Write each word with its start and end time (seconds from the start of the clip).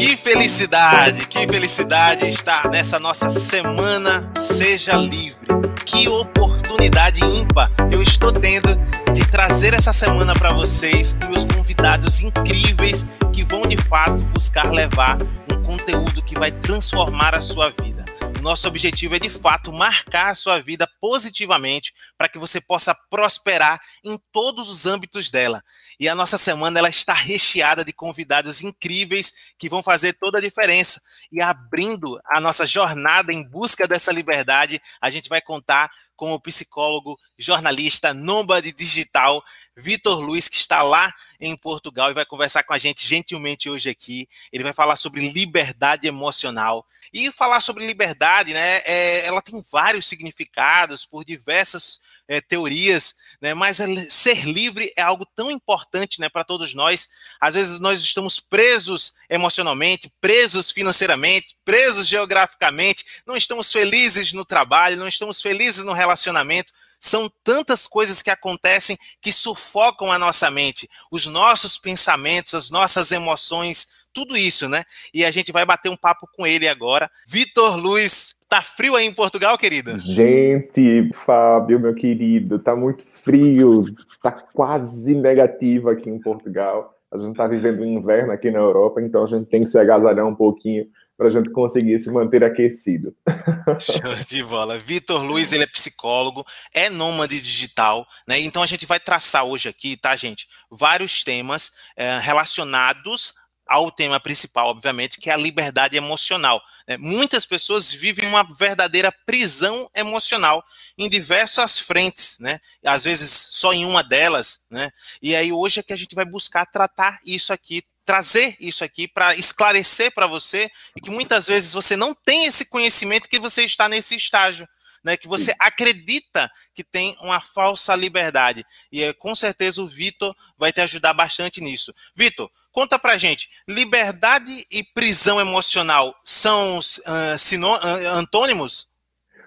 Que 0.00 0.16
felicidade, 0.16 1.26
que 1.26 1.46
felicidade 1.46 2.26
estar 2.26 2.70
nessa 2.70 2.98
nossa 2.98 3.28
semana 3.28 4.32
Seja 4.34 4.96
Livre. 4.96 5.46
Que 5.84 6.08
oportunidade 6.08 7.22
ímpar 7.22 7.70
eu 7.92 8.02
estou 8.02 8.32
tendo 8.32 8.74
de 9.12 9.30
trazer 9.30 9.74
essa 9.74 9.92
semana 9.92 10.32
para 10.32 10.54
vocês 10.54 11.12
com 11.12 11.28
meus 11.28 11.44
convidados 11.44 12.22
incríveis 12.22 13.04
que 13.30 13.44
vão 13.44 13.60
de 13.60 13.76
fato 13.76 14.16
buscar 14.30 14.72
levar 14.72 15.18
um 15.52 15.62
conteúdo 15.62 16.24
que 16.24 16.34
vai 16.34 16.50
transformar 16.50 17.34
a 17.34 17.42
sua 17.42 17.68
vida. 17.68 18.02
Nosso 18.40 18.66
objetivo 18.66 19.16
é 19.16 19.18
de 19.18 19.28
fato 19.28 19.70
marcar 19.70 20.30
a 20.30 20.34
sua 20.34 20.62
vida 20.62 20.88
positivamente 20.98 21.92
para 22.16 22.26
que 22.26 22.38
você 22.38 22.58
possa 22.58 22.96
prosperar 23.10 23.78
em 24.02 24.18
todos 24.32 24.70
os 24.70 24.86
âmbitos 24.86 25.30
dela. 25.30 25.62
E 26.00 26.08
a 26.08 26.14
nossa 26.14 26.38
semana 26.38 26.78
ela 26.78 26.88
está 26.88 27.12
recheada 27.12 27.84
de 27.84 27.92
convidados 27.92 28.62
incríveis 28.62 29.34
que 29.58 29.68
vão 29.68 29.82
fazer 29.82 30.14
toda 30.14 30.38
a 30.38 30.40
diferença. 30.40 30.98
E 31.30 31.42
abrindo 31.42 32.18
a 32.24 32.40
nossa 32.40 32.64
jornada 32.64 33.34
em 33.34 33.46
busca 33.46 33.86
dessa 33.86 34.10
liberdade, 34.10 34.80
a 34.98 35.10
gente 35.10 35.28
vai 35.28 35.42
contar 35.42 35.90
com 36.16 36.32
o 36.32 36.40
psicólogo, 36.40 37.18
jornalista, 37.38 38.14
nômade 38.14 38.72
digital, 38.72 39.42
Vitor 39.76 40.20
Luiz, 40.20 40.48
que 40.48 40.56
está 40.56 40.82
lá 40.82 41.12
em 41.38 41.54
Portugal 41.54 42.10
e 42.10 42.14
vai 42.14 42.24
conversar 42.24 42.62
com 42.62 42.72
a 42.72 42.78
gente 42.78 43.06
gentilmente 43.06 43.68
hoje 43.68 43.90
aqui. 43.90 44.26
Ele 44.50 44.64
vai 44.64 44.72
falar 44.72 44.96
sobre 44.96 45.28
liberdade 45.28 46.08
emocional. 46.08 46.86
E 47.12 47.30
falar 47.30 47.60
sobre 47.60 47.86
liberdade, 47.86 48.54
né? 48.54 48.78
É, 48.86 49.26
ela 49.26 49.42
tem 49.42 49.62
vários 49.70 50.06
significados 50.06 51.04
por 51.04 51.24
diversas 51.24 52.00
é, 52.30 52.40
teorias, 52.40 53.16
né? 53.40 53.54
Mas 53.54 53.78
ser 54.08 54.44
livre 54.44 54.92
é 54.96 55.02
algo 55.02 55.26
tão 55.34 55.50
importante, 55.50 56.20
né, 56.20 56.28
para 56.28 56.44
todos 56.44 56.74
nós. 56.74 57.08
Às 57.40 57.54
vezes 57.54 57.80
nós 57.80 58.00
estamos 58.00 58.38
presos 58.38 59.14
emocionalmente, 59.28 60.12
presos 60.20 60.70
financeiramente, 60.70 61.56
presos 61.64 62.06
geograficamente, 62.06 63.04
não 63.26 63.36
estamos 63.36 63.72
felizes 63.72 64.32
no 64.32 64.44
trabalho, 64.44 64.96
não 64.96 65.08
estamos 65.08 65.42
felizes 65.42 65.82
no 65.82 65.92
relacionamento. 65.92 66.72
São 67.00 67.28
tantas 67.42 67.86
coisas 67.88 68.22
que 68.22 68.30
acontecem 68.30 68.96
que 69.20 69.32
sufocam 69.32 70.12
a 70.12 70.18
nossa 70.18 70.48
mente, 70.52 70.88
os 71.10 71.26
nossos 71.26 71.78
pensamentos, 71.78 72.54
as 72.54 72.70
nossas 72.70 73.10
emoções, 73.10 73.88
tudo 74.12 74.36
isso, 74.36 74.68
né? 74.68 74.84
E 75.12 75.24
a 75.24 75.32
gente 75.32 75.50
vai 75.50 75.64
bater 75.64 75.88
um 75.88 75.96
papo 75.96 76.28
com 76.32 76.46
ele 76.46 76.68
agora. 76.68 77.10
Vitor 77.26 77.76
Luiz, 77.76 78.36
tá 78.50 78.60
frio 78.60 78.96
aí 78.96 79.06
em 79.06 79.14
Portugal, 79.14 79.56
querida? 79.56 79.96
Gente, 79.96 81.08
Fábio, 81.24 81.78
meu 81.78 81.94
querido, 81.94 82.58
tá 82.58 82.74
muito 82.74 83.06
frio, 83.06 83.84
tá 84.20 84.32
quase 84.32 85.14
negativo 85.14 85.88
aqui 85.88 86.10
em 86.10 86.18
Portugal. 86.18 86.92
A 87.12 87.18
gente 87.18 87.36
tá 87.36 87.46
vivendo 87.46 87.80
um 87.80 87.86
inverno 87.86 88.32
aqui 88.32 88.50
na 88.50 88.58
Europa, 88.58 89.00
então 89.00 89.22
a 89.22 89.26
gente 89.26 89.46
tem 89.46 89.62
que 89.62 89.70
se 89.70 89.78
agasalhar 89.78 90.26
um 90.26 90.34
pouquinho 90.34 90.86
para 91.16 91.28
a 91.28 91.30
gente 91.30 91.50
conseguir 91.50 91.98
se 91.98 92.10
manter 92.10 92.42
aquecido. 92.42 93.14
Show 93.78 94.14
de 94.26 94.42
bola. 94.42 94.78
Vitor 94.78 95.22
Luiz, 95.22 95.52
ele 95.52 95.64
é 95.64 95.66
psicólogo, 95.66 96.44
é 96.74 96.88
nômade 96.88 97.40
digital, 97.40 98.06
né? 98.26 98.40
Então 98.40 98.62
a 98.62 98.66
gente 98.66 98.86
vai 98.86 98.98
traçar 98.98 99.44
hoje 99.44 99.68
aqui, 99.68 99.96
tá, 99.96 100.16
gente? 100.16 100.48
Vários 100.70 101.22
temas 101.22 101.72
é, 101.96 102.18
relacionados 102.18 103.34
ao 103.70 103.88
tema 103.88 104.18
principal, 104.18 104.66
obviamente, 104.66 105.20
que 105.20 105.30
é 105.30 105.32
a 105.32 105.36
liberdade 105.36 105.96
emocional. 105.96 106.60
Né? 106.88 106.96
Muitas 106.96 107.46
pessoas 107.46 107.92
vivem 107.92 108.26
uma 108.28 108.42
verdadeira 108.42 109.12
prisão 109.24 109.88
emocional 109.94 110.64
em 110.98 111.08
diversas 111.08 111.78
frentes, 111.78 112.36
né? 112.40 112.58
Às 112.84 113.04
vezes 113.04 113.30
só 113.52 113.72
em 113.72 113.86
uma 113.86 114.02
delas, 114.02 114.60
né? 114.68 114.90
E 115.22 115.36
aí 115.36 115.52
hoje 115.52 115.78
é 115.78 115.82
que 115.84 115.92
a 115.92 115.96
gente 115.96 116.16
vai 116.16 116.24
buscar 116.24 116.66
tratar 116.66 117.20
isso 117.24 117.52
aqui, 117.52 117.84
trazer 118.04 118.56
isso 118.58 118.82
aqui 118.82 119.06
para 119.06 119.36
esclarecer 119.36 120.12
para 120.12 120.26
você 120.26 120.68
que 121.00 121.08
muitas 121.08 121.46
vezes 121.46 121.72
você 121.72 121.96
não 121.96 122.12
tem 122.12 122.46
esse 122.46 122.64
conhecimento 122.64 123.28
que 123.28 123.38
você 123.38 123.62
está 123.64 123.88
nesse 123.88 124.16
estágio. 124.16 124.66
Né, 125.02 125.16
que 125.16 125.26
você 125.26 125.54
acredita 125.58 126.50
que 126.74 126.84
tem 126.84 127.16
uma 127.22 127.40
falsa 127.40 127.96
liberdade. 127.96 128.64
E 128.92 129.02
é, 129.02 129.14
com 129.14 129.34
certeza 129.34 129.80
o 129.80 129.86
Vitor 129.86 130.34
vai 130.58 130.72
te 130.72 130.80
ajudar 130.82 131.14
bastante 131.14 131.58
nisso. 131.60 131.94
Vitor, 132.14 132.50
conta 132.70 132.98
pra 132.98 133.16
gente: 133.16 133.48
liberdade 133.66 134.52
e 134.70 134.84
prisão 134.84 135.40
emocional 135.40 136.14
são 136.22 136.78
uh, 136.78 137.38
sinô, 137.38 137.74
uh, 137.76 138.08
antônimos? 138.18 138.90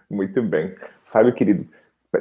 Muito 0.09 0.41
bem. 0.41 0.73
Fábio, 1.05 1.35
querido, 1.35 1.69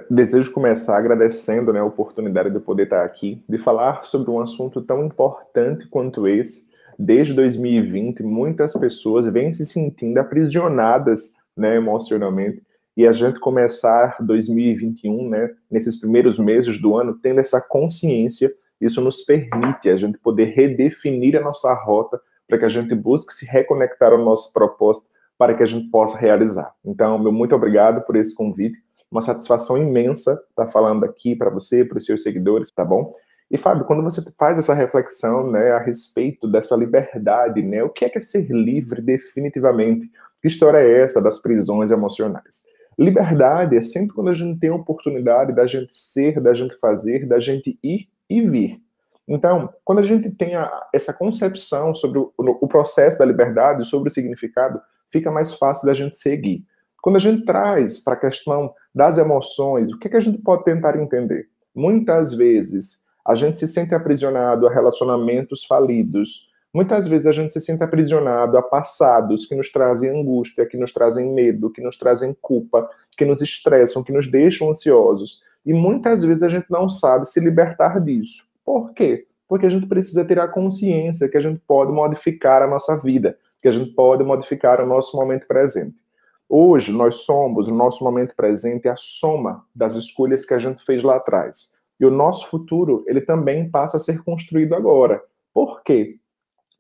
Desejo 0.09 0.51
começar 0.53 0.97
agradecendo 0.97 1.71
né, 1.71 1.81
a 1.81 1.85
oportunidade 1.85 2.51
de 2.51 2.59
poder 2.59 2.85
estar 2.85 3.05
aqui, 3.05 3.45
de 3.47 3.59
falar 3.59 4.07
sobre 4.07 4.31
um 4.31 4.41
assunto 4.41 4.81
tão 4.81 5.05
importante 5.05 5.87
quanto 5.87 6.27
esse. 6.27 6.71
Desde 6.99 7.35
2020, 7.35 8.23
muitas 8.23 8.73
pessoas 8.73 9.27
vêm 9.27 9.53
se 9.53 9.67
sentindo 9.67 10.17
aprisionadas 10.19 11.37
né, 11.55 11.77
emocionalmente, 11.77 12.63
e 12.97 13.07
a 13.07 13.13
gente 13.13 13.41
começar 13.41 14.17
2021, 14.21 15.29
né, 15.29 15.51
nesses 15.71 15.99
primeiros 15.99 16.39
meses 16.39 16.81
do 16.81 16.97
ano, 16.97 17.19
tendo 17.23 17.41
essa 17.41 17.61
consciência, 17.61 18.53
isso 18.81 19.01
nos 19.01 19.23
permite 19.23 19.89
a 19.89 19.97
gente 19.97 20.19
poder 20.19 20.47
redefinir 20.55 21.37
a 21.37 21.41
nossa 21.41 21.73
rota 21.75 22.21
para 22.47 22.59
que 22.59 22.65
a 22.65 22.69
gente 22.69 22.95
busque 22.95 23.33
se 23.33 23.47
reconectar 23.47 24.13
ao 24.13 24.19
nosso 24.19 24.53
propósito 24.53 25.11
para 25.39 25.55
que 25.55 25.63
a 25.63 25.67
gente 25.67 25.89
possa 25.91 26.19
realizar. 26.19 26.73
Então, 26.85 27.19
meu 27.19 27.33
muito 27.33 27.55
obrigado 27.55 28.05
por 28.05 28.17
esse 28.17 28.35
convite 28.35 28.79
uma 29.13 29.21
satisfação 29.21 29.77
imensa 29.77 30.43
estar 30.49 30.67
falando 30.69 31.05
aqui 31.05 31.37
para 31.37 31.51
você, 31.51 31.85
para 31.85 31.99
os 31.99 32.07
seus 32.07 32.23
seguidores, 32.23 32.71
tá 32.71 32.83
bom? 32.83 33.13
E 33.51 33.59
Fábio, 33.59 33.85
quando 33.85 34.03
você 34.03 34.23
faz 34.39 34.59
essa 34.59 34.73
reflexão, 34.73 35.51
né, 35.51 35.73
a 35.73 35.79
respeito 35.79 36.49
dessa 36.49 36.75
liberdade, 36.75 37.63
né, 37.63 37.85
o 37.85 37.91
que 37.91 38.07
é 38.07 38.09
que 38.09 38.17
é 38.17 38.21
ser 38.23 38.51
livre 38.51 39.03
definitivamente? 39.03 40.11
Que 40.41 40.49
história 40.49 40.79
é 40.79 41.03
essa 41.03 41.21
das 41.21 41.39
prisões 41.39 41.91
emocionais? 41.91 42.65
Liberdade 43.03 43.77
é 43.77 43.81
sempre 43.81 44.15
quando 44.15 44.31
a 44.31 44.35
gente 44.35 44.61
tem 44.61 44.71
a 44.71 44.75
oportunidade 44.75 45.53
da 45.53 45.67
gente 45.67 45.93
ser, 45.93 46.41
da 46.41 46.55
gente 46.55 46.79
fazer, 46.79 47.27
da 47.27 47.41
gente 47.41 47.77
ir 47.83 48.09
e 48.31 48.41
vir. 48.41 48.81
Então, 49.27 49.73
quando 49.85 49.99
a 49.99 50.03
gente 50.03 50.31
tem 50.31 50.55
a, 50.55 50.71
essa 50.93 51.13
concepção 51.13 51.95
sobre 51.95 52.21
o, 52.21 52.33
o 52.37 52.69
processo 52.69 53.19
da 53.19 53.25
liberdade, 53.25 53.85
sobre 53.85 54.09
o 54.09 54.13
significado, 54.13 54.81
fica 55.11 55.33
mais 55.33 55.53
fácil 55.53 55.87
da 55.87 55.95
gente 55.95 56.17
seguir. 56.17 56.65
Quando 57.03 57.17
a 57.17 57.19
gente 57.19 57.45
traz 57.45 57.99
para 57.99 58.15
a 58.15 58.21
questão 58.21 58.73
das 58.95 59.19
emoções, 59.19 59.93
o 59.93 59.99
que, 59.99 60.07
é 60.07 60.11
que 60.11 60.17
a 60.17 60.21
gente 60.21 60.39
pode 60.39 60.63
tentar 60.63 60.97
entender? 60.97 61.49
Muitas 61.75 62.35
vezes 62.35 63.03
a 63.27 63.35
gente 63.35 63.59
se 63.59 63.67
sente 63.67 63.95
aprisionado 63.95 64.67
a 64.67 64.73
relacionamentos 64.73 65.65
falidos. 65.65 66.49
Muitas 66.75 67.07
vezes 67.07 67.27
a 67.27 67.33
gente 67.33 67.53
se 67.53 67.61
sente 67.61 67.85
aprisionado 67.85 68.57
a 68.57 68.63
passados 68.63 69.45
que 69.45 69.55
nos 69.55 69.71
trazem 69.71 70.09
angústia, 70.09 70.65
que 70.65 70.79
nos 70.79 70.91
trazem 70.91 71.31
medo, 71.31 71.71
que 71.71 71.83
nos 71.83 71.99
trazem 71.99 72.35
culpa, 72.41 72.89
que 73.17 73.27
nos 73.27 73.43
estressam, 73.43 74.03
que 74.03 74.13
nos 74.13 74.31
deixam 74.31 74.71
ansiosos. 74.71 75.43
E 75.67 75.75
muitas 75.75 76.25
vezes 76.25 76.43
a 76.43 76.49
gente 76.49 76.71
não 76.71 76.89
sabe 76.89 77.29
se 77.29 77.41
libertar 77.41 78.01
disso. 78.01 78.45
Por 78.65 78.95
quê? 78.95 79.27
Porque 79.47 79.67
a 79.67 79.69
gente 79.69 79.87
precisa 79.87 80.25
ter 80.25 80.39
a 80.41 80.49
consciência 80.49 81.29
que 81.29 81.37
a 81.37 81.43
gente 81.43 81.61
pode 81.67 81.93
modificar 81.93 82.63
a 82.63 82.67
nossa 82.67 82.97
vida, 82.97 83.37
que 83.61 83.69
a 83.69 83.73
gente 83.73 83.93
pode 83.93 84.25
modificar 84.25 84.81
o 84.81 84.87
nosso 84.87 85.15
momento 85.17 85.47
presente. 85.47 86.01
Hoje, 86.49 86.91
nós 86.91 87.17
somos, 87.17 87.69
o 87.69 87.75
nosso 87.75 88.03
momento 88.03 88.35
presente, 88.35 88.89
a 88.89 88.97
soma 88.97 89.65
das 89.75 89.95
escolhas 89.95 90.45
que 90.45 90.55
a 90.55 90.59
gente 90.59 90.83
fez 90.85 91.03
lá 91.03 91.17
atrás. 91.17 91.75
E 92.01 92.07
o 92.07 92.11
nosso 92.11 92.49
futuro, 92.49 93.05
ele 93.07 93.21
também 93.21 93.71
passa 93.71 93.99
a 93.99 94.01
ser 94.01 94.23
construído 94.25 94.75
agora. 94.75 95.23
Por 95.53 95.83
quê? 95.83 96.19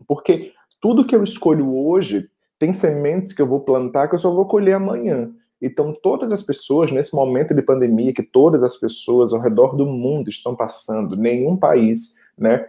Porque 0.07 0.53
tudo 0.81 1.05
que 1.05 1.15
eu 1.15 1.23
escolho 1.23 1.75
hoje 1.75 2.29
tem 2.59 2.73
sementes 2.73 3.33
que 3.33 3.43
eu 3.43 3.47
vou 3.47 3.61
plantar 3.61 4.09
que 4.09 4.15
eu 4.15 4.19
só 4.19 4.31
vou 4.31 4.47
colher 4.47 4.75
amanhã. 4.75 5.31
Então, 5.61 5.97
todas 6.03 6.33
as 6.33 6.43
pessoas, 6.43 6.91
nesse 6.91 7.15
momento 7.15 7.55
de 7.55 7.63
pandemia, 7.63 8.12
que 8.12 8.23
todas 8.23 8.65
as 8.65 8.77
pessoas 8.77 9.33
ao 9.33 9.41
redor 9.41 9.77
do 9.77 9.87
mundo 9.87 10.29
estão 10.29 10.57
passando, 10.57 11.17
nenhum 11.17 11.57
país, 11.57 12.17
né, 12.37 12.67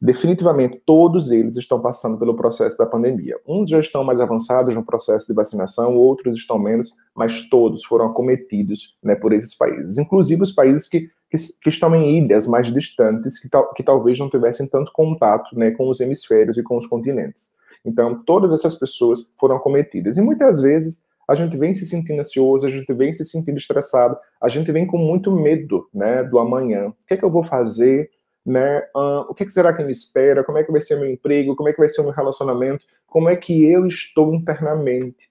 definitivamente 0.00 0.82
todos 0.84 1.30
eles 1.30 1.56
estão 1.56 1.80
passando 1.80 2.18
pelo 2.18 2.36
processo 2.36 2.76
da 2.76 2.84
pandemia. 2.84 3.38
Uns 3.46 3.70
já 3.70 3.80
estão 3.80 4.04
mais 4.04 4.20
avançados 4.20 4.74
no 4.74 4.84
processo 4.84 5.26
de 5.26 5.32
vacinação, 5.32 5.96
outros 5.96 6.36
estão 6.36 6.58
menos, 6.58 6.92
mas 7.14 7.48
todos 7.48 7.84
foram 7.84 8.06
acometidos 8.06 8.96
né, 9.02 9.14
por 9.14 9.32
esses 9.32 9.54
países, 9.54 9.96
inclusive 9.96 10.42
os 10.42 10.52
países 10.52 10.86
que, 10.88 11.08
que, 11.36 11.60
que 11.62 11.68
estão 11.68 11.94
em 11.94 12.18
ilhas 12.18 12.46
mais 12.46 12.72
distantes, 12.72 13.38
que, 13.38 13.48
tal, 13.48 13.72
que 13.74 13.82
talvez 13.82 14.18
não 14.18 14.30
tivessem 14.30 14.66
tanto 14.66 14.92
contato 14.92 15.56
né, 15.58 15.70
com 15.70 15.88
os 15.88 16.00
hemisférios 16.00 16.56
e 16.56 16.62
com 16.62 16.76
os 16.76 16.86
continentes. 16.86 17.54
Então, 17.84 18.22
todas 18.24 18.52
essas 18.52 18.74
pessoas 18.74 19.32
foram 19.38 19.56
acometidas. 19.56 20.16
E 20.16 20.20
muitas 20.20 20.60
vezes 20.60 21.04
a 21.28 21.34
gente 21.34 21.56
vem 21.56 21.74
se 21.74 21.86
sentindo 21.86 22.20
ansioso, 22.20 22.66
a 22.66 22.70
gente 22.70 22.92
vem 22.92 23.12
se 23.12 23.24
sentindo 23.24 23.58
estressado, 23.58 24.16
a 24.40 24.48
gente 24.48 24.70
vem 24.70 24.86
com 24.86 24.98
muito 24.98 25.30
medo 25.30 25.88
né, 25.92 26.24
do 26.24 26.38
amanhã. 26.38 26.88
O 26.88 26.94
que 27.06 27.14
é 27.14 27.16
que 27.16 27.24
eu 27.24 27.30
vou 27.30 27.44
fazer? 27.44 28.10
né? 28.46 28.78
Uh, 28.94 29.26
o 29.28 29.34
que, 29.34 29.50
será 29.50 29.74
que 29.74 29.82
me 29.82 29.90
espera? 29.90 30.44
Como 30.44 30.56
é 30.56 30.62
que 30.62 30.70
vai 30.70 30.80
ser 30.80 30.96
meu 30.96 31.10
emprego? 31.10 31.56
Como 31.56 31.68
é 31.68 31.72
que 31.72 31.80
vai 31.80 31.88
ser 31.88 32.00
o 32.00 32.04
meu 32.04 32.12
relacionamento? 32.12 32.84
Como 33.06 33.28
é 33.28 33.34
que 33.34 33.64
eu 33.64 33.86
estou 33.86 34.32
internamente? 34.32 35.28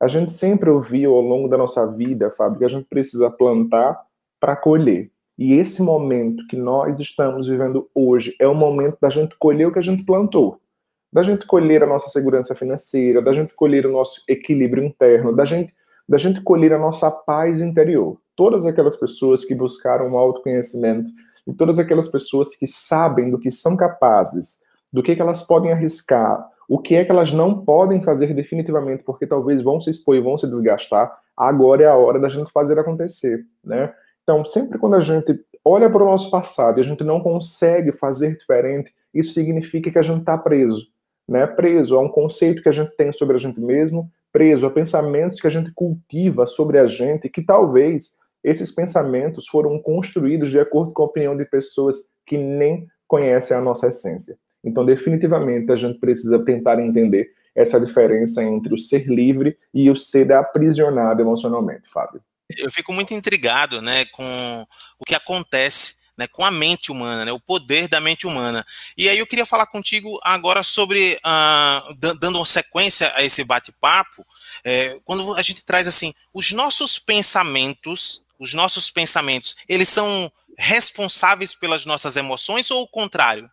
A 0.00 0.08
gente 0.08 0.30
sempre 0.30 0.70
ouviu 0.70 1.14
ao 1.14 1.20
longo 1.20 1.46
da 1.46 1.58
nossa 1.58 1.86
vida, 1.86 2.30
Fábio, 2.30 2.58
que 2.58 2.64
a 2.64 2.68
gente 2.68 2.86
precisa 2.86 3.30
plantar 3.30 4.00
para 4.40 4.56
colher. 4.56 5.10
E 5.36 5.54
esse 5.54 5.82
momento 5.82 6.46
que 6.46 6.56
nós 6.56 7.00
estamos 7.00 7.48
vivendo 7.48 7.88
hoje 7.94 8.36
é 8.38 8.46
o 8.46 8.54
momento 8.54 8.96
da 9.00 9.10
gente 9.10 9.36
colher 9.36 9.66
o 9.66 9.72
que 9.72 9.80
a 9.80 9.82
gente 9.82 10.04
plantou. 10.04 10.60
da 11.12 11.22
gente 11.22 11.46
colher 11.46 11.80
a 11.84 11.86
nossa 11.86 12.08
segurança 12.08 12.56
financeira, 12.56 13.22
da 13.22 13.32
gente 13.32 13.54
colher 13.54 13.86
o 13.86 13.92
nosso 13.92 14.20
equilíbrio 14.26 14.82
interno, 14.82 15.32
da 15.32 15.44
gente, 15.44 15.72
da 16.08 16.18
gente 16.18 16.40
colher 16.40 16.72
a 16.72 16.78
nossa 16.78 17.08
paz 17.08 17.60
interior. 17.60 18.18
Todas 18.34 18.66
aquelas 18.66 18.96
pessoas 18.96 19.44
que 19.44 19.54
buscaram 19.54 20.10
o 20.10 20.18
autoconhecimento 20.18 21.08
e 21.46 21.52
todas 21.52 21.78
aquelas 21.78 22.08
pessoas 22.08 22.56
que 22.56 22.66
sabem 22.66 23.30
do 23.30 23.38
que 23.38 23.48
são 23.48 23.76
capazes, 23.76 24.58
do 24.92 25.04
que, 25.04 25.14
que 25.14 25.22
elas 25.22 25.44
podem 25.44 25.70
arriscar, 25.70 26.44
o 26.68 26.80
que 26.80 26.96
é 26.96 27.04
que 27.04 27.12
elas 27.12 27.32
não 27.32 27.64
podem 27.64 28.02
fazer 28.02 28.34
definitivamente, 28.34 29.04
porque 29.04 29.24
talvez 29.24 29.62
vão 29.62 29.80
se 29.80 29.90
expor 29.90 30.16
e 30.16 30.20
vão 30.20 30.36
se 30.36 30.48
desgastar, 30.48 31.16
agora 31.36 31.84
é 31.84 31.86
a 31.86 31.94
hora 31.94 32.18
da 32.18 32.28
gente 32.28 32.50
fazer 32.50 32.76
acontecer, 32.76 33.46
né? 33.62 33.94
Então, 34.24 34.44
sempre 34.44 34.78
quando 34.78 34.96
a 34.96 35.00
gente 35.00 35.38
olha 35.64 35.88
para 35.88 36.02
o 36.02 36.06
nosso 36.06 36.30
passado 36.30 36.78
e 36.78 36.80
a 36.80 36.84
gente 36.84 37.04
não 37.04 37.20
consegue 37.20 37.92
fazer 37.92 38.36
diferente, 38.36 38.92
isso 39.12 39.32
significa 39.32 39.90
que 39.90 39.98
a 39.98 40.02
gente 40.02 40.20
está 40.20 40.36
preso, 40.36 40.88
né? 41.28 41.46
Preso 41.46 41.96
a 41.96 42.00
um 42.00 42.08
conceito 42.08 42.62
que 42.62 42.68
a 42.68 42.72
gente 42.72 42.96
tem 42.96 43.12
sobre 43.12 43.36
a 43.36 43.38
gente 43.38 43.60
mesmo, 43.60 44.10
preso 44.32 44.66
a 44.66 44.70
pensamentos 44.70 45.40
que 45.40 45.46
a 45.46 45.50
gente 45.50 45.70
cultiva 45.72 46.46
sobre 46.46 46.78
a 46.78 46.86
gente, 46.86 47.28
que 47.28 47.42
talvez 47.42 48.16
esses 48.42 48.74
pensamentos 48.74 49.46
foram 49.46 49.78
construídos 49.78 50.50
de 50.50 50.58
acordo 50.58 50.92
com 50.92 51.02
a 51.02 51.06
opinião 51.06 51.34
de 51.34 51.44
pessoas 51.44 51.96
que 52.26 52.36
nem 52.36 52.86
conhecem 53.06 53.56
a 53.56 53.60
nossa 53.60 53.88
essência. 53.88 54.36
Então, 54.62 54.84
definitivamente, 54.84 55.70
a 55.70 55.76
gente 55.76 55.98
precisa 55.98 56.42
tentar 56.42 56.80
entender 56.80 57.30
essa 57.54 57.78
diferença 57.78 58.42
entre 58.42 58.74
o 58.74 58.78
ser 58.78 59.06
livre 59.06 59.56
e 59.72 59.88
o 59.90 59.96
ser 59.96 60.32
aprisionado 60.32 61.22
emocionalmente, 61.22 61.88
Fábio. 61.88 62.20
Eu 62.58 62.70
fico 62.70 62.92
muito 62.92 63.14
intrigado 63.14 63.80
né, 63.80 64.04
com 64.06 64.66
o 64.98 65.04
que 65.04 65.14
acontece 65.14 66.04
né, 66.16 66.26
com 66.26 66.44
a 66.44 66.50
mente 66.50 66.92
humana, 66.92 67.24
né, 67.24 67.32
o 67.32 67.40
poder 67.40 67.88
da 67.88 68.00
mente 68.00 68.26
humana. 68.26 68.64
E 68.96 69.08
aí 69.08 69.18
eu 69.18 69.26
queria 69.26 69.46
falar 69.46 69.66
contigo 69.66 70.18
agora 70.22 70.62
sobre, 70.62 71.18
uh, 71.24 71.94
dando 71.94 72.36
uma 72.36 72.46
sequência 72.46 73.12
a 73.14 73.22
esse 73.22 73.44
bate-papo, 73.44 74.24
é, 74.64 74.98
quando 75.04 75.34
a 75.34 75.42
gente 75.42 75.64
traz 75.64 75.88
assim, 75.88 76.14
os 76.32 76.52
nossos 76.52 76.98
pensamentos, 76.98 78.24
os 78.38 78.54
nossos 78.54 78.90
pensamentos, 78.90 79.56
eles 79.68 79.88
são 79.88 80.30
responsáveis 80.56 81.54
pelas 81.54 81.84
nossas 81.84 82.16
emoções 82.16 82.70
ou 82.70 82.82
o 82.82 82.88
contrário? 82.88 83.50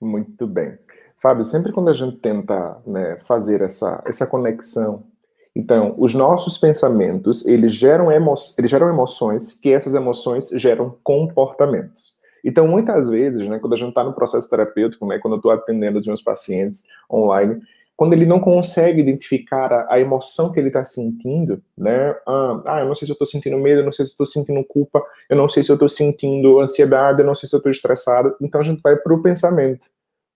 Muito 0.00 0.46
bem. 0.46 0.78
Fábio, 1.18 1.44
sempre 1.44 1.72
quando 1.72 1.90
a 1.90 1.94
gente 1.94 2.16
tenta 2.18 2.80
né, 2.86 3.18
fazer 3.20 3.62
essa, 3.62 4.02
essa 4.06 4.26
conexão, 4.26 5.06
então, 5.54 5.94
os 5.98 6.12
nossos 6.14 6.58
pensamentos, 6.58 7.46
eles 7.46 7.72
geram, 7.72 8.10
emo 8.10 8.34
eles 8.58 8.70
geram 8.70 8.88
emoções, 8.88 9.52
que 9.52 9.70
essas 9.70 9.94
emoções 9.94 10.48
geram 10.54 10.96
comportamentos. 11.04 12.14
Então, 12.44 12.66
muitas 12.66 13.08
vezes, 13.08 13.48
né, 13.48 13.58
quando 13.58 13.74
a 13.74 13.76
gente 13.76 13.90
está 13.90 14.02
no 14.02 14.12
processo 14.12 14.50
terapêutico, 14.50 15.06
né, 15.06 15.18
quando 15.18 15.34
eu 15.34 15.38
estou 15.38 15.52
atendendo 15.52 15.98
os 15.98 16.06
meus 16.06 16.20
pacientes 16.20 16.82
online, 17.10 17.62
quando 17.96 18.12
ele 18.12 18.26
não 18.26 18.40
consegue 18.40 19.00
identificar 19.00 19.72
a, 19.72 19.94
a 19.94 20.00
emoção 20.00 20.50
que 20.50 20.58
ele 20.58 20.66
está 20.66 20.84
sentindo, 20.84 21.62
né? 21.78 22.10
Ah, 22.26 22.62
ah, 22.66 22.80
eu 22.80 22.86
não 22.86 22.94
sei 22.96 23.06
se 23.06 23.12
eu 23.12 23.14
estou 23.14 23.26
sentindo 23.26 23.56
medo, 23.58 23.80
eu 23.80 23.84
não 23.84 23.92
sei 23.92 24.04
se 24.04 24.10
eu 24.10 24.14
estou 24.14 24.26
sentindo 24.26 24.64
culpa, 24.64 25.00
eu 25.30 25.36
não 25.36 25.48
sei 25.48 25.62
se 25.62 25.70
eu 25.70 25.74
estou 25.74 25.88
sentindo 25.88 26.58
ansiedade, 26.58 27.20
eu 27.20 27.26
não 27.26 27.36
sei 27.36 27.48
se 27.48 27.54
eu 27.54 27.58
estou 27.58 27.70
estressado. 27.70 28.34
Então 28.40 28.60
a 28.60 28.64
gente 28.64 28.82
vai 28.82 28.96
para 28.96 29.14
o 29.14 29.22
pensamento, 29.22 29.86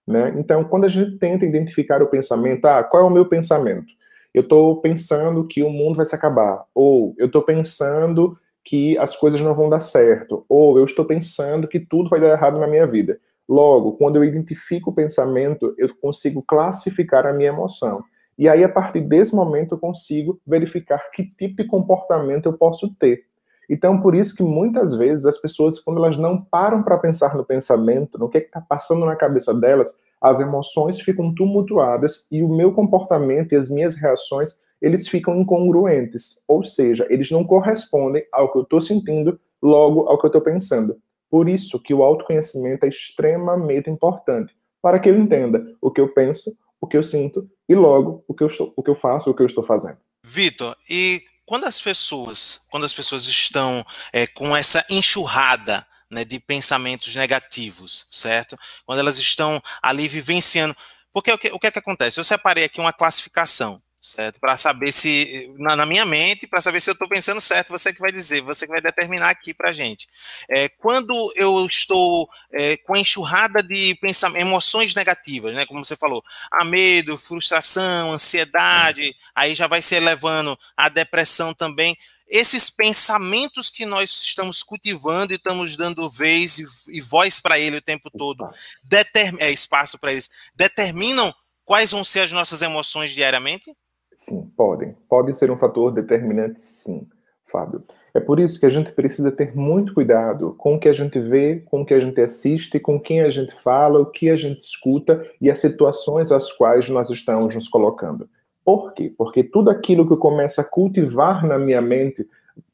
né? 0.06 0.32
Então 0.38 0.62
quando 0.62 0.85
a 0.85 0.88
gente 0.88 1.19
tenta 1.19 1.44
identificar 1.44 2.00
o 2.00 2.06
pensamento, 2.06 2.64
ah, 2.64 2.85
qual 2.85 3.03
é 3.03 3.06
o 3.06 3.11
meu 3.11 3.26
pensamento? 3.26 3.98
Eu 4.34 4.42
estou 4.42 4.80
pensando 4.80 5.46
que 5.46 5.62
o 5.62 5.70
mundo 5.70 5.96
vai 5.96 6.06
se 6.06 6.14
acabar, 6.14 6.64
ou 6.75 7.14
eu 7.19 7.26
estou 7.26 7.42
pensando 7.42 8.38
que 8.64 8.98
as 8.98 9.16
coisas 9.16 9.40
não 9.40 9.54
vão 9.54 9.70
dar 9.70 9.80
certo, 9.80 10.44
ou 10.48 10.78
eu 10.78 10.84
estou 10.84 11.04
pensando 11.04 11.66
que 11.66 11.80
tudo 11.80 12.10
vai 12.10 12.20
dar 12.20 12.28
errado 12.28 12.58
na 12.58 12.66
minha 12.66 12.86
vida. 12.86 13.19
Logo, 13.48 13.92
quando 13.92 14.16
eu 14.16 14.25
identifico 14.25 14.90
o 14.90 14.94
pensamento, 14.94 15.75
eu 15.78 15.88
consigo 15.96 16.42
classificar 16.42 17.26
a 17.26 17.32
minha 17.32 17.48
emoção. 17.48 18.04
E 18.36 18.46
aí, 18.46 18.62
a 18.62 18.69
partir 18.69 19.00
desse 19.00 19.34
momento, 19.34 19.75
eu 19.75 19.78
consigo 19.78 20.38
verificar 20.46 21.10
que 21.12 21.26
tipo 21.26 21.56
de 21.56 21.66
comportamento 21.66 22.46
eu 22.46 22.52
posso 22.52 22.94
ter. 22.94 23.25
Então, 23.69 24.00
por 24.00 24.15
isso 24.15 24.35
que 24.35 24.43
muitas 24.43 24.97
vezes 24.97 25.26
as 25.26 25.38
pessoas, 25.38 25.79
quando 25.79 25.99
elas 25.99 26.17
não 26.17 26.41
param 26.41 26.82
para 26.82 26.97
pensar 26.97 27.37
no 27.37 27.44
pensamento, 27.44 28.19
no 28.19 28.29
que 28.29 28.38
é 28.38 28.41
está 28.41 28.61
passando 28.61 29.05
na 29.05 29.15
cabeça 29.15 29.53
delas, 29.53 30.00
as 30.20 30.41
emoções 30.41 31.00
ficam 31.00 31.35
tumultuadas 31.35 32.26
e 32.32 32.43
o 32.43 32.49
meu 32.49 32.73
comportamento 32.73 33.53
e 33.53 33.56
as 33.56 33.69
minhas 33.69 33.94
reações, 33.94 34.59
eles 34.81 35.06
ficam 35.06 35.37
incongruentes. 35.41 36.43
Ou 36.49 36.65
seja, 36.65 37.06
eles 37.11 37.31
não 37.31 37.44
correspondem 37.44 38.25
ao 38.32 38.50
que 38.50 38.59
eu 38.59 38.62
estou 38.62 38.81
sentindo, 38.81 39.38
logo 39.62 40.09
ao 40.09 40.19
que 40.19 40.25
eu 40.25 40.29
estou 40.29 40.43
pensando. 40.43 40.97
Por 41.31 41.49
isso 41.49 41.81
que 41.81 41.93
o 41.93 42.03
autoconhecimento 42.03 42.87
é 42.87 42.88
extremamente 42.88 43.91
importante, 43.91 44.56
para 44.81 44.99
que 44.99 45.09
ele 45.09 45.21
entenda 45.21 45.75
o 45.81 45.91
que 45.91 46.00
eu 46.00 46.09
penso, 46.09 46.50
o 46.81 46.87
que 46.87 46.97
eu 46.97 47.03
sinto 47.03 47.49
e 47.69 47.75
logo 47.75 48.25
o 48.26 48.32
que 48.32 48.43
eu, 48.43 48.47
estou, 48.47 48.73
o 48.76 48.82
que 48.82 48.91
eu 48.91 48.94
faço, 48.94 49.31
o 49.31 49.35
que 49.35 49.43
eu 49.43 49.47
estou 49.47 49.64
fazendo. 49.64 49.99
Vitor, 50.25 50.75
e 50.91 51.21
quando 51.49 51.65
as 51.65 51.81
pessoas, 51.81 52.61
quando 52.69 52.85
as 52.85 52.93
pessoas 52.93 53.25
estão 53.25 53.83
é, 54.12 54.27
com 54.27 54.55
essa 54.55 54.85
enxurrada 54.91 55.87
né, 56.11 56.23
de 56.23 56.39
pensamentos 56.39 57.15
negativos, 57.15 58.06
certo? 58.11 58.59
Quando 58.85 58.99
elas 58.99 59.17
estão 59.17 59.59
ali 59.83 60.06
vivenciando, 60.09 60.77
porque 61.11 61.33
o 61.33 61.39
que, 61.39 61.49
o 61.49 61.59
que 61.59 61.67
é 61.67 61.71
que 61.71 61.79
acontece? 61.79 62.21
Eu 62.21 62.25
separei 62.25 62.65
aqui 62.65 62.79
uma 62.79 62.93
classificação 62.93 63.83
certo? 64.08 64.40
Para 64.40 64.56
saber 64.56 64.90
se, 64.90 65.52
na, 65.58 65.76
na 65.76 65.84
minha 65.84 66.06
mente, 66.06 66.46
para 66.46 66.60
saber 66.60 66.81
se 66.81 66.88
eu 66.88 66.93
estou 66.93 67.08
pensando 67.08 67.40
certo, 67.40 67.69
você 67.69 67.93
que 67.93 68.00
vai 68.00 68.10
dizer, 68.10 68.40
você 68.40 68.66
que 68.66 68.72
vai 68.72 68.81
determinar 68.81 69.28
aqui 69.28 69.52
para 69.52 69.70
a 69.70 69.72
gente. 69.72 70.08
É, 70.49 70.69
quando 70.69 71.32
eu 71.37 71.64
estou 71.66 72.28
é, 72.52 72.76
com 72.78 72.96
a 72.96 72.99
enxurrada 72.99 73.62
de 73.62 73.99
emoções 74.37 74.94
negativas, 74.94 75.55
né, 75.55 75.66
como 75.66 75.84
você 75.84 75.94
falou, 75.94 76.25
a 76.50 76.64
medo, 76.64 77.19
frustração, 77.19 78.12
ansiedade, 78.12 79.14
aí 79.34 79.55
já 79.55 79.66
vai 79.66 79.82
se 79.82 79.94
elevando 79.94 80.58
a 80.76 80.88
depressão 80.88 81.52
também. 81.52 81.94
Esses 82.31 82.70
pensamentos 82.70 83.70
que 83.70 83.84
nós 83.84 84.11
estamos 84.22 84.62
cultivando 84.62 85.32
e 85.32 85.37
estamos 85.37 85.76
dando 85.76 86.11
vez 86.11 86.58
e, 86.58 86.66
e 86.88 87.00
voz 87.00 87.40
para 87.40 87.58
ele 87.58 87.76
o 87.76 87.82
tempo 87.82 88.11
todo, 88.11 88.50
determ, 88.84 89.37
é, 89.38 89.50
espaço 89.50 89.99
para 89.99 90.12
eles, 90.12 90.31
determinam 90.54 91.34
quais 91.64 91.90
vão 91.90 92.02
ser 92.02 92.20
as 92.20 92.32
nossas 92.32 92.62
emoções 92.62 93.12
diariamente? 93.12 93.76
Sim, 94.19 94.50
podem. 94.56 94.97
Podem 95.09 95.32
ser 95.32 95.49
um 95.49 95.56
fator 95.56 95.93
determinante, 95.93 96.61
sim, 96.61 97.06
Fábio. 97.44 97.85
É 98.12 98.19
por 98.19 98.41
isso 98.41 98.59
que 98.59 98.67
a 98.67 98.69
gente 98.69 98.91
precisa 98.91 99.31
ter 99.31 99.55
muito 99.55 99.94
cuidado 99.94 100.56
com 100.59 100.75
o 100.75 100.81
que 100.81 100.88
a 100.88 100.93
gente 100.93 101.20
vê, 101.20 101.62
com 101.67 101.82
o 101.82 101.87
que 101.87 101.94
a 101.94 102.00
gente 102.00 102.20
assiste, 102.20 102.81
com 102.81 102.99
quem 102.99 103.20
a 103.20 103.31
gente 103.31 103.55
fala, 103.55 104.00
o 104.00 104.06
que 104.06 104.29
a 104.29 104.35
gente 104.35 104.59
escuta 104.59 105.25
e 105.41 105.49
as 105.49 105.61
situações 105.61 106.32
às 106.32 106.50
quais 106.50 106.90
nós 106.90 107.11
estamos 107.11 107.54
nos 107.54 107.69
colocando. 107.69 108.28
Por 108.64 108.92
quê? 108.92 109.14
Porque 109.16 109.45
tudo 109.45 109.71
aquilo 109.71 110.04
que 110.04 110.14
eu 110.14 110.19
começo 110.19 110.61
a 110.61 110.64
cultivar 110.64 111.47
na 111.47 111.57
minha 111.57 111.81
mente 111.81 112.28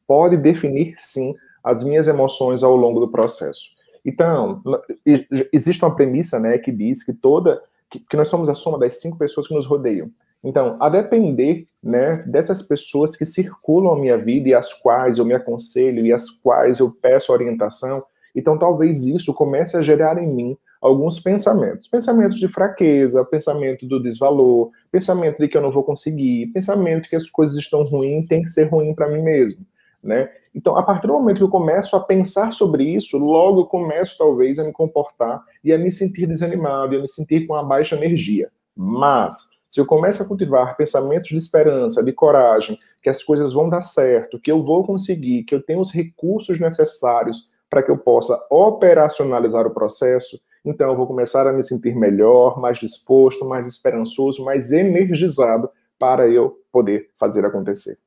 pode 0.06 0.38
definir, 0.38 0.94
sim, 0.96 1.34
as 1.62 1.84
minhas 1.84 2.08
emoções 2.08 2.62
ao 2.62 2.74
longo 2.74 3.00
do 3.00 3.08
processo. 3.08 3.68
Então, 4.02 4.62
existe 5.52 5.84
uma 5.84 5.94
premissa 5.94 6.38
né, 6.38 6.56
que 6.56 6.72
diz 6.72 7.04
que 7.04 7.12
toda 7.12 7.62
que 7.90 8.16
nós 8.16 8.28
somos 8.28 8.48
a 8.48 8.54
soma 8.54 8.78
das 8.78 8.96
cinco 8.96 9.18
pessoas 9.18 9.46
que 9.46 9.54
nos 9.54 9.66
rodeiam. 9.66 10.10
Então, 10.44 10.76
a 10.78 10.90
depender 10.90 11.66
né, 11.82 12.22
dessas 12.26 12.62
pessoas 12.62 13.16
que 13.16 13.24
circulam 13.24 13.94
a 13.94 13.98
minha 13.98 14.18
vida 14.18 14.50
e 14.50 14.54
as 14.54 14.74
quais 14.74 15.16
eu 15.16 15.24
me 15.24 15.32
aconselho 15.32 16.04
e 16.04 16.12
as 16.12 16.28
quais 16.28 16.78
eu 16.78 16.90
peço 16.90 17.32
orientação, 17.32 18.02
então 18.36 18.58
talvez 18.58 19.06
isso 19.06 19.32
comece 19.32 19.76
a 19.76 19.82
gerar 19.82 20.22
em 20.22 20.26
mim 20.26 20.56
alguns 20.82 21.18
pensamentos. 21.18 21.88
Pensamentos 21.88 22.38
de 22.38 22.46
fraqueza, 22.46 23.24
pensamento 23.24 23.86
do 23.86 23.98
desvalor, 23.98 24.70
pensamento 24.92 25.38
de 25.38 25.48
que 25.48 25.56
eu 25.56 25.62
não 25.62 25.72
vou 25.72 25.82
conseguir, 25.82 26.48
pensamento 26.48 27.08
que 27.08 27.16
as 27.16 27.30
coisas 27.30 27.56
estão 27.56 27.82
ruins, 27.84 28.26
tem 28.28 28.42
que 28.42 28.50
ser 28.50 28.64
ruim 28.64 28.94
para 28.94 29.08
mim 29.08 29.22
mesmo. 29.22 29.64
Né? 30.02 30.28
Então, 30.54 30.76
a 30.76 30.82
partir 30.82 31.06
do 31.06 31.14
momento 31.14 31.38
que 31.38 31.42
eu 31.42 31.48
começo 31.48 31.96
a 31.96 32.00
pensar 32.00 32.52
sobre 32.52 32.84
isso, 32.84 33.16
logo 33.16 33.62
eu 33.62 33.64
começo 33.64 34.18
talvez 34.18 34.58
a 34.58 34.64
me 34.64 34.72
comportar 34.72 35.42
e 35.64 35.72
a 35.72 35.78
me 35.78 35.90
sentir 35.90 36.26
desanimado, 36.26 36.94
e 36.94 36.98
a 36.98 37.00
me 37.00 37.08
sentir 37.08 37.46
com 37.46 37.54
uma 37.54 37.64
baixa 37.64 37.96
energia. 37.96 38.50
Mas, 38.76 39.48
se 39.74 39.80
eu 39.80 39.86
começo 39.86 40.22
a 40.22 40.24
cultivar 40.24 40.76
pensamentos 40.76 41.30
de 41.30 41.36
esperança, 41.36 42.00
de 42.00 42.12
coragem, 42.12 42.78
que 43.02 43.08
as 43.10 43.24
coisas 43.24 43.52
vão 43.52 43.68
dar 43.68 43.82
certo, 43.82 44.38
que 44.38 44.52
eu 44.52 44.62
vou 44.62 44.86
conseguir, 44.86 45.42
que 45.42 45.52
eu 45.52 45.60
tenho 45.60 45.80
os 45.80 45.90
recursos 45.90 46.60
necessários 46.60 47.50
para 47.68 47.82
que 47.82 47.90
eu 47.90 47.98
possa 47.98 48.40
operacionalizar 48.48 49.66
o 49.66 49.74
processo, 49.74 50.40
então 50.64 50.92
eu 50.92 50.96
vou 50.96 51.08
começar 51.08 51.44
a 51.48 51.52
me 51.52 51.60
sentir 51.60 51.96
melhor, 51.96 52.60
mais 52.60 52.78
disposto, 52.78 53.48
mais 53.48 53.66
esperançoso, 53.66 54.44
mais 54.44 54.70
energizado 54.70 55.68
para 55.98 56.28
eu 56.28 56.56
poder 56.70 57.10
fazer 57.18 57.44
acontecer. 57.44 58.03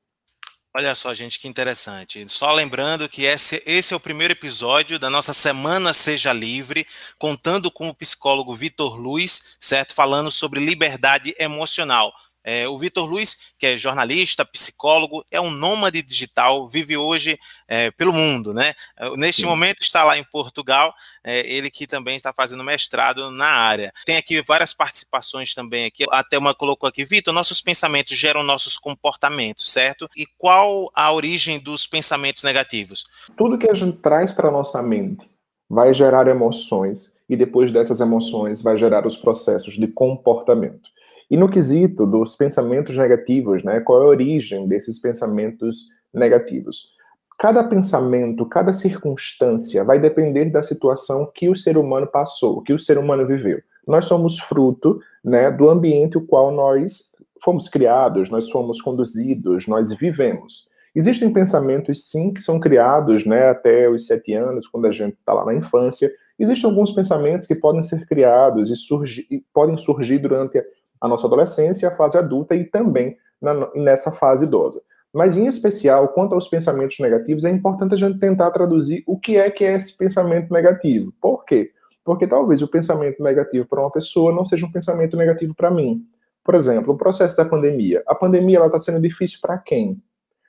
Olha 0.78 0.94
só, 0.94 1.12
gente, 1.12 1.40
que 1.40 1.48
interessante. 1.48 2.24
Só 2.30 2.54
lembrando 2.54 3.10
que 3.10 3.24
esse, 3.24 3.64
esse, 3.66 3.96
é 3.96 3.98
o 3.98 4.00
primeiro 4.00 4.34
episódio 4.34 5.00
da 5.00 5.10
nossa 5.10 5.34
Semana 5.34 5.92
Seja 5.92 6.32
Livre, 6.32 6.86
contando 7.18 7.72
com 7.72 7.90
o 7.90 7.96
psicólogo 7.96 8.54
Vitor 8.54 8.96
Luiz, 8.96 9.58
certo? 9.60 9.96
Falando 9.96 10.32
sobre 10.32 10.64
liberdade 10.64 11.34
emocional. 11.40 12.14
É, 12.50 12.66
o 12.66 12.78
Vitor 12.78 13.06
Luiz, 13.06 13.38
que 13.60 13.66
é 13.66 13.76
jornalista, 13.76 14.46
psicólogo, 14.46 15.22
é 15.30 15.42
um 15.42 15.52
nômade 15.52 16.02
digital, 16.02 16.70
vive 16.70 16.96
hoje 16.96 17.38
é, 17.68 17.92
pelo 17.92 18.14
mundo, 18.14 18.54
né? 18.54 18.74
Neste 19.18 19.42
Sim. 19.42 19.50
momento 19.50 19.82
está 19.82 20.06
lá 20.06 20.18
em 20.18 20.24
Portugal, 20.24 20.94
é, 21.22 21.40
ele 21.46 21.70
que 21.70 21.86
também 21.86 22.16
está 22.16 22.32
fazendo 22.32 22.64
mestrado 22.64 23.30
na 23.32 23.50
área. 23.50 23.92
Tem 24.06 24.16
aqui 24.16 24.42
várias 24.42 24.74
participações 24.74 25.54
também 25.54 25.88
aqui. 25.88 26.06
Até 26.10 26.38
uma 26.38 26.56
colocou 26.56 26.88
aqui, 26.88 27.04
Vitor, 27.04 27.34
nossos 27.34 27.60
pensamentos 27.60 28.18
geram 28.18 28.44
nossos 28.44 28.78
comportamentos, 28.78 29.70
certo? 29.70 30.10
E 30.16 30.26
qual 30.38 30.90
a 30.96 31.12
origem 31.12 31.60
dos 31.60 31.86
pensamentos 31.86 32.44
negativos? 32.44 33.06
Tudo 33.38 33.58
que 33.58 33.70
a 33.70 33.74
gente 33.74 33.98
traz 33.98 34.32
para 34.32 34.50
nossa 34.50 34.82
mente 34.82 35.30
vai 35.70 35.94
gerar 35.94 36.30
emoções 36.30 37.14
e 37.30 37.36
depois 37.36 37.74
dessas 37.74 38.00
emoções 38.00 38.62
vai 38.62 38.78
gerar 38.78 39.06
os 39.06 39.18
processos 39.18 39.74
de 39.74 39.88
comportamento. 39.88 40.96
E 41.30 41.36
no 41.36 41.50
quesito 41.50 42.06
dos 42.06 42.36
pensamentos 42.36 42.98
negativos, 42.98 43.64
né, 43.64 43.80
qual 43.82 44.02
é 44.02 44.06
a 44.06 44.08
origem 44.08 44.68
desses 44.68 45.02
pensamentos 45.02 45.88
negativos? 46.14 46.96
Cada 47.38 47.64
pensamento, 47.64 48.46
cada 48.46 48.74
circunstância 48.74 49.84
vai 49.84 50.00
depender 50.00 50.46
da 50.46 50.64
situação 50.64 51.30
que 51.36 51.50
o 51.50 51.56
ser 51.56 51.78
humano 51.78 52.08
passou, 52.08 52.62
que 52.62 52.74
o 52.74 52.80
ser 52.80 52.98
humano 52.98 53.28
viveu. 53.28 53.60
Nós 53.88 54.06
somos 54.06 54.40
fruto 54.40 55.00
né, 55.24 55.52
do 55.52 55.70
ambiente 55.70 56.18
o 56.18 56.26
qual 56.26 56.52
nós 56.52 57.16
fomos 57.44 57.70
criados, 57.70 58.30
nós 58.30 58.50
fomos 58.50 58.82
conduzidos, 58.82 59.68
nós 59.68 59.94
vivemos. 59.94 60.68
Existem 60.96 61.32
pensamentos, 61.32 62.10
sim, 62.10 62.34
que 62.34 62.42
são 62.42 62.60
criados 62.60 63.26
né, 63.26 63.50
até 63.50 63.88
os 63.88 64.08
sete 64.08 64.34
anos, 64.34 64.68
quando 64.68 64.88
a 64.88 64.92
gente 64.92 65.14
está 65.14 65.32
lá 65.32 65.46
na 65.46 65.54
infância. 65.54 66.12
Existem 66.40 66.70
alguns 66.70 66.92
pensamentos 66.92 67.46
que 67.46 67.54
podem 67.54 67.84
ser 67.84 68.08
criados 68.08 68.70
e, 68.70 68.76
surgir, 68.76 69.28
podem 69.54 69.78
surgir 69.78 70.18
durante 70.18 70.58
a 71.00 71.08
nossa 71.08 71.28
adolescência, 71.28 71.88
a 71.88 71.96
fase 71.96 72.18
adulta 72.18 72.56
e 72.56 72.66
também 72.66 73.18
na, 73.42 73.54
nessa 73.76 74.12
fase 74.12 74.46
idosa. 74.46 74.82
Mas, 75.14 75.36
em 75.38 75.48
especial, 75.48 76.10
quanto 76.10 76.36
aos 76.36 76.48
pensamentos 76.48 77.00
negativos, 77.00 77.46
é 77.46 77.50
importante 77.50 77.96
a 77.96 77.98
gente 77.98 78.20
tentar 78.20 78.52
traduzir 78.52 79.04
o 79.08 79.18
que 79.20 79.38
é 79.38 79.50
que 79.50 79.64
é 79.64 79.76
esse 79.76 79.96
pensamento 79.96 80.54
negativo. 80.54 81.14
Por 81.22 81.46
quê? 81.46 81.72
Porque 82.04 82.28
talvez 82.28 82.62
o 82.62 82.68
pensamento 82.68 83.22
negativo 83.24 83.66
para 83.68 83.82
uma 83.82 83.92
pessoa 83.92 84.32
não 84.32 84.46
seja 84.46 84.66
um 84.66 84.72
pensamento 84.72 85.18
negativo 85.18 85.56
para 85.56 85.72
mim. 85.72 86.06
Por 86.44 86.56
exemplo, 86.56 86.94
o 86.94 86.98
processo 86.98 87.36
da 87.36 87.46
pandemia. 87.46 88.04
A 88.08 88.16
pandemia 88.16 88.66
está 88.66 88.80
sendo 88.80 89.02
difícil 89.02 89.40
para 89.42 89.58
quem? 89.58 90.02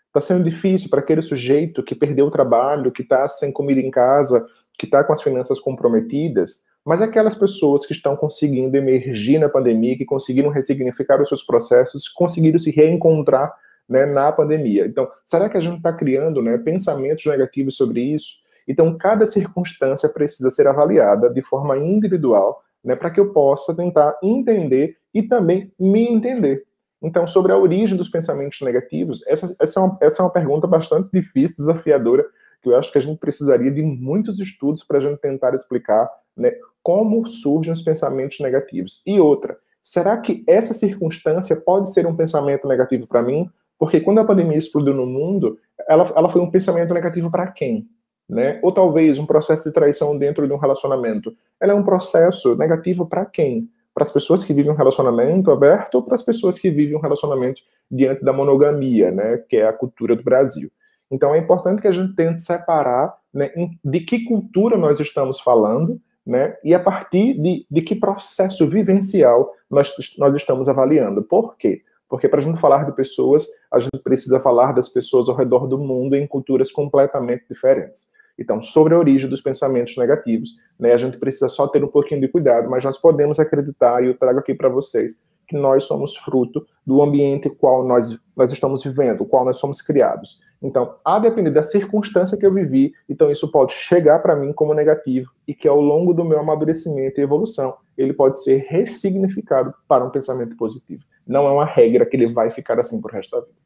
Está 0.07 0.21
sendo 0.21 0.45
difícil 0.45 0.89
para 0.89 1.01
aquele 1.01 1.23
sujeito 1.23 1.83
que 1.83 1.95
perdeu 1.95 2.27
o 2.27 2.31
trabalho, 2.31 2.93
que 2.93 3.03
está 3.03 3.27
sem 3.27 3.53
comida 3.53 3.81
em 3.81 3.91
casa, 3.91 4.47
que 4.79 4.87
está 4.87 5.03
com 5.03 5.13
as 5.13 5.23
finanças 5.23 5.59
comprometidas, 5.59 6.67
mas 6.85 7.03
aquelas 7.03 7.35
pessoas 7.35 7.85
que 7.85 7.93
estão 7.93 8.17
conseguindo 8.17 8.77
emergir 8.77 9.39
na 9.39 9.49
pandemia, 9.49 9.97
que 9.97 10.05
conseguiram 10.05 10.51
ressignificar 10.51 11.21
os 11.21 11.29
seus 11.29 11.43
processos, 11.43 12.09
conseguiram 12.09 12.59
se 12.59 12.71
reencontrar 12.71 13.55
né, 13.89 14.07
na 14.07 14.31
pandemia. 14.33 14.87
Então, 14.87 15.09
será 15.25 15.49
que 15.49 15.57
a 15.57 15.61
gente 15.61 15.79
está 15.79 15.93
criando 15.93 16.43
né, 16.43 16.59
pensamentos 16.59 17.25
negativos 17.27 17.77
sobre 17.77 18.01
isso? 18.01 18.35
Então, 18.67 18.95
cada 18.97 19.27
circunstância 19.27 20.09
precisa 20.09 20.51
ser 20.51 20.67
avaliada 20.67 21.31
de 21.31 21.41
forma 21.41 21.79
individual, 21.79 22.63
né, 22.85 22.95
para 22.95 23.11
que 23.11 23.19
eu 23.19 23.33
possa 23.33 23.75
tentar 23.75 24.19
entender 24.23 24.97
e 25.15 25.23
também 25.23 25.73
me 25.79 26.07
entender. 26.07 26.65
Então, 27.03 27.27
sobre 27.27 27.53
a 27.53 27.57
origem 27.57 27.97
dos 27.97 28.09
pensamentos 28.09 28.61
negativos, 28.61 29.25
essa, 29.27 29.55
essa, 29.61 29.81
é, 29.81 29.83
uma, 29.83 29.99
essa 30.03 30.23
é 30.23 30.25
uma 30.25 30.33
pergunta 30.33 30.67
bastante 30.67 31.09
difícil, 31.13 31.57
desafiadora, 31.57 32.27
que 32.61 32.69
eu 32.69 32.77
acho 32.77 32.91
que 32.91 32.99
a 32.99 33.01
gente 33.01 33.19
precisaria 33.19 33.71
de 33.71 33.83
muitos 33.83 34.41
estudos 34.41 34.83
para 34.83 34.99
a 34.99 35.01
gente 35.01 35.19
tentar 35.21 35.55
explicar 35.55 36.11
né, 36.39 36.53
como 36.83 37.27
surgem 37.27 37.73
os 37.73 37.83
pensamentos 37.83 38.41
negativos. 38.41 39.03
E 39.07 39.21
outra, 39.21 39.59
será 39.83 40.17
que 40.19 40.45
essa 40.47 40.73
circunstância 40.73 41.57
pode 41.57 41.93
ser 41.93 42.07
um 42.07 42.17
pensamento 42.17 42.67
negativo 42.67 43.07
para 43.07 43.23
mim? 43.23 43.51
Porque 43.79 44.01
quando 44.01 44.19
a 44.21 44.25
pandemia 44.25 44.57
explodiu 44.57 44.95
no 44.95 45.07
mundo, 45.07 45.59
ela, 45.89 46.13
ela 46.17 46.29
foi 46.29 46.41
um 46.41 46.51
pensamento 46.51 46.95
negativo 46.95 47.31
para 47.31 47.47
quem? 47.49 47.87
Né? 48.29 48.59
Ou 48.63 48.73
talvez 48.73 49.19
um 49.19 49.27
processo 49.27 49.65
de 49.65 49.73
traição 49.73 50.17
dentro 50.17 50.47
de 50.47 50.53
um 50.53 50.59
relacionamento. 50.59 51.35
Ela 51.61 51.73
é 51.73 51.77
um 51.77 51.85
processo 51.85 52.55
negativo 52.57 53.07
para 53.07 53.25
quem? 53.25 53.69
para 53.99 54.07
as 54.07 54.13
pessoas 54.13 54.45
que 54.45 54.55
vivem 54.55 54.71
um 54.71 54.77
relacionamento 54.77 55.51
aberto 55.51 55.97
ou 55.97 56.03
para 56.05 56.15
as 56.15 56.23
pessoas 56.23 56.57
que 56.57 56.71
vivem 56.71 56.95
um 56.95 57.01
relacionamento 57.01 57.61
diante 57.91 58.25
da 58.25 58.33
monogamia, 58.33 59.11
né, 59.11 59.39
que 59.49 59.57
é 59.57 59.67
a 59.67 59.73
cultura 59.73 60.15
do 60.15 60.23
Brasil. 60.23 60.71
Então 61.11 61.35
é 61.35 61.39
importante 61.39 61.83
que 61.83 61.89
a 61.89 61.93
gente 61.93 62.15
tente 62.15 62.41
separar 62.41 63.13
né, 63.35 63.51
de 63.85 64.01
que 64.01 64.25
cultura 64.25 64.79
nós 64.79 65.01
estamos 65.01 65.41
falando 65.41 66.01
né, 66.29 66.55
e 66.63 66.75
a 66.75 66.79
partir 66.79 67.41
de, 67.41 67.67
de 67.71 67.81
que 67.81 67.95
processo 67.95 68.69
vivencial 68.69 69.51
nós, 69.71 69.91
nós 70.19 70.35
estamos 70.35 70.69
avaliando. 70.69 71.23
Por 71.23 71.57
quê? 71.57 71.81
Porque 72.07 72.29
para 72.29 72.41
a 72.41 72.43
gente 72.43 72.61
falar 72.61 72.85
de 72.85 72.93
pessoas, 72.93 73.47
a 73.73 73.81
gente 73.81 73.99
precisa 74.05 74.39
falar 74.39 74.73
das 74.73 74.91
pessoas 74.91 75.31
ao 75.31 75.35
redor 75.35 75.67
do 75.67 75.79
mundo 75.79 76.15
em 76.15 76.27
culturas 76.27 76.71
completamente 76.71 77.45
diferentes. 77.49 78.11
Então, 78.39 78.61
sobre 78.61 78.95
a 78.95 78.99
origem 78.99 79.29
dos 79.29 79.41
pensamentos 79.41 79.97
negativos, 79.97 80.51
né, 80.79 80.93
a 80.93 80.99
gente 80.99 81.17
precisa 81.17 81.49
só 81.49 81.67
ter 81.67 81.83
um 81.83 81.89
pouquinho 81.89 82.21
de 82.21 82.29
cuidado, 82.29 82.69
mas 82.69 82.85
nós 82.85 82.99
podemos 82.99 83.41
acreditar, 83.41 84.05
e 84.05 84.09
eu 84.09 84.17
trago 84.17 84.39
aqui 84.39 84.55
para 84.55 84.69
vocês, 84.69 85.23
que 85.49 85.57
nós 85.57 85.85
somos 85.85 86.15
fruto 86.15 86.67
do 86.87 87.03
ambiente 87.03 87.49
qual 87.49 87.89
nós, 87.89 88.19
nós 88.37 88.53
estamos 88.53 88.85
vivendo, 88.85 89.25
qual 89.25 89.47
nós 89.47 89.59
somos 89.59 89.81
criados. 89.81 90.41
Então, 90.61 90.97
a 91.05 91.19
depender 91.19 91.51
da 91.51 91.63
circunstância 91.63 92.37
que 92.37 92.45
eu 92.45 92.53
vivi, 92.53 92.93
então 93.09 93.31
isso 93.31 93.51
pode 93.51 93.73
chegar 93.73 94.19
para 94.19 94.35
mim 94.35 94.53
como 94.53 94.75
negativo 94.75 95.31
e 95.47 95.55
que 95.55 95.69
ao 95.69 95.81
longo 95.81 96.13
do 96.13 96.25
meu 96.25 96.41
amadurecimento 96.41 97.21
e 97.21 97.23
evolução, 97.23 97.77
ele 97.97 98.13
pode 98.13 98.43
ser 98.43 98.67
ressignificado 98.69 99.73
para 99.87 100.05
um 100.05 100.11
pensamento 100.11 100.57
positivo. 100.57 101.05
Não 101.27 101.47
é 101.47 101.53
uma 101.53 101.65
regra 101.65 102.05
que 102.05 102.17
ele 102.17 102.27
vai 102.33 102.51
ficar 102.51 102.81
assim 102.81 103.01
por 103.01 103.13
resto 103.13 103.31
da 103.31 103.41
vida. 103.47 103.57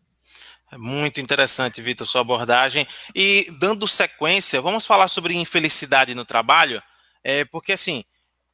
É 0.70 0.78
muito 0.78 1.20
interessante, 1.20 1.82
Vitor, 1.82 2.06
sua 2.06 2.20
abordagem. 2.22 2.86
E 3.14 3.46
dando 3.58 3.88
sequência, 3.88 4.60
vamos 4.60 4.86
falar 4.86 5.08
sobre 5.08 5.34
infelicidade 5.34 6.14
no 6.14 6.24
trabalho, 6.24 6.82
é, 7.24 7.44
porque 7.46 7.72
assim, 7.72 8.04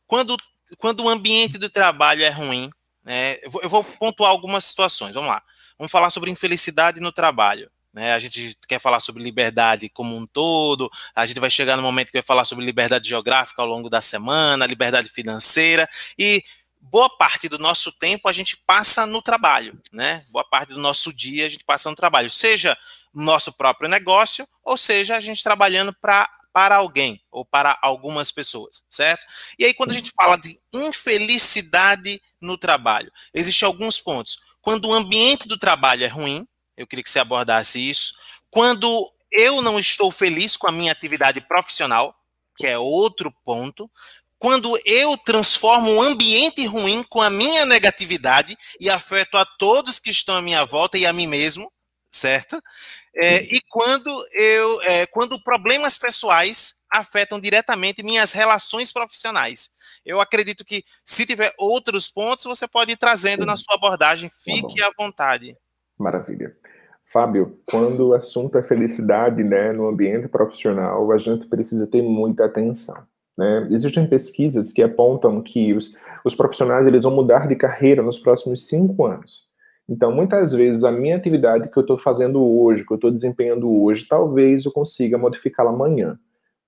quando, 0.07 0.37
quando 0.79 1.05
o 1.05 1.09
ambiente 1.09 1.59
do 1.59 1.71
trabalho 1.71 2.23
é 2.23 2.31
ruim, 2.31 2.71
né, 3.05 3.37
eu, 3.43 3.51
vou, 3.51 3.63
eu 3.63 3.69
vou 3.69 3.85
pontuar 3.85 4.31
algumas 4.31 4.65
situações. 4.65 5.15
Vamos 5.15 5.29
lá. 5.29 5.43
Vamos 5.79 5.91
falar 5.91 6.11
sobre 6.11 6.31
infelicidade 6.31 7.01
no 7.01 7.13
trabalho. 7.13 7.71
Né? 7.99 8.13
A 8.13 8.19
gente 8.21 8.57
quer 8.69 8.79
falar 8.79 9.01
sobre 9.01 9.25
liberdade 9.25 9.89
como 9.89 10.17
um 10.17 10.25
todo, 10.25 10.89
a 11.17 11.27
gente 11.27 11.41
vai 11.41 11.51
chegar 11.51 11.77
no 11.77 11.83
momento 11.83 12.13
que 12.13 12.19
vai 12.19 12.23
falar 12.23 12.45
sobre 12.45 12.65
liberdade 12.65 13.09
geográfica 13.09 13.61
ao 13.61 13.67
longo 13.67 13.91
da 13.91 14.01
semana, 14.01 14.65
liberdade 14.67 15.09
financeira, 15.09 15.89
e 16.17 16.45
boa 16.81 17.11
parte 17.11 17.49
do 17.49 17.59
nosso 17.59 17.91
tempo 17.91 18.29
a 18.29 18.33
gente 18.33 18.57
passa 18.59 19.05
no 19.05 19.21
trabalho, 19.21 19.77
né? 19.93 20.23
Boa 20.31 20.45
parte 20.45 20.69
do 20.69 20.81
nosso 20.81 21.13
dia 21.13 21.47
a 21.47 21.49
gente 21.49 21.65
passa 21.65 21.91
no 21.91 21.97
trabalho, 21.97 22.31
seja 22.31 22.79
no 23.13 23.25
nosso 23.25 23.53
próprio 23.53 23.89
negócio, 23.89 24.47
ou 24.63 24.77
seja, 24.77 25.17
a 25.17 25.21
gente 25.21 25.43
trabalhando 25.43 25.93
pra, 26.01 26.31
para 26.53 26.77
alguém 26.77 27.21
ou 27.33 27.45
para 27.45 27.77
algumas 27.83 28.31
pessoas, 28.31 28.85
certo? 28.89 29.27
E 29.59 29.65
aí, 29.65 29.75
quando 29.75 29.91
a 29.91 29.95
gente 29.95 30.13
fala 30.13 30.37
de 30.37 30.57
infelicidade 30.73 32.23
no 32.41 32.57
trabalho, 32.57 33.11
existem 33.35 33.67
alguns 33.67 33.99
pontos. 33.99 34.39
Quando 34.61 34.89
o 34.89 34.95
ambiente 34.95 35.49
do 35.49 35.59
trabalho 35.59 36.05
é 36.05 36.09
ruim, 36.09 36.47
eu 36.79 36.87
queria 36.87 37.03
que 37.03 37.11
você 37.11 37.19
abordasse 37.19 37.79
isso. 37.79 38.15
Quando 38.51 39.13
eu 39.31 39.61
não 39.61 39.79
estou 39.79 40.11
feliz 40.11 40.57
com 40.57 40.67
a 40.67 40.73
minha 40.73 40.93
atividade 40.93 41.41
profissional, 41.43 42.15
que 42.57 42.67
é 42.67 42.79
outro 42.79 43.31
ponto 43.45 43.91
quando 44.39 44.79
eu 44.85 45.17
transformo 45.19 45.91
um 45.91 46.01
ambiente 46.01 46.65
ruim 46.65 47.03
com 47.03 47.21
a 47.21 47.29
minha 47.29 47.67
negatividade 47.67 48.57
e 48.81 48.89
afeto 48.89 49.37
a 49.37 49.45
todos 49.45 49.99
que 49.99 50.11
estão 50.11 50.37
à 50.37 50.43
minha 50.43 50.65
volta 50.65 50.97
e 50.97 51.05
a 51.05 51.13
mim 51.13 51.27
mesmo, 51.27 51.73
certo? 52.09 52.63
É, 53.17 53.43
e 53.43 53.61
quando 53.69 54.09
eu, 54.33 54.83
é, 54.83 55.07
quando 55.07 55.43
problemas 55.43 55.99
pessoais 55.99 56.77
afetam 56.91 57.41
diretamente 57.41 58.03
minhas 58.03 58.33
relações 58.33 58.93
profissionais. 58.93 59.71
Eu 60.05 60.21
acredito 60.21 60.65
que 60.65 60.85
se 61.05 61.27
tiver 61.27 61.53
outros 61.59 62.09
pontos, 62.09 62.45
você 62.45 62.67
pode 62.67 62.93
ir 62.93 62.97
trazendo 62.97 63.45
na 63.45 63.57
sua 63.57 63.75
abordagem. 63.75 64.29
Tá 64.31 64.37
Fique 64.43 64.83
à 64.83 64.91
vontade. 64.97 65.57
Maravilha. 65.99 66.55
Fábio, 67.11 67.59
quando 67.67 68.09
o 68.09 68.15
assunto 68.15 68.59
é 68.59 68.63
felicidade, 68.63 69.43
né, 69.43 69.73
no 69.73 69.89
ambiente 69.89 70.29
profissional, 70.29 71.11
a 71.11 71.19
gente 71.19 71.47
precisa 71.47 71.87
ter 71.87 72.03
muita 72.03 72.45
atenção. 72.45 73.03
Né? 73.37 73.69
Existem 73.71 74.07
pesquisas 74.07 74.73
que 74.73 74.83
apontam 74.83 75.41
que 75.41 75.73
os, 75.73 75.95
os 76.25 76.35
profissionais 76.35 76.87
eles 76.87 77.05
vão 77.05 77.15
mudar 77.15 77.49
de 77.49 77.57
carreira 77.57 78.03
nos 78.03 78.19
próximos 78.19 78.67
cinco 78.67 79.07
anos. 79.07 79.49
Então, 79.89 80.13
muitas 80.13 80.53
vezes, 80.53 80.85
a 80.85 80.93
minha 80.93 81.17
atividade 81.17 81.71
que 81.71 81.79
eu 81.79 81.81
estou 81.81 81.97
fazendo 81.97 82.45
hoje, 82.45 82.85
que 82.85 82.93
eu 82.93 82.97
estou 82.97 83.11
desempenhando 83.11 83.71
hoje, 83.83 84.07
talvez 84.07 84.67
eu 84.67 84.73
consiga 84.73 85.17
modificá-la 85.17 85.71
amanhã. 85.71 86.19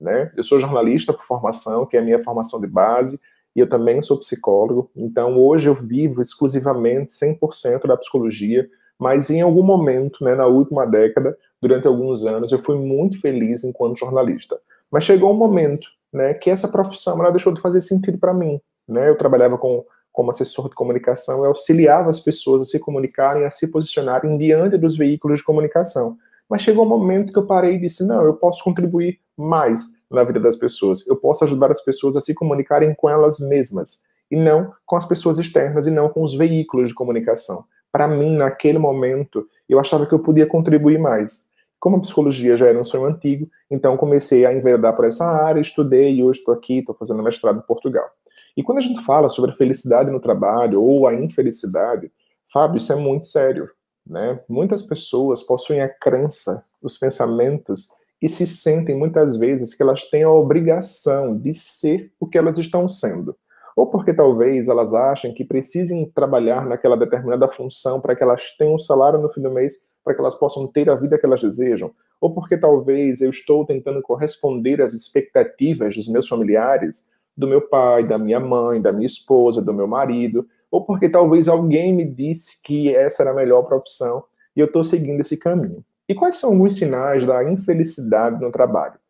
Né? 0.00 0.32
Eu 0.34 0.42
sou 0.42 0.58
jornalista 0.58 1.12
por 1.12 1.24
formação, 1.24 1.84
que 1.84 1.98
é 1.98 2.00
a 2.00 2.02
minha 2.04 2.18
formação 2.18 2.58
de 2.58 2.66
base, 2.66 3.20
e 3.54 3.60
eu 3.60 3.68
também 3.68 4.00
sou 4.00 4.18
psicólogo. 4.18 4.90
Então, 4.96 5.36
hoje 5.36 5.68
eu 5.68 5.74
vivo 5.74 6.22
exclusivamente 6.22 7.12
100% 7.12 7.86
da 7.86 7.96
psicologia, 7.96 8.66
mas 9.00 9.30
em 9.30 9.40
algum 9.40 9.62
momento, 9.62 10.22
né, 10.22 10.34
na 10.34 10.46
última 10.46 10.84
década, 10.84 11.34
durante 11.60 11.86
alguns 11.86 12.26
anos, 12.26 12.52
eu 12.52 12.58
fui 12.58 12.76
muito 12.76 13.18
feliz 13.18 13.64
enquanto 13.64 13.98
jornalista. 13.98 14.60
Mas 14.92 15.04
chegou 15.04 15.32
um 15.32 15.36
momento 15.36 15.88
né, 16.12 16.34
que 16.34 16.50
essa 16.50 16.68
profissão 16.68 17.18
ela 17.18 17.30
deixou 17.30 17.50
de 17.54 17.62
fazer 17.62 17.80
sentido 17.80 18.18
para 18.18 18.34
mim. 18.34 18.60
Né? 18.86 19.08
Eu 19.08 19.16
trabalhava 19.16 19.56
com, 19.56 19.82
como 20.12 20.28
assessor 20.28 20.68
de 20.68 20.74
comunicação, 20.74 21.38
eu 21.38 21.46
auxiliava 21.46 22.10
as 22.10 22.20
pessoas 22.20 22.60
a 22.60 22.70
se 22.70 22.78
comunicarem, 22.78 23.46
a 23.46 23.50
se 23.50 23.66
posicionarem 23.68 24.36
diante 24.36 24.76
dos 24.76 24.98
veículos 24.98 25.38
de 25.38 25.46
comunicação. 25.46 26.18
Mas 26.46 26.60
chegou 26.60 26.84
um 26.84 26.88
momento 26.88 27.32
que 27.32 27.38
eu 27.38 27.46
parei 27.46 27.76
e 27.76 27.80
disse: 27.80 28.06
não, 28.06 28.22
eu 28.24 28.34
posso 28.34 28.62
contribuir 28.62 29.18
mais 29.34 29.86
na 30.10 30.24
vida 30.24 30.40
das 30.40 30.56
pessoas. 30.56 31.06
Eu 31.06 31.16
posso 31.16 31.42
ajudar 31.44 31.72
as 31.72 31.82
pessoas 31.82 32.16
a 32.16 32.20
se 32.20 32.34
comunicarem 32.34 32.94
com 32.94 33.08
elas 33.08 33.38
mesmas 33.38 34.02
e 34.30 34.36
não 34.36 34.72
com 34.84 34.96
as 34.96 35.06
pessoas 35.06 35.38
externas 35.38 35.86
e 35.86 35.90
não 35.90 36.10
com 36.10 36.22
os 36.22 36.34
veículos 36.34 36.88
de 36.88 36.94
comunicação. 36.94 37.64
Para 37.92 38.06
mim, 38.06 38.36
naquele 38.36 38.78
momento, 38.78 39.46
eu 39.68 39.78
achava 39.78 40.06
que 40.06 40.12
eu 40.12 40.18
podia 40.18 40.46
contribuir 40.46 40.98
mais. 40.98 41.48
Como 41.78 41.96
a 41.96 42.00
psicologia 42.00 42.56
já 42.56 42.66
era 42.66 42.78
um 42.78 42.84
sonho 42.84 43.06
antigo, 43.06 43.48
então 43.70 43.96
comecei 43.96 44.44
a 44.44 44.52
enveredar 44.52 44.94
por 44.94 45.06
essa 45.06 45.24
área, 45.24 45.60
estudei 45.60 46.14
e 46.14 46.22
hoje 46.22 46.40
estou 46.40 46.52
aqui, 46.52 46.78
estou 46.78 46.94
fazendo 46.94 47.22
mestrado 47.22 47.58
em 47.58 47.66
Portugal. 47.66 48.08
E 48.56 48.62
quando 48.62 48.78
a 48.78 48.82
gente 48.82 49.02
fala 49.04 49.28
sobre 49.28 49.52
a 49.52 49.56
felicidade 49.56 50.10
no 50.10 50.20
trabalho 50.20 50.82
ou 50.82 51.06
a 51.06 51.14
infelicidade, 51.14 52.12
Fábio, 52.52 52.78
isso 52.78 52.92
é 52.92 52.96
muito 52.96 53.26
sério. 53.26 53.70
Né? 54.06 54.40
Muitas 54.48 54.82
pessoas 54.82 55.42
possuem 55.42 55.80
a 55.80 55.88
crença, 55.88 56.62
os 56.82 56.98
pensamentos 56.98 57.88
e 58.20 58.28
se 58.28 58.46
sentem 58.46 58.96
muitas 58.96 59.36
vezes 59.36 59.72
que 59.72 59.82
elas 59.82 60.04
têm 60.10 60.22
a 60.22 60.30
obrigação 60.30 61.36
de 61.36 61.54
ser 61.54 62.12
o 62.20 62.26
que 62.26 62.36
elas 62.36 62.58
estão 62.58 62.88
sendo. 62.88 63.36
Ou 63.80 63.86
porque 63.86 64.12
talvez 64.12 64.68
elas 64.68 64.92
achem 64.92 65.32
que 65.32 65.42
precisem 65.42 66.04
trabalhar 66.14 66.66
naquela 66.66 66.98
determinada 66.98 67.48
função 67.48 67.98
para 67.98 68.14
que 68.14 68.22
elas 68.22 68.54
tenham 68.58 68.74
um 68.74 68.78
salário 68.78 69.18
no 69.18 69.30
fim 69.30 69.40
do 69.40 69.50
mês, 69.50 69.80
para 70.04 70.14
que 70.14 70.20
elas 70.20 70.34
possam 70.34 70.66
ter 70.66 70.90
a 70.90 70.94
vida 70.94 71.18
que 71.18 71.24
elas 71.24 71.40
desejam. 71.40 71.90
Ou 72.20 72.34
porque 72.34 72.58
talvez 72.58 73.22
eu 73.22 73.30
estou 73.30 73.64
tentando 73.64 74.02
corresponder 74.02 74.82
às 74.82 74.92
expectativas 74.92 75.96
dos 75.96 76.08
meus 76.08 76.28
familiares, 76.28 77.08
do 77.34 77.48
meu 77.48 77.62
pai, 77.62 78.06
da 78.06 78.18
minha 78.18 78.38
mãe, 78.38 78.82
da 78.82 78.92
minha 78.92 79.06
esposa, 79.06 79.62
do 79.62 79.74
meu 79.74 79.88
marido, 79.88 80.46
ou 80.70 80.84
porque 80.84 81.08
talvez 81.08 81.48
alguém 81.48 81.90
me 81.90 82.04
disse 82.04 82.60
que 82.62 82.94
essa 82.94 83.22
era 83.22 83.30
a 83.30 83.34
melhor 83.34 83.62
profissão 83.62 84.22
e 84.54 84.60
eu 84.60 84.66
estou 84.66 84.84
seguindo 84.84 85.20
esse 85.20 85.38
caminho. 85.38 85.82
E 86.06 86.14
quais 86.14 86.36
são 86.36 86.50
alguns 86.50 86.76
sinais 86.76 87.24
da 87.24 87.50
infelicidade 87.50 88.42
no 88.42 88.52
trabalho? 88.52 89.00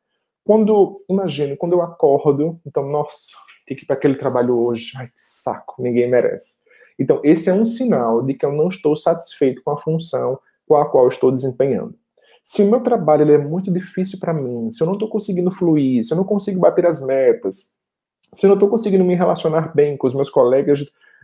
Quando, 0.45 1.03
imagine, 1.09 1.57
quando 1.57 1.73
eu 1.73 1.83
acordo, 1.83 2.61
então, 2.65 2.89
nossa, 2.89 3.37
tem 3.71 3.77
que 3.77 3.85
ir 3.85 3.87
para 3.87 3.95
aquele 3.95 4.17
trabalho 4.17 4.59
hoje, 4.59 4.93
ai 4.97 5.07
que 5.07 5.13
saco, 5.17 5.81
ninguém 5.81 6.11
merece. 6.11 6.57
Então, 6.99 7.21
esse 7.23 7.49
é 7.49 7.55
um 7.55 7.65
sinal 7.65 8.21
de 8.21 8.35
que 8.35 8.45
eu 8.45 8.53
não 8.53 8.67
estou 8.67 8.97
satisfeito 8.97 9.63
com 9.63 9.71
a 9.71 9.81
função 9.81 10.41
com 10.67 10.77
a 10.77 10.89
qual 10.89 11.09
estou 11.09 11.31
desempenhando. 11.31 11.95
Se 12.43 12.63
o 12.63 12.71
meu 12.71 12.81
trabalho 12.81 13.23
ele 13.23 13.33
é 13.33 13.39
muito 13.39 13.73
difícil 13.73 14.19
para 14.19 14.35
mim, 14.35 14.71
se 14.73 14.83
eu 14.83 14.87
não 14.87 14.95
estou 14.95 15.09
conseguindo 15.09 15.53
fluir, 15.53 16.05
se 16.05 16.13
eu 16.13 16.17
não 16.17 16.25
consigo 16.25 16.59
bater 16.59 16.85
as 16.85 17.01
metas, 17.01 17.77
se 18.35 18.45
eu 18.45 18.49
não 18.49 18.55
estou 18.55 18.69
conseguindo 18.69 19.05
me 19.05 19.15
relacionar 19.15 19.73
bem 19.73 19.97
com 19.97 20.09
os 20.09 20.15
meus 20.15 20.29
colegas 20.29 20.81